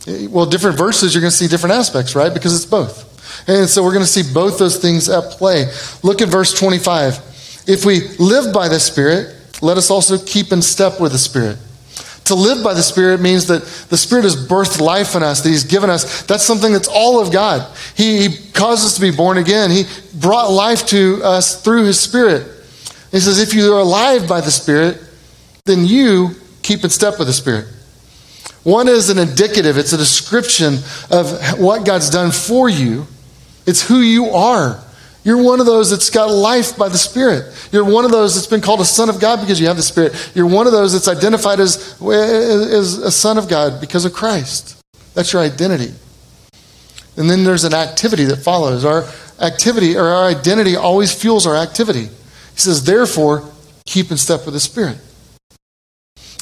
Well, 0.06 0.48
different 0.48 0.78
verses, 0.78 1.14
you're 1.14 1.22
going 1.22 1.32
to 1.32 1.38
see 1.38 1.48
different 1.48 1.76
aspects, 1.76 2.14
right? 2.14 2.34
Because 2.34 2.54
it's 2.54 2.70
both. 2.70 3.48
And 3.48 3.70
so 3.70 3.86
we're 3.86 3.94
going 3.94 4.06
to 4.06 4.12
see 4.12 4.34
both 4.34 4.60
those 4.60 4.80
things 4.80 5.08
at 5.08 5.32
play. 5.32 5.72
Look 6.04 6.22
at 6.22 6.28
verse 6.28 6.54
25. 6.54 7.30
If 7.66 7.86
we 7.86 8.08
live 8.18 8.54
by 8.54 8.68
the 8.68 8.80
Spirit, 8.80 9.36
let 9.62 9.78
us 9.78 9.90
also 9.90 10.18
keep 10.18 10.52
in 10.52 10.62
step 10.62 11.00
with 11.00 11.12
the 11.12 11.18
Spirit. 11.18 11.58
To 12.26 12.36
live 12.36 12.64
by 12.64 12.74
the 12.74 12.84
Spirit 12.84 13.22
means 13.22 13.48
that 13.48 13.64
the 13.90 13.98
Spirit 13.98 14.24
has 14.24 14.36
birthed 14.48 14.80
life 14.80 15.16
in 15.16 15.24
us, 15.24 15.42
that 15.42 15.50
He's 15.50 15.66
given 15.66 15.90
us. 15.90 16.24
That's 16.24 16.44
something 16.44 16.72
that's 16.72 16.88
all 16.88 17.20
of 17.20 17.32
God. 17.32 17.70
He, 17.96 18.28
he 18.28 18.52
caused 18.52 18.86
us 18.86 18.96
to 18.96 19.02
be 19.02 19.12
born 19.12 19.38
again. 19.38 19.72
He 19.72 19.84
brought 20.14 20.50
life 20.50 20.86
to 20.88 21.22
us 21.24 21.62
through 21.62 21.86
His 21.86 22.00
Spirit. 22.00 22.48
He 23.12 23.20
says, 23.20 23.40
if 23.40 23.54
you 23.54 23.74
are 23.74 23.80
alive 23.80 24.28
by 24.28 24.42
the 24.42 24.52
Spirit, 24.52 25.02
then 25.66 25.86
you 25.86 26.32
keep 26.62 26.84
in 26.84 26.90
step 26.90 27.20
with 27.20 27.28
the 27.28 27.34
Spirit. 27.34 27.68
One 28.64 28.88
is 28.88 29.10
an 29.10 29.20
indicative, 29.20 29.78
it's 29.78 29.94
a 29.94 29.98
description 29.98 30.76
of 31.12 31.60
what 31.60 31.86
God's 31.86 32.10
done 32.10 32.32
for 32.32 32.70
you, 32.70 33.06
it's 33.66 33.86
who 33.86 34.00
you 34.00 34.28
are. 34.28 34.83
You're 35.24 35.42
one 35.42 35.60
of 35.60 35.66
those 35.66 35.90
that's 35.90 36.10
got 36.10 36.30
life 36.30 36.78
by 36.78 36.90
the 36.90 36.98
Spirit. 36.98 37.54
You're 37.72 37.86
one 37.86 38.04
of 38.04 38.12
those 38.12 38.36
that's 38.36 38.48
been 38.48 38.62
called 38.62 38.82
a 38.82 38.86
son 38.86 39.10
of 39.10 39.22
God 39.22 39.40
because 39.40 39.60
you 39.60 39.68
have 39.68 39.78
the 39.78 39.84
Spirit. 39.84 40.32
You're 40.36 40.48
one 40.48 40.68
of 40.68 40.74
those 40.74 40.94
that's 40.94 41.08
identified 41.08 41.60
as, 41.60 42.02
as 42.02 42.98
a 42.98 43.12
son 43.12 43.38
of 43.38 43.48
God 43.48 43.80
because 43.80 44.04
of 44.04 44.14
Christ. 44.14 44.82
That's 45.14 45.32
your 45.32 45.42
identity. 45.42 45.94
And 47.16 47.30
then 47.30 47.44
there's 47.44 47.64
an 47.64 47.74
activity 47.74 48.26
that 48.26 48.38
follows. 48.38 48.84
Our 48.84 49.06
activity 49.40 49.96
or 49.96 50.08
our 50.08 50.28
identity 50.28 50.76
always 50.76 51.14
fuels 51.14 51.48
our 51.48 51.56
activity. 51.56 52.06
He 52.06 52.60
says, 52.60 52.84
therefore, 52.84 53.50
keep 53.86 54.12
in 54.12 54.18
step 54.18 54.46
with 54.46 54.54
the 54.54 54.60
Spirit. 54.60 54.98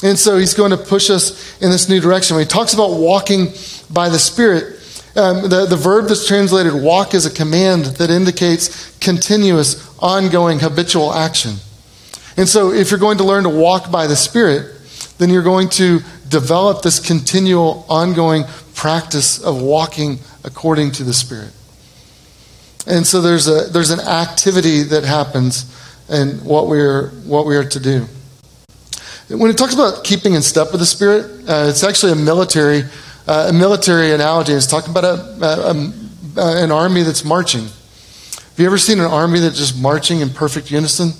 And 0.02 0.18
so 0.18 0.36
he's 0.36 0.54
going 0.54 0.72
to 0.72 0.76
push 0.76 1.10
us 1.10 1.60
in 1.62 1.70
this 1.70 1.88
new 1.88 2.00
direction. 2.00 2.34
When 2.34 2.44
he 2.44 2.48
talks 2.48 2.74
about 2.74 2.94
walking 2.94 3.52
by 3.90 4.08
the 4.08 4.18
Spirit, 4.18 4.80
um, 5.14 5.48
the, 5.48 5.66
the 5.66 5.76
verb 5.76 6.08
that's 6.08 6.26
translated 6.26 6.72
walk 6.72 7.12
is 7.12 7.26
a 7.26 7.30
command 7.30 7.84
that 7.96 8.10
indicates 8.10 8.96
continuous, 8.98 9.94
ongoing, 9.98 10.58
habitual 10.58 11.12
action. 11.12 11.56
And 12.36 12.48
so, 12.48 12.72
if 12.72 12.90
you're 12.90 13.00
going 13.00 13.18
to 13.18 13.24
learn 13.24 13.44
to 13.44 13.50
walk 13.50 13.90
by 13.90 14.06
the 14.06 14.16
Spirit, 14.16 14.74
then 15.18 15.28
you're 15.28 15.42
going 15.42 15.68
to 15.70 16.00
develop 16.28 16.82
this 16.82 16.98
continual, 16.98 17.84
ongoing 17.90 18.44
practice 18.74 19.38
of 19.42 19.60
walking 19.60 20.18
according 20.44 20.92
to 20.92 21.04
the 21.04 21.12
Spirit. 21.12 21.52
And 22.86 23.06
so, 23.06 23.20
there's, 23.20 23.48
a, 23.48 23.68
there's 23.70 23.90
an 23.90 24.00
activity 24.00 24.82
that 24.84 25.04
happens 25.04 25.66
in 26.08 26.42
what 26.42 26.68
we're, 26.68 27.10
what 27.26 27.44
we 27.44 27.54
are 27.56 27.64
to 27.64 27.80
do. 27.80 28.06
When 29.28 29.50
it 29.50 29.58
talks 29.58 29.74
about 29.74 30.04
keeping 30.04 30.34
in 30.34 30.42
step 30.42 30.72
with 30.72 30.80
the 30.80 30.86
Spirit, 30.86 31.48
uh, 31.48 31.66
it's 31.68 31.84
actually 31.84 32.12
a 32.12 32.16
military 32.16 32.84
uh, 33.26 33.46
a 33.50 33.52
military 33.52 34.12
analogy 34.12 34.52
is 34.52 34.66
talking 34.66 34.90
about 34.90 35.04
a, 35.04 35.44
a, 35.44 36.40
a, 36.40 36.64
an 36.64 36.72
army 36.72 37.02
that's 37.02 37.24
marching. 37.24 37.62
Have 37.62 38.54
you 38.58 38.66
ever 38.66 38.78
seen 38.78 38.98
an 38.98 39.06
army 39.06 39.38
that's 39.38 39.56
just 39.56 39.80
marching 39.80 40.20
in 40.20 40.30
perfect 40.30 40.70
unison? 40.70 41.12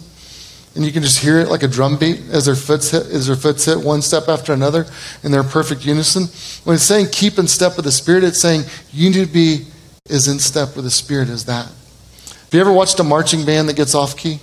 And 0.75 0.85
you 0.85 0.91
can 0.91 1.03
just 1.03 1.19
hear 1.19 1.39
it 1.39 1.49
like 1.49 1.63
a 1.63 1.69
drum 1.69 1.99
beat 1.99 2.21
as 2.31 2.47
their 2.47 2.55
foot 2.55 2.85
hit, 2.85 3.07
as 3.07 3.27
their 3.27 3.37
foot 3.37 3.63
hit 3.63 3.79
one 3.79 4.03
step 4.03 4.29
after 4.29 4.53
another, 4.53 4.87
in 5.23 5.31
they're 5.31 5.43
perfect 5.43 5.85
unison. 5.85 6.25
When 6.65 6.75
it's 6.75 6.85
saying 6.85 7.09
keep 7.13 7.39
in 7.39 7.47
step 7.47 7.77
with 7.77 7.85
the 7.85 7.93
Spirit, 7.93 8.25
it's 8.25 8.41
saying 8.41 8.63
you 8.91 9.11
need 9.11 9.27
to 9.27 9.33
be 9.33 9.67
as 10.11 10.29
in 10.29 10.39
step 10.39 10.75
with 10.75 10.85
the 10.85 10.91
Spirit 10.91 11.29
as 11.29 11.45
that. 11.45 11.67
Have 11.67 12.49
you 12.53 12.61
ever 12.61 12.73
watched 12.73 12.99
a 13.01 13.05
marching 13.05 13.45
band 13.45 13.69
that 13.69 13.77
gets 13.77 13.95
off 13.95 14.17
key? 14.17 14.41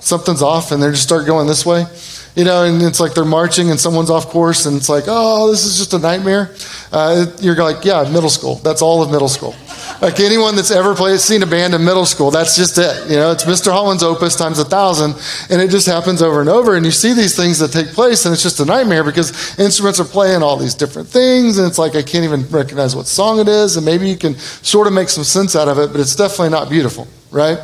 Something's 0.00 0.42
off, 0.42 0.72
and 0.72 0.82
they 0.82 0.90
just 0.90 1.02
start 1.02 1.26
going 1.26 1.46
this 1.46 1.66
way 1.66 1.86
you 2.34 2.44
know, 2.44 2.64
and 2.64 2.82
it's 2.82 3.00
like 3.00 3.14
they're 3.14 3.24
marching 3.24 3.70
and 3.70 3.78
someone's 3.78 4.10
off 4.10 4.28
course 4.28 4.66
and 4.66 4.76
it's 4.76 4.88
like, 4.88 5.04
oh, 5.06 5.50
this 5.50 5.64
is 5.64 5.76
just 5.76 5.92
a 5.92 5.98
nightmare. 5.98 6.54
Uh, 6.90 7.26
you're 7.40 7.56
like, 7.56 7.84
yeah, 7.84 8.08
middle 8.10 8.30
school. 8.30 8.56
That's 8.56 8.80
all 8.80 9.02
of 9.02 9.10
middle 9.10 9.28
school. 9.28 9.54
Like 10.00 10.18
anyone 10.18 10.56
that's 10.56 10.70
ever 10.70 10.94
played, 10.94 11.20
seen 11.20 11.42
a 11.42 11.46
band 11.46 11.74
in 11.74 11.84
middle 11.84 12.06
school, 12.06 12.30
that's 12.30 12.56
just 12.56 12.76
it. 12.78 13.08
You 13.08 13.16
know, 13.16 13.30
it's 13.30 13.44
Mr. 13.44 13.70
Holland's 13.70 14.02
opus 14.02 14.34
times 14.34 14.58
a 14.58 14.64
thousand, 14.64 15.14
and 15.48 15.62
it 15.62 15.70
just 15.70 15.86
happens 15.86 16.22
over 16.22 16.40
and 16.40 16.48
over. 16.48 16.74
And 16.74 16.84
you 16.84 16.90
see 16.90 17.12
these 17.12 17.36
things 17.36 17.60
that 17.60 17.70
take 17.70 17.88
place, 17.88 18.24
and 18.24 18.32
it's 18.32 18.42
just 18.42 18.58
a 18.58 18.64
nightmare 18.64 19.04
because 19.04 19.58
instruments 19.60 20.00
are 20.00 20.04
playing 20.04 20.42
all 20.42 20.56
these 20.56 20.74
different 20.74 21.08
things, 21.08 21.58
and 21.58 21.68
it's 21.68 21.78
like 21.78 21.94
I 21.94 22.02
can't 22.02 22.24
even 22.24 22.48
recognize 22.48 22.96
what 22.96 23.06
song 23.06 23.38
it 23.38 23.46
is, 23.46 23.76
and 23.76 23.86
maybe 23.86 24.08
you 24.08 24.16
can 24.16 24.36
sort 24.36 24.88
of 24.88 24.92
make 24.92 25.08
some 25.08 25.24
sense 25.24 25.54
out 25.54 25.68
of 25.68 25.78
it, 25.78 25.92
but 25.92 26.00
it's 26.00 26.16
definitely 26.16 26.50
not 26.50 26.68
beautiful, 26.68 27.06
right? 27.30 27.58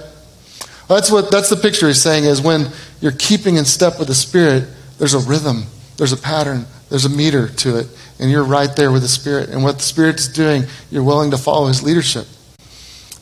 That's 0.88 1.10
what 1.10 1.30
that's 1.30 1.50
the 1.50 1.56
picture 1.56 1.88
he's 1.88 2.00
saying 2.00 2.24
is 2.24 2.40
when 2.40 2.68
you're 3.00 3.12
keeping 3.12 3.56
in 3.56 3.64
step 3.64 3.98
with 3.98 4.08
the 4.08 4.14
Spirit, 4.14 4.68
there's 4.98 5.14
a 5.14 5.20
rhythm, 5.20 5.64
there's 5.96 6.12
a 6.12 6.16
pattern, 6.16 6.66
there's 6.88 7.04
a 7.04 7.08
meter 7.08 7.48
to 7.48 7.78
it, 7.78 7.86
and 8.18 8.30
you're 8.30 8.44
right 8.44 8.74
there 8.74 8.90
with 8.90 9.02
the 9.02 9.08
Spirit. 9.08 9.50
And 9.50 9.62
what 9.62 9.76
the 9.76 9.84
Spirit 9.84 10.18
is 10.18 10.28
doing, 10.28 10.64
you're 10.90 11.04
willing 11.04 11.30
to 11.30 11.38
follow 11.38 11.66
His 11.66 11.82
leadership. 11.82 12.26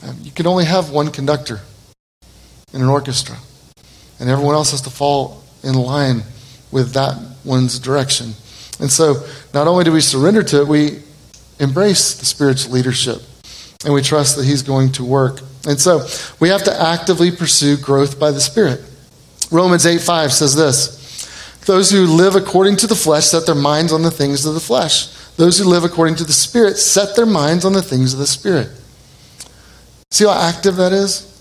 Um, 0.02 0.16
you 0.22 0.30
can 0.30 0.46
only 0.46 0.64
have 0.64 0.90
one 0.90 1.10
conductor 1.10 1.60
in 2.72 2.80
an 2.80 2.88
orchestra, 2.88 3.36
and 4.20 4.30
everyone 4.30 4.54
else 4.54 4.70
has 4.70 4.82
to 4.82 4.90
fall 4.90 5.42
in 5.62 5.74
line 5.74 6.22
with 6.70 6.92
that 6.92 7.16
one's 7.44 7.78
direction. 7.78 8.32
And 8.78 8.90
so, 8.90 9.26
not 9.54 9.66
only 9.66 9.84
do 9.84 9.92
we 9.92 10.00
surrender 10.00 10.42
to 10.42 10.62
it, 10.62 10.68
we 10.68 11.02
embrace 11.58 12.14
the 12.14 12.26
Spirit's 12.26 12.68
leadership, 12.68 13.22
and 13.84 13.92
we 13.92 14.02
trust 14.02 14.36
that 14.36 14.44
He's 14.44 14.62
going 14.62 14.92
to 14.92 15.04
work. 15.04 15.40
And 15.66 15.80
so, 15.80 16.06
we 16.40 16.48
have 16.50 16.64
to 16.64 16.80
actively 16.80 17.30
pursue 17.30 17.76
growth 17.76 18.18
by 18.18 18.30
the 18.30 18.40
Spirit. 18.40 18.80
Romans 19.50 19.86
8 19.86 20.00
5 20.00 20.32
says 20.32 20.54
this 20.54 21.60
Those 21.66 21.90
who 21.90 22.06
live 22.06 22.34
according 22.34 22.76
to 22.78 22.86
the 22.86 22.94
flesh 22.94 23.26
set 23.26 23.46
their 23.46 23.54
minds 23.54 23.92
on 23.92 24.02
the 24.02 24.10
things 24.10 24.44
of 24.46 24.54
the 24.54 24.60
flesh. 24.60 25.08
Those 25.36 25.58
who 25.58 25.64
live 25.64 25.84
according 25.84 26.16
to 26.16 26.24
the 26.24 26.32
Spirit 26.32 26.78
set 26.78 27.14
their 27.14 27.26
minds 27.26 27.64
on 27.64 27.72
the 27.72 27.82
things 27.82 28.12
of 28.12 28.18
the 28.18 28.26
Spirit. 28.26 28.70
See 30.10 30.24
how 30.24 30.32
active 30.32 30.76
that 30.76 30.92
is? 30.92 31.32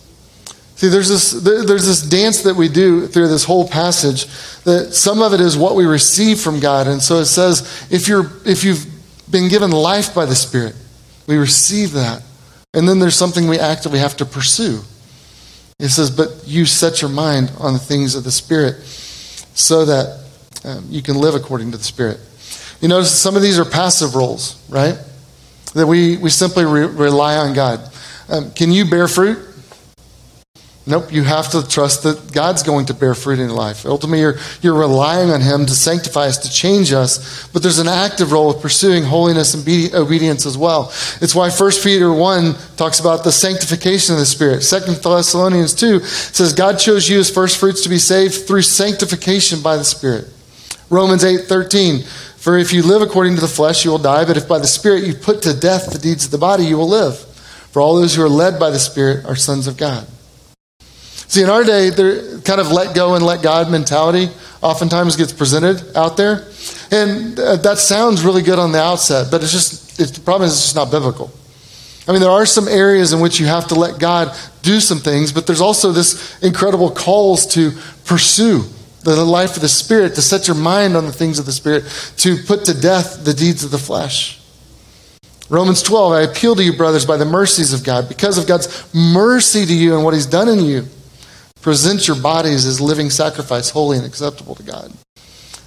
See, 0.75 0.89
there's 0.89 1.07
this, 1.07 1.31
there's 1.31 1.85
this 1.85 2.01
dance 2.01 2.41
that 2.41 2.55
we 2.55 2.67
do 2.67 3.07
through 3.07 3.29
this 3.29 3.45
whole 3.45 3.65
passage 3.65 4.25
that 4.63 4.93
some 4.93 5.21
of 5.21 5.33
it 5.33 5.39
is 5.39 5.57
what 5.57 5.75
we 5.75 5.85
receive 5.85 6.41
from 6.41 6.59
God. 6.59 6.87
And 6.87 7.01
so 7.01 7.15
it 7.19 7.27
says, 7.27 7.87
if, 7.89 8.09
you're, 8.09 8.29
if 8.45 8.65
you've 8.65 8.85
been 9.31 9.47
given 9.47 9.71
life 9.71 10.13
by 10.13 10.25
the 10.25 10.35
Spirit, 10.35 10.75
we 11.27 11.37
receive 11.37 11.93
that. 11.93 12.23
And 12.73 12.89
then 12.89 12.99
there's 12.99 13.15
something 13.15 13.47
we 13.47 13.57
actively 13.57 13.99
have 13.99 14.17
to 14.17 14.25
pursue. 14.25 14.81
It 15.79 15.89
says, 15.89 16.09
but 16.09 16.43
you 16.45 16.65
set 16.65 17.01
your 17.01 17.11
mind 17.11 17.51
on 17.59 17.73
the 17.73 17.79
things 17.79 18.15
of 18.15 18.23
the 18.23 18.31
Spirit 18.31 18.81
so 18.83 19.85
that 19.85 20.23
um, 20.63 20.85
you 20.89 21.01
can 21.01 21.17
live 21.17 21.35
according 21.35 21.71
to 21.71 21.77
the 21.77 21.83
Spirit. 21.83 22.19
You 22.79 22.87
notice 22.87 23.11
some 23.11 23.35
of 23.35 23.41
these 23.41 23.59
are 23.59 23.65
passive 23.65 24.15
roles, 24.15 24.61
right? 24.69 24.97
That 25.73 25.87
we, 25.87 26.17
we 26.17 26.29
simply 26.29 26.65
re- 26.65 26.85
rely 26.85 27.35
on 27.35 27.53
God. 27.53 27.81
Um, 28.29 28.51
can 28.51 28.71
you 28.71 28.89
bear 28.89 29.07
fruit? 29.07 29.37
Nope, 30.87 31.11
you 31.11 31.23
have 31.23 31.49
to 31.49 31.67
trust 31.67 32.03
that 32.03 32.31
God's 32.31 32.61
going 32.61 32.85
to 32.87 32.93
bear 32.93 33.15
fruit 33.15 33.39
in 33.39 33.47
your 33.47 33.57
life. 33.57 33.87
Ultimately, 33.87 34.19
you're, 34.19 34.35
you're 34.61 34.77
relying 34.77 35.31
on 35.31 35.41
Him 35.41 35.65
to 35.65 35.73
sanctify 35.73 36.27
us, 36.27 36.37
to 36.37 36.51
change 36.51 36.93
us, 36.93 37.47
but 37.47 37.63
there's 37.63 37.79
an 37.79 37.87
active 37.87 38.31
role 38.31 38.51
of 38.51 38.61
pursuing 38.61 39.03
holiness 39.03 39.55
and 39.55 39.65
be, 39.65 39.89
obedience 39.95 40.45
as 40.45 40.59
well. 40.59 40.93
It's 41.21 41.33
why 41.33 41.49
1 41.49 41.71
Peter 41.81 42.13
1 42.13 42.55
talks 42.77 42.99
about 42.99 43.23
the 43.23 43.31
sanctification 43.31 44.13
of 44.13 44.19
the 44.19 44.27
Spirit. 44.27 44.61
2 44.61 44.93
Thessalonians 45.01 45.73
2 45.73 46.01
says 46.01 46.53
God 46.53 46.77
chose 46.77 47.09
you 47.09 47.17
as 47.17 47.31
first 47.31 47.57
fruits 47.57 47.81
to 47.81 47.89
be 47.89 47.97
saved 47.97 48.45
through 48.45 48.61
sanctification 48.61 49.63
by 49.63 49.77
the 49.77 49.83
Spirit. 49.83 50.27
Romans 50.91 51.23
8 51.23 51.47
13, 51.47 52.03
for 52.03 52.59
if 52.59 52.71
you 52.71 52.83
live 52.83 53.01
according 53.01 53.33
to 53.33 53.41
the 53.41 53.47
flesh, 53.47 53.83
you 53.83 53.89
will 53.89 53.97
die, 53.97 54.23
but 54.23 54.37
if 54.37 54.47
by 54.47 54.59
the 54.59 54.67
Spirit 54.67 55.05
you 55.05 55.15
put 55.15 55.41
to 55.41 55.59
death 55.59 55.91
the 55.91 55.97
deeds 55.97 56.25
of 56.25 56.31
the 56.31 56.37
body, 56.37 56.63
you 56.63 56.77
will 56.77 56.87
live. 56.87 57.17
For 57.71 57.81
all 57.81 57.95
those 57.95 58.13
who 58.13 58.21
are 58.21 58.29
led 58.29 58.59
by 58.59 58.69
the 58.69 58.77
Spirit 58.77 59.25
are 59.25 59.35
sons 59.35 59.65
of 59.65 59.77
God. 59.77 60.07
See, 61.27 61.41
in 61.41 61.49
our 61.49 61.63
day, 61.63 61.89
the 61.89 62.41
kind 62.45 62.61
of 62.61 62.71
let 62.71 62.95
go 62.95 63.15
and 63.15 63.25
let 63.25 63.41
God 63.41 63.71
mentality 63.71 64.29
oftentimes 64.61 65.15
gets 65.15 65.33
presented 65.33 65.95
out 65.95 66.17
there. 66.17 66.47
And 66.91 67.35
that 67.37 67.77
sounds 67.77 68.23
really 68.23 68.43
good 68.43 68.59
on 68.59 68.71
the 68.71 68.81
outset, 68.81 69.27
but 69.31 69.41
it's 69.41 69.51
just, 69.51 69.99
it's, 69.99 70.11
the 70.11 70.21
problem 70.21 70.47
is 70.47 70.53
it's 70.53 70.63
just 70.63 70.75
not 70.75 70.91
biblical. 70.91 71.31
I 72.07 72.11
mean, 72.11 72.21
there 72.21 72.29
are 72.29 72.45
some 72.45 72.67
areas 72.67 73.13
in 73.13 73.19
which 73.19 73.39
you 73.39 73.47
have 73.47 73.67
to 73.69 73.75
let 73.75 73.99
God 73.99 74.37
do 74.61 74.79
some 74.79 74.99
things, 74.99 75.31
but 75.31 75.47
there's 75.47 75.61
also 75.61 75.91
this 75.91 76.39
incredible 76.43 76.91
calls 76.91 77.47
to 77.47 77.71
pursue 78.05 78.63
the 79.01 79.23
life 79.23 79.55
of 79.55 79.61
the 79.61 79.69
Spirit, 79.69 80.15
to 80.15 80.21
set 80.21 80.47
your 80.47 80.55
mind 80.55 80.95
on 80.95 81.05
the 81.05 81.13
things 81.13 81.39
of 81.39 81.45
the 81.45 81.51
Spirit, 81.51 81.83
to 82.17 82.37
put 82.43 82.65
to 82.65 82.79
death 82.79 83.23
the 83.23 83.33
deeds 83.33 83.63
of 83.63 83.71
the 83.71 83.77
flesh. 83.77 84.39
Romans 85.49 85.83
12, 85.83 86.13
I 86.13 86.21
appeal 86.21 86.55
to 86.55 86.63
you, 86.63 86.73
brothers, 86.73 87.05
by 87.05 87.17
the 87.17 87.25
mercies 87.25 87.71
of 87.71 87.83
God, 87.83 88.09
because 88.09 88.39
of 88.39 88.47
God's 88.47 88.91
mercy 88.93 89.65
to 89.65 89.73
you 89.73 89.95
and 89.95 90.03
what 90.03 90.15
He's 90.15 90.25
done 90.25 90.49
in 90.49 90.59
you 90.59 90.87
Present 91.65 92.07
your 92.07 92.21
bodies 92.21 92.63
as 92.67 92.79
living 92.79 93.09
sacrifice, 93.09 93.71
holy 93.71 93.97
and 93.97 94.05
acceptable 94.05 94.53
to 94.53 94.61
God. 94.61 94.93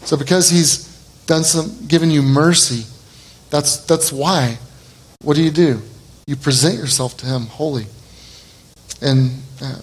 So 0.05 0.17
because 0.17 0.49
he's 0.49 0.87
done 1.27 1.43
some 1.43 1.89
given 1.89 2.09
you 2.09 2.23
mercy, 2.23 2.85
that's 3.51 3.79
that's 3.79 4.13
why. 4.13 4.59
What 5.23 5.35
do 5.35 5.43
you 5.43 5.51
do? 5.51 5.83
You 6.29 6.37
present 6.37 6.77
yourself 6.77 7.17
to 7.17 7.27
him 7.27 7.47
holy 7.47 7.87
and 9.03 9.43
uh, 9.61 9.75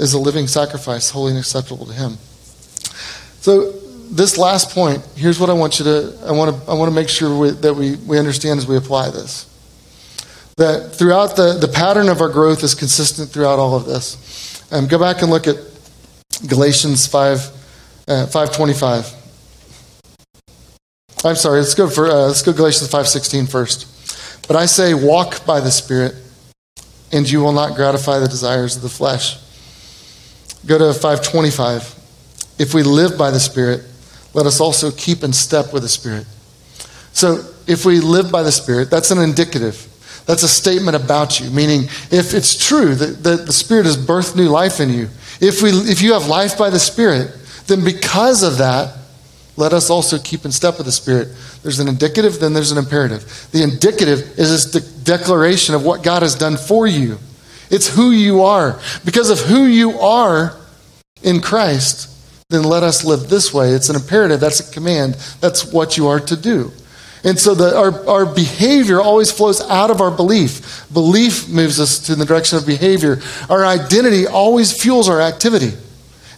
as 0.00 0.14
a 0.14 0.18
living 0.18 0.46
sacrifice, 0.46 1.10
holy 1.10 1.32
and 1.32 1.38
acceptable 1.38 1.84
to 1.84 1.92
him. 1.92 2.12
So 3.42 3.72
this 4.10 4.38
last 4.38 4.70
point, 4.70 5.06
here's 5.16 5.38
what 5.38 5.50
I 5.50 5.52
want 5.52 5.78
you 5.78 5.84
to 5.84 6.18
I 6.24 6.32
want 6.32 6.56
to 6.56 6.70
I 6.70 6.72
want 6.72 6.90
to 6.90 6.94
make 6.94 7.10
sure 7.10 7.38
we, 7.38 7.50
that 7.50 7.74
we, 7.74 7.96
we 7.96 8.18
understand 8.18 8.56
as 8.56 8.66
we 8.66 8.78
apply 8.78 9.10
this. 9.10 9.44
That 10.56 10.94
throughout 10.94 11.36
the, 11.36 11.58
the 11.60 11.68
pattern 11.68 12.08
of 12.08 12.22
our 12.22 12.30
growth 12.30 12.64
is 12.64 12.74
consistent 12.74 13.28
throughout 13.28 13.58
all 13.58 13.76
of 13.76 13.84
this. 13.84 14.57
Um, 14.70 14.86
go 14.86 14.98
back 14.98 15.22
and 15.22 15.30
look 15.30 15.46
at 15.46 15.56
Galatians 16.46 17.06
5, 17.06 17.38
uh, 18.08 18.26
525. 18.26 19.14
I'm 21.24 21.34
sorry, 21.34 21.58
let's 21.58 21.74
go 21.74 21.88
for 21.88 22.06
uh, 22.06 22.26
let's 22.26 22.42
go 22.42 22.52
Galatians 22.52 22.90
5:16 22.90 23.50
first. 23.50 23.86
But 24.46 24.56
I 24.56 24.66
say 24.66 24.94
walk 24.94 25.44
by 25.44 25.60
the 25.60 25.70
spirit 25.70 26.14
and 27.12 27.28
you 27.28 27.40
will 27.40 27.52
not 27.52 27.74
gratify 27.74 28.18
the 28.18 28.28
desires 28.28 28.76
of 28.76 28.82
the 28.82 28.88
flesh. 28.88 29.38
Go 30.66 30.78
to 30.78 30.92
525. 30.92 31.94
If 32.58 32.74
we 32.74 32.82
live 32.82 33.16
by 33.16 33.30
the 33.30 33.40
spirit, 33.40 33.82
let 34.34 34.46
us 34.46 34.60
also 34.60 34.90
keep 34.90 35.24
in 35.24 35.32
step 35.32 35.72
with 35.72 35.82
the 35.82 35.88
spirit. 35.88 36.26
So, 37.12 37.44
if 37.66 37.84
we 37.84 38.00
live 38.00 38.30
by 38.30 38.42
the 38.42 38.52
spirit, 38.52 38.90
that's 38.90 39.10
an 39.10 39.18
indicative. 39.18 39.87
That's 40.28 40.42
a 40.42 40.48
statement 40.48 40.94
about 40.94 41.40
you, 41.40 41.48
meaning 41.50 41.84
if 42.10 42.34
it's 42.34 42.54
true 42.68 42.94
that, 42.94 43.22
that 43.22 43.46
the 43.46 43.52
Spirit 43.52 43.86
has 43.86 43.96
birthed 43.96 44.36
new 44.36 44.50
life 44.50 44.78
in 44.78 44.90
you, 44.90 45.08
if, 45.40 45.62
we, 45.62 45.70
if 45.70 46.02
you 46.02 46.12
have 46.12 46.26
life 46.26 46.58
by 46.58 46.68
the 46.68 46.78
Spirit, 46.78 47.34
then 47.66 47.82
because 47.82 48.42
of 48.42 48.58
that, 48.58 48.94
let 49.56 49.72
us 49.72 49.88
also 49.88 50.18
keep 50.18 50.44
in 50.44 50.52
step 50.52 50.76
with 50.76 50.84
the 50.84 50.92
Spirit. 50.92 51.28
There's 51.62 51.80
an 51.80 51.88
indicative, 51.88 52.40
then 52.40 52.52
there's 52.52 52.70
an 52.70 52.76
imperative. 52.76 53.48
The 53.52 53.62
indicative 53.62 54.38
is 54.38 54.66
this 54.66 54.66
de- 54.66 55.04
declaration 55.04 55.74
of 55.74 55.82
what 55.82 56.02
God 56.02 56.20
has 56.20 56.34
done 56.34 56.58
for 56.58 56.86
you. 56.86 57.16
It's 57.70 57.88
who 57.88 58.10
you 58.10 58.42
are. 58.42 58.78
Because 59.06 59.30
of 59.30 59.40
who 59.40 59.64
you 59.64 59.98
are 59.98 60.54
in 61.22 61.40
Christ, 61.40 62.10
then 62.50 62.64
let 62.64 62.82
us 62.82 63.02
live 63.02 63.30
this 63.30 63.54
way. 63.54 63.70
It's 63.70 63.88
an 63.88 63.96
imperative, 63.96 64.40
that's 64.40 64.60
a 64.60 64.74
command, 64.74 65.14
that's 65.40 65.72
what 65.72 65.96
you 65.96 66.06
are 66.08 66.20
to 66.20 66.36
do. 66.36 66.70
And 67.24 67.38
so 67.38 67.54
the, 67.54 67.76
our, 67.76 68.08
our 68.08 68.26
behavior 68.26 69.00
always 69.00 69.32
flows 69.32 69.60
out 69.60 69.90
of 69.90 70.00
our 70.00 70.10
belief. 70.10 70.86
Belief 70.92 71.48
moves 71.48 71.80
us 71.80 71.98
to 72.06 72.14
the 72.14 72.24
direction 72.24 72.58
of 72.58 72.66
behavior. 72.66 73.20
Our 73.50 73.66
identity 73.66 74.26
always 74.26 74.72
fuels 74.72 75.08
our 75.08 75.20
activity. 75.20 75.72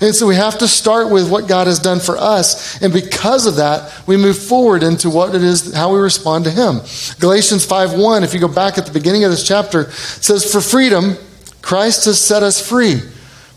And 0.00 0.14
so 0.14 0.26
we 0.26 0.36
have 0.36 0.58
to 0.58 0.68
start 0.68 1.10
with 1.10 1.30
what 1.30 1.46
God 1.46 1.66
has 1.66 1.78
done 1.78 2.00
for 2.00 2.16
us. 2.16 2.80
And 2.80 2.92
because 2.92 3.46
of 3.46 3.56
that, 3.56 4.06
we 4.06 4.16
move 4.16 4.38
forward 4.38 4.82
into 4.82 5.10
what 5.10 5.34
it 5.34 5.42
is, 5.42 5.74
how 5.74 5.92
we 5.92 6.00
respond 6.00 6.44
to 6.44 6.50
Him. 6.50 6.80
Galatians 7.18 7.66
5.1, 7.66 8.22
if 8.24 8.32
you 8.32 8.40
go 8.40 8.48
back 8.48 8.78
at 8.78 8.86
the 8.86 8.92
beginning 8.92 9.24
of 9.24 9.30
this 9.30 9.46
chapter, 9.46 9.90
says, 9.90 10.50
For 10.50 10.62
freedom, 10.62 11.16
Christ 11.60 12.06
has 12.06 12.18
set 12.18 12.42
us 12.42 12.66
free. 12.66 13.00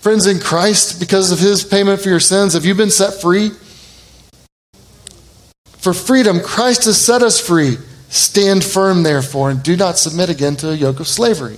Friends, 0.01 0.27
in 0.27 0.39
Christ, 0.39 0.99
because 0.99 1.31
of 1.31 1.39
His 1.39 1.63
payment 1.63 2.01
for 2.01 2.09
your 2.09 2.19
sins, 2.19 2.55
have 2.55 2.65
you 2.65 2.75
been 2.75 2.91
set 2.91 3.21
free? 3.21 3.51
For 5.83 5.93
freedom, 5.93 6.39
Christ 6.39 6.85
has 6.85 6.97
set 6.97 7.21
us 7.21 7.45
free. 7.45 7.77
Stand 8.07 8.63
firm, 8.63 9.03
therefore, 9.03 9.49
and 9.49 9.61
do 9.61 9.75
not 9.75 9.97
submit 9.97 10.29
again 10.29 10.55
to 10.57 10.69
a 10.69 10.75
yoke 10.75 11.01
of 11.01 11.09
slavery. 11.09 11.57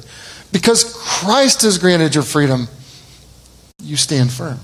Because 0.52 0.84
Christ 0.96 1.62
has 1.62 1.78
granted 1.78 2.16
your 2.16 2.24
freedom, 2.24 2.68
you 3.84 3.96
stand 3.96 4.32
firm. 4.32 4.60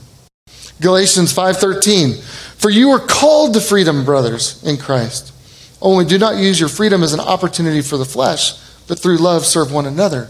Galatians 0.81 1.31
5:13 1.31 2.19
For 2.57 2.71
you 2.71 2.89
are 2.89 2.99
called 2.99 3.53
to 3.53 3.61
freedom, 3.61 4.03
brothers, 4.03 4.59
in 4.63 4.77
Christ. 4.77 5.31
Only 5.79 6.05
do 6.05 6.17
not 6.17 6.37
use 6.37 6.59
your 6.59 6.69
freedom 6.69 7.03
as 7.03 7.13
an 7.13 7.19
opportunity 7.19 7.83
for 7.83 7.97
the 7.97 8.05
flesh, 8.05 8.55
but 8.87 8.97
through 8.97 9.17
love 9.17 9.45
serve 9.45 9.71
one 9.71 9.85
another. 9.85 10.27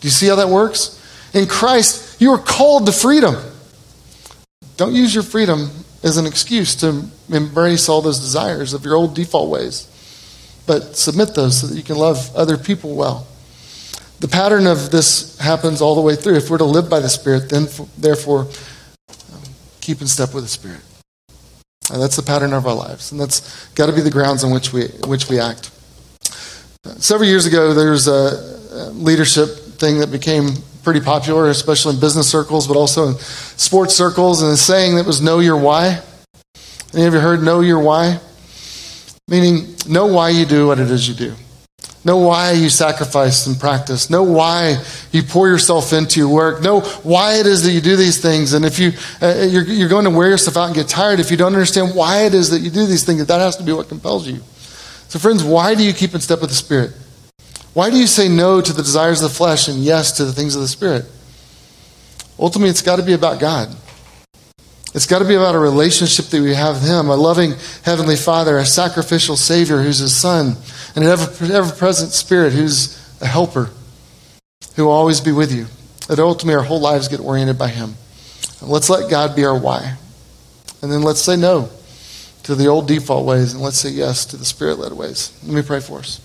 Do 0.00 0.06
you 0.06 0.12
see 0.12 0.28
how 0.28 0.36
that 0.36 0.48
works? 0.48 0.96
In 1.34 1.48
Christ, 1.48 2.20
you 2.20 2.30
are 2.30 2.38
called 2.38 2.86
to 2.86 2.92
freedom. 2.92 3.34
Don't 4.76 4.94
use 4.94 5.12
your 5.12 5.24
freedom 5.24 5.70
as 6.02 6.16
an 6.16 6.26
excuse 6.26 6.74
to 6.76 7.04
embrace 7.28 7.88
all 7.88 8.00
those 8.00 8.18
desires 8.18 8.72
of 8.72 8.84
your 8.84 8.94
old 8.94 9.14
default 9.14 9.50
ways. 9.50 9.86
But 10.66 10.96
submit 10.96 11.34
those 11.34 11.60
so 11.60 11.66
that 11.66 11.76
you 11.76 11.82
can 11.82 11.96
love 11.96 12.34
other 12.34 12.56
people 12.56 12.94
well. 12.94 13.26
The 14.20 14.28
pattern 14.28 14.66
of 14.66 14.90
this 14.90 15.38
happens 15.38 15.80
all 15.80 15.94
the 15.94 16.00
way 16.00 16.14
through. 16.14 16.36
If 16.36 16.50
we're 16.50 16.58
to 16.58 16.64
live 16.64 16.90
by 16.90 17.00
the 17.00 17.08
Spirit, 17.08 17.48
then 17.48 17.66
therefore 17.96 18.40
um, 19.32 19.42
keep 19.80 20.00
in 20.00 20.06
step 20.06 20.34
with 20.34 20.44
the 20.44 20.50
Spirit. 20.50 20.80
And 21.90 22.00
that's 22.00 22.16
the 22.16 22.22
pattern 22.22 22.52
of 22.52 22.66
our 22.66 22.74
lives, 22.74 23.10
and 23.10 23.20
that's 23.20 23.68
got 23.70 23.86
to 23.86 23.92
be 23.92 24.00
the 24.00 24.10
grounds 24.10 24.44
on 24.44 24.52
which 24.52 24.72
we 24.72 24.86
which 25.08 25.28
we 25.28 25.40
act. 25.40 25.70
several 26.98 27.28
years 27.28 27.46
ago, 27.46 27.74
there 27.74 27.90
was 27.90 28.06
a 28.06 28.92
leadership 28.92 29.48
thing 29.80 29.98
that 29.98 30.12
became 30.12 30.50
pretty 30.82 31.00
popular, 31.00 31.48
especially 31.48 31.94
in 31.94 32.00
business 32.00 32.28
circles, 32.28 32.66
but 32.66 32.76
also 32.76 33.08
in 33.08 33.14
sports 33.14 33.94
circles, 33.94 34.42
and 34.42 34.52
a 34.52 34.56
saying 34.56 34.96
that 34.96 35.06
was 35.06 35.20
know 35.20 35.38
your 35.38 35.56
why. 35.56 36.00
Any 36.92 37.04
of 37.04 37.14
you 37.14 37.20
heard 37.20 37.42
know 37.42 37.60
your 37.60 37.80
why? 37.80 38.18
Meaning, 39.28 39.76
know 39.88 40.06
why 40.06 40.30
you 40.30 40.44
do 40.44 40.66
what 40.66 40.78
it 40.78 40.90
is 40.90 41.08
you 41.08 41.14
do. 41.14 41.34
Know 42.02 42.16
why 42.16 42.52
you 42.52 42.70
sacrifice 42.70 43.46
and 43.46 43.60
practice. 43.60 44.08
Know 44.08 44.22
why 44.22 44.82
you 45.12 45.22
pour 45.22 45.48
yourself 45.48 45.92
into 45.92 46.18
your 46.18 46.30
work. 46.30 46.62
Know 46.62 46.80
why 46.80 47.34
it 47.34 47.46
is 47.46 47.62
that 47.64 47.72
you 47.72 47.82
do 47.82 47.94
these 47.94 48.20
things. 48.20 48.54
And 48.54 48.64
if 48.64 48.78
you, 48.78 48.92
uh, 49.20 49.46
you're, 49.48 49.64
you're 49.64 49.88
going 49.88 50.04
to 50.04 50.10
wear 50.10 50.28
yourself 50.28 50.56
out 50.56 50.64
and 50.66 50.74
get 50.74 50.88
tired, 50.88 51.20
if 51.20 51.30
you 51.30 51.36
don't 51.36 51.52
understand 51.52 51.94
why 51.94 52.24
it 52.24 52.32
is 52.32 52.50
that 52.50 52.60
you 52.60 52.70
do 52.70 52.86
these 52.86 53.04
things, 53.04 53.24
that 53.26 53.38
has 53.38 53.56
to 53.58 53.62
be 53.62 53.72
what 53.72 53.88
compels 53.88 54.26
you. 54.26 54.40
So, 55.08 55.18
friends, 55.18 55.44
why 55.44 55.74
do 55.74 55.84
you 55.84 55.92
keep 55.92 56.14
in 56.14 56.20
step 56.20 56.40
with 56.40 56.50
the 56.50 56.56
Spirit? 56.56 56.92
Why 57.72 57.90
do 57.90 57.96
you 57.96 58.06
say 58.06 58.28
no 58.28 58.60
to 58.60 58.72
the 58.72 58.82
desires 58.82 59.22
of 59.22 59.30
the 59.30 59.36
flesh 59.36 59.68
and 59.68 59.78
yes 59.78 60.12
to 60.12 60.24
the 60.24 60.32
things 60.32 60.56
of 60.56 60.62
the 60.62 60.68
Spirit? 60.68 61.04
Ultimately, 62.38 62.70
it's 62.70 62.82
got 62.82 62.96
to 62.96 63.02
be 63.02 63.12
about 63.12 63.38
God. 63.38 63.74
It's 64.92 65.06
got 65.06 65.20
to 65.20 65.24
be 65.24 65.34
about 65.34 65.54
a 65.54 65.58
relationship 65.58 66.26
that 66.26 66.42
we 66.42 66.52
have 66.54 66.76
with 66.76 66.88
Him, 66.88 67.08
a 67.10 67.14
loving 67.14 67.54
Heavenly 67.84 68.16
Father, 68.16 68.58
a 68.58 68.64
sacrificial 68.64 69.36
Savior 69.36 69.82
who's 69.82 69.98
His 69.98 70.16
Son, 70.16 70.56
and 70.96 71.04
an 71.04 71.52
ever 71.52 71.70
present 71.72 72.10
Spirit 72.10 72.52
who's 72.52 72.98
a 73.20 73.26
helper 73.26 73.70
who 74.74 74.86
will 74.86 74.92
always 74.92 75.20
be 75.20 75.30
with 75.30 75.54
you. 75.54 75.66
That 76.08 76.18
ultimately 76.18 76.58
our 76.58 76.64
whole 76.64 76.80
lives 76.80 77.06
get 77.06 77.20
oriented 77.20 77.56
by 77.56 77.68
Him. 77.68 77.94
Let's 78.60 78.90
let 78.90 79.08
God 79.08 79.36
be 79.36 79.44
our 79.44 79.56
why. 79.56 79.96
And 80.82 80.90
then 80.90 81.02
let's 81.02 81.20
say 81.20 81.36
no 81.36 81.68
to 82.42 82.54
the 82.56 82.66
old 82.66 82.88
default 82.88 83.26
ways 83.26 83.52
and 83.52 83.62
let's 83.62 83.76
say 83.76 83.90
yes 83.90 84.24
to 84.26 84.36
the 84.36 84.44
Spirit 84.44 84.78
led 84.78 84.92
ways. 84.92 85.38
Let 85.44 85.54
me 85.54 85.62
pray 85.62 85.80
for 85.80 86.00
us. 86.00 86.20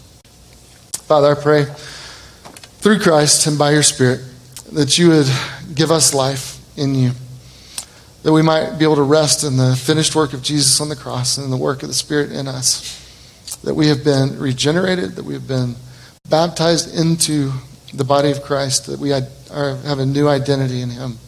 Father, 1.05 1.35
I 1.37 1.39
pray 1.39 1.65
through 1.65 2.97
Christ 2.97 3.45
and 3.45 3.59
by 3.59 3.69
your 3.73 3.83
Spirit 3.83 4.21
that 4.71 4.97
you 4.97 5.09
would 5.09 5.27
give 5.75 5.91
us 5.91 6.15
life 6.15 6.59
in 6.79 6.95
you, 6.95 7.11
that 8.23 8.33
we 8.33 8.41
might 8.41 8.79
be 8.79 8.85
able 8.85 8.95
to 8.95 9.03
rest 9.03 9.43
in 9.43 9.55
the 9.55 9.75
finished 9.75 10.15
work 10.15 10.33
of 10.33 10.41
Jesus 10.41 10.81
on 10.81 10.89
the 10.89 10.95
cross 10.95 11.37
and 11.37 11.45
in 11.45 11.51
the 11.51 11.57
work 11.57 11.83
of 11.83 11.89
the 11.89 11.93
Spirit 11.93 12.31
in 12.31 12.47
us, 12.47 13.59
that 13.63 13.75
we 13.75 13.87
have 13.89 14.03
been 14.03 14.39
regenerated, 14.39 15.11
that 15.11 15.23
we 15.23 15.35
have 15.35 15.47
been 15.47 15.75
baptized 16.27 16.95
into 16.95 17.51
the 17.93 18.03
body 18.03 18.31
of 18.31 18.41
Christ, 18.41 18.87
that 18.87 18.99
we 18.99 19.13
are, 19.13 19.21
have 19.85 19.99
a 19.99 20.07
new 20.07 20.27
identity 20.27 20.81
in 20.81 20.89
Him. 20.89 21.19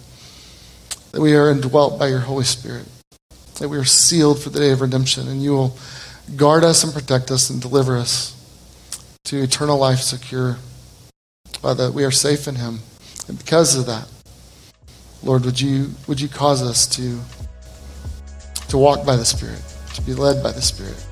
that 1.12 1.22
we 1.22 1.36
are 1.36 1.52
indwelt 1.52 2.00
by 2.00 2.08
your 2.08 2.22
Holy 2.22 2.46
Spirit, 2.46 2.88
that 3.60 3.70
we 3.70 3.78
are 3.78 3.86
sealed 3.86 4.42
for 4.42 4.50
the 4.50 4.60
day 4.60 4.72
of 4.72 4.82
redemption, 4.82 5.28
and 5.28 5.44
you 5.44 5.52
will 5.52 5.78
guard 6.36 6.64
us 6.64 6.84
and 6.84 6.92
protect 6.92 7.30
us 7.30 7.52
and 7.52 7.62
deliver 7.62 7.96
us 7.96 8.37
to 9.28 9.44
eternal 9.44 9.78
life 9.78 10.00
secure, 10.00 10.58
by 11.62 11.74
that 11.74 11.94
we 11.94 12.06
are 12.06 12.12
safe 12.12 12.48
in 12.48 12.56
Him. 12.56 12.80
And 13.28 13.38
because 13.38 13.76
of 13.78 13.86
that, 13.86 14.08
Lord, 15.22 15.44
would 15.44 15.60
you, 15.60 15.92
would 16.08 16.22
you 16.22 16.30
cause 16.30 16.64
us 16.64 16.88
to, 16.96 17.20
to 18.70 18.78
walk 18.78 19.06
by 19.06 19.18
the 19.18 19.26
Spirit, 19.26 19.62
to 19.96 20.02
be 20.02 20.14
led 20.14 20.42
by 20.42 20.54
the 20.54 20.62
Spirit, 20.62 21.06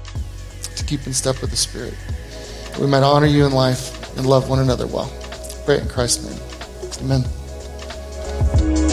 to 0.78 0.86
keep 0.86 1.06
in 1.06 1.14
step 1.14 1.42
with 1.42 1.50
the 1.50 1.58
Spirit. 1.58 1.94
We 2.80 2.88
might 2.88 3.04
honor 3.04 3.28
you 3.28 3.46
in 3.46 3.52
life 3.52 4.18
and 4.18 4.26
love 4.26 4.50
one 4.50 4.60
another 4.60 4.88
well. 4.88 5.12
Pray 5.66 5.82
in 5.82 5.90
Christ's 5.90 6.24
name. 6.24 6.40
Amen. 7.04 8.85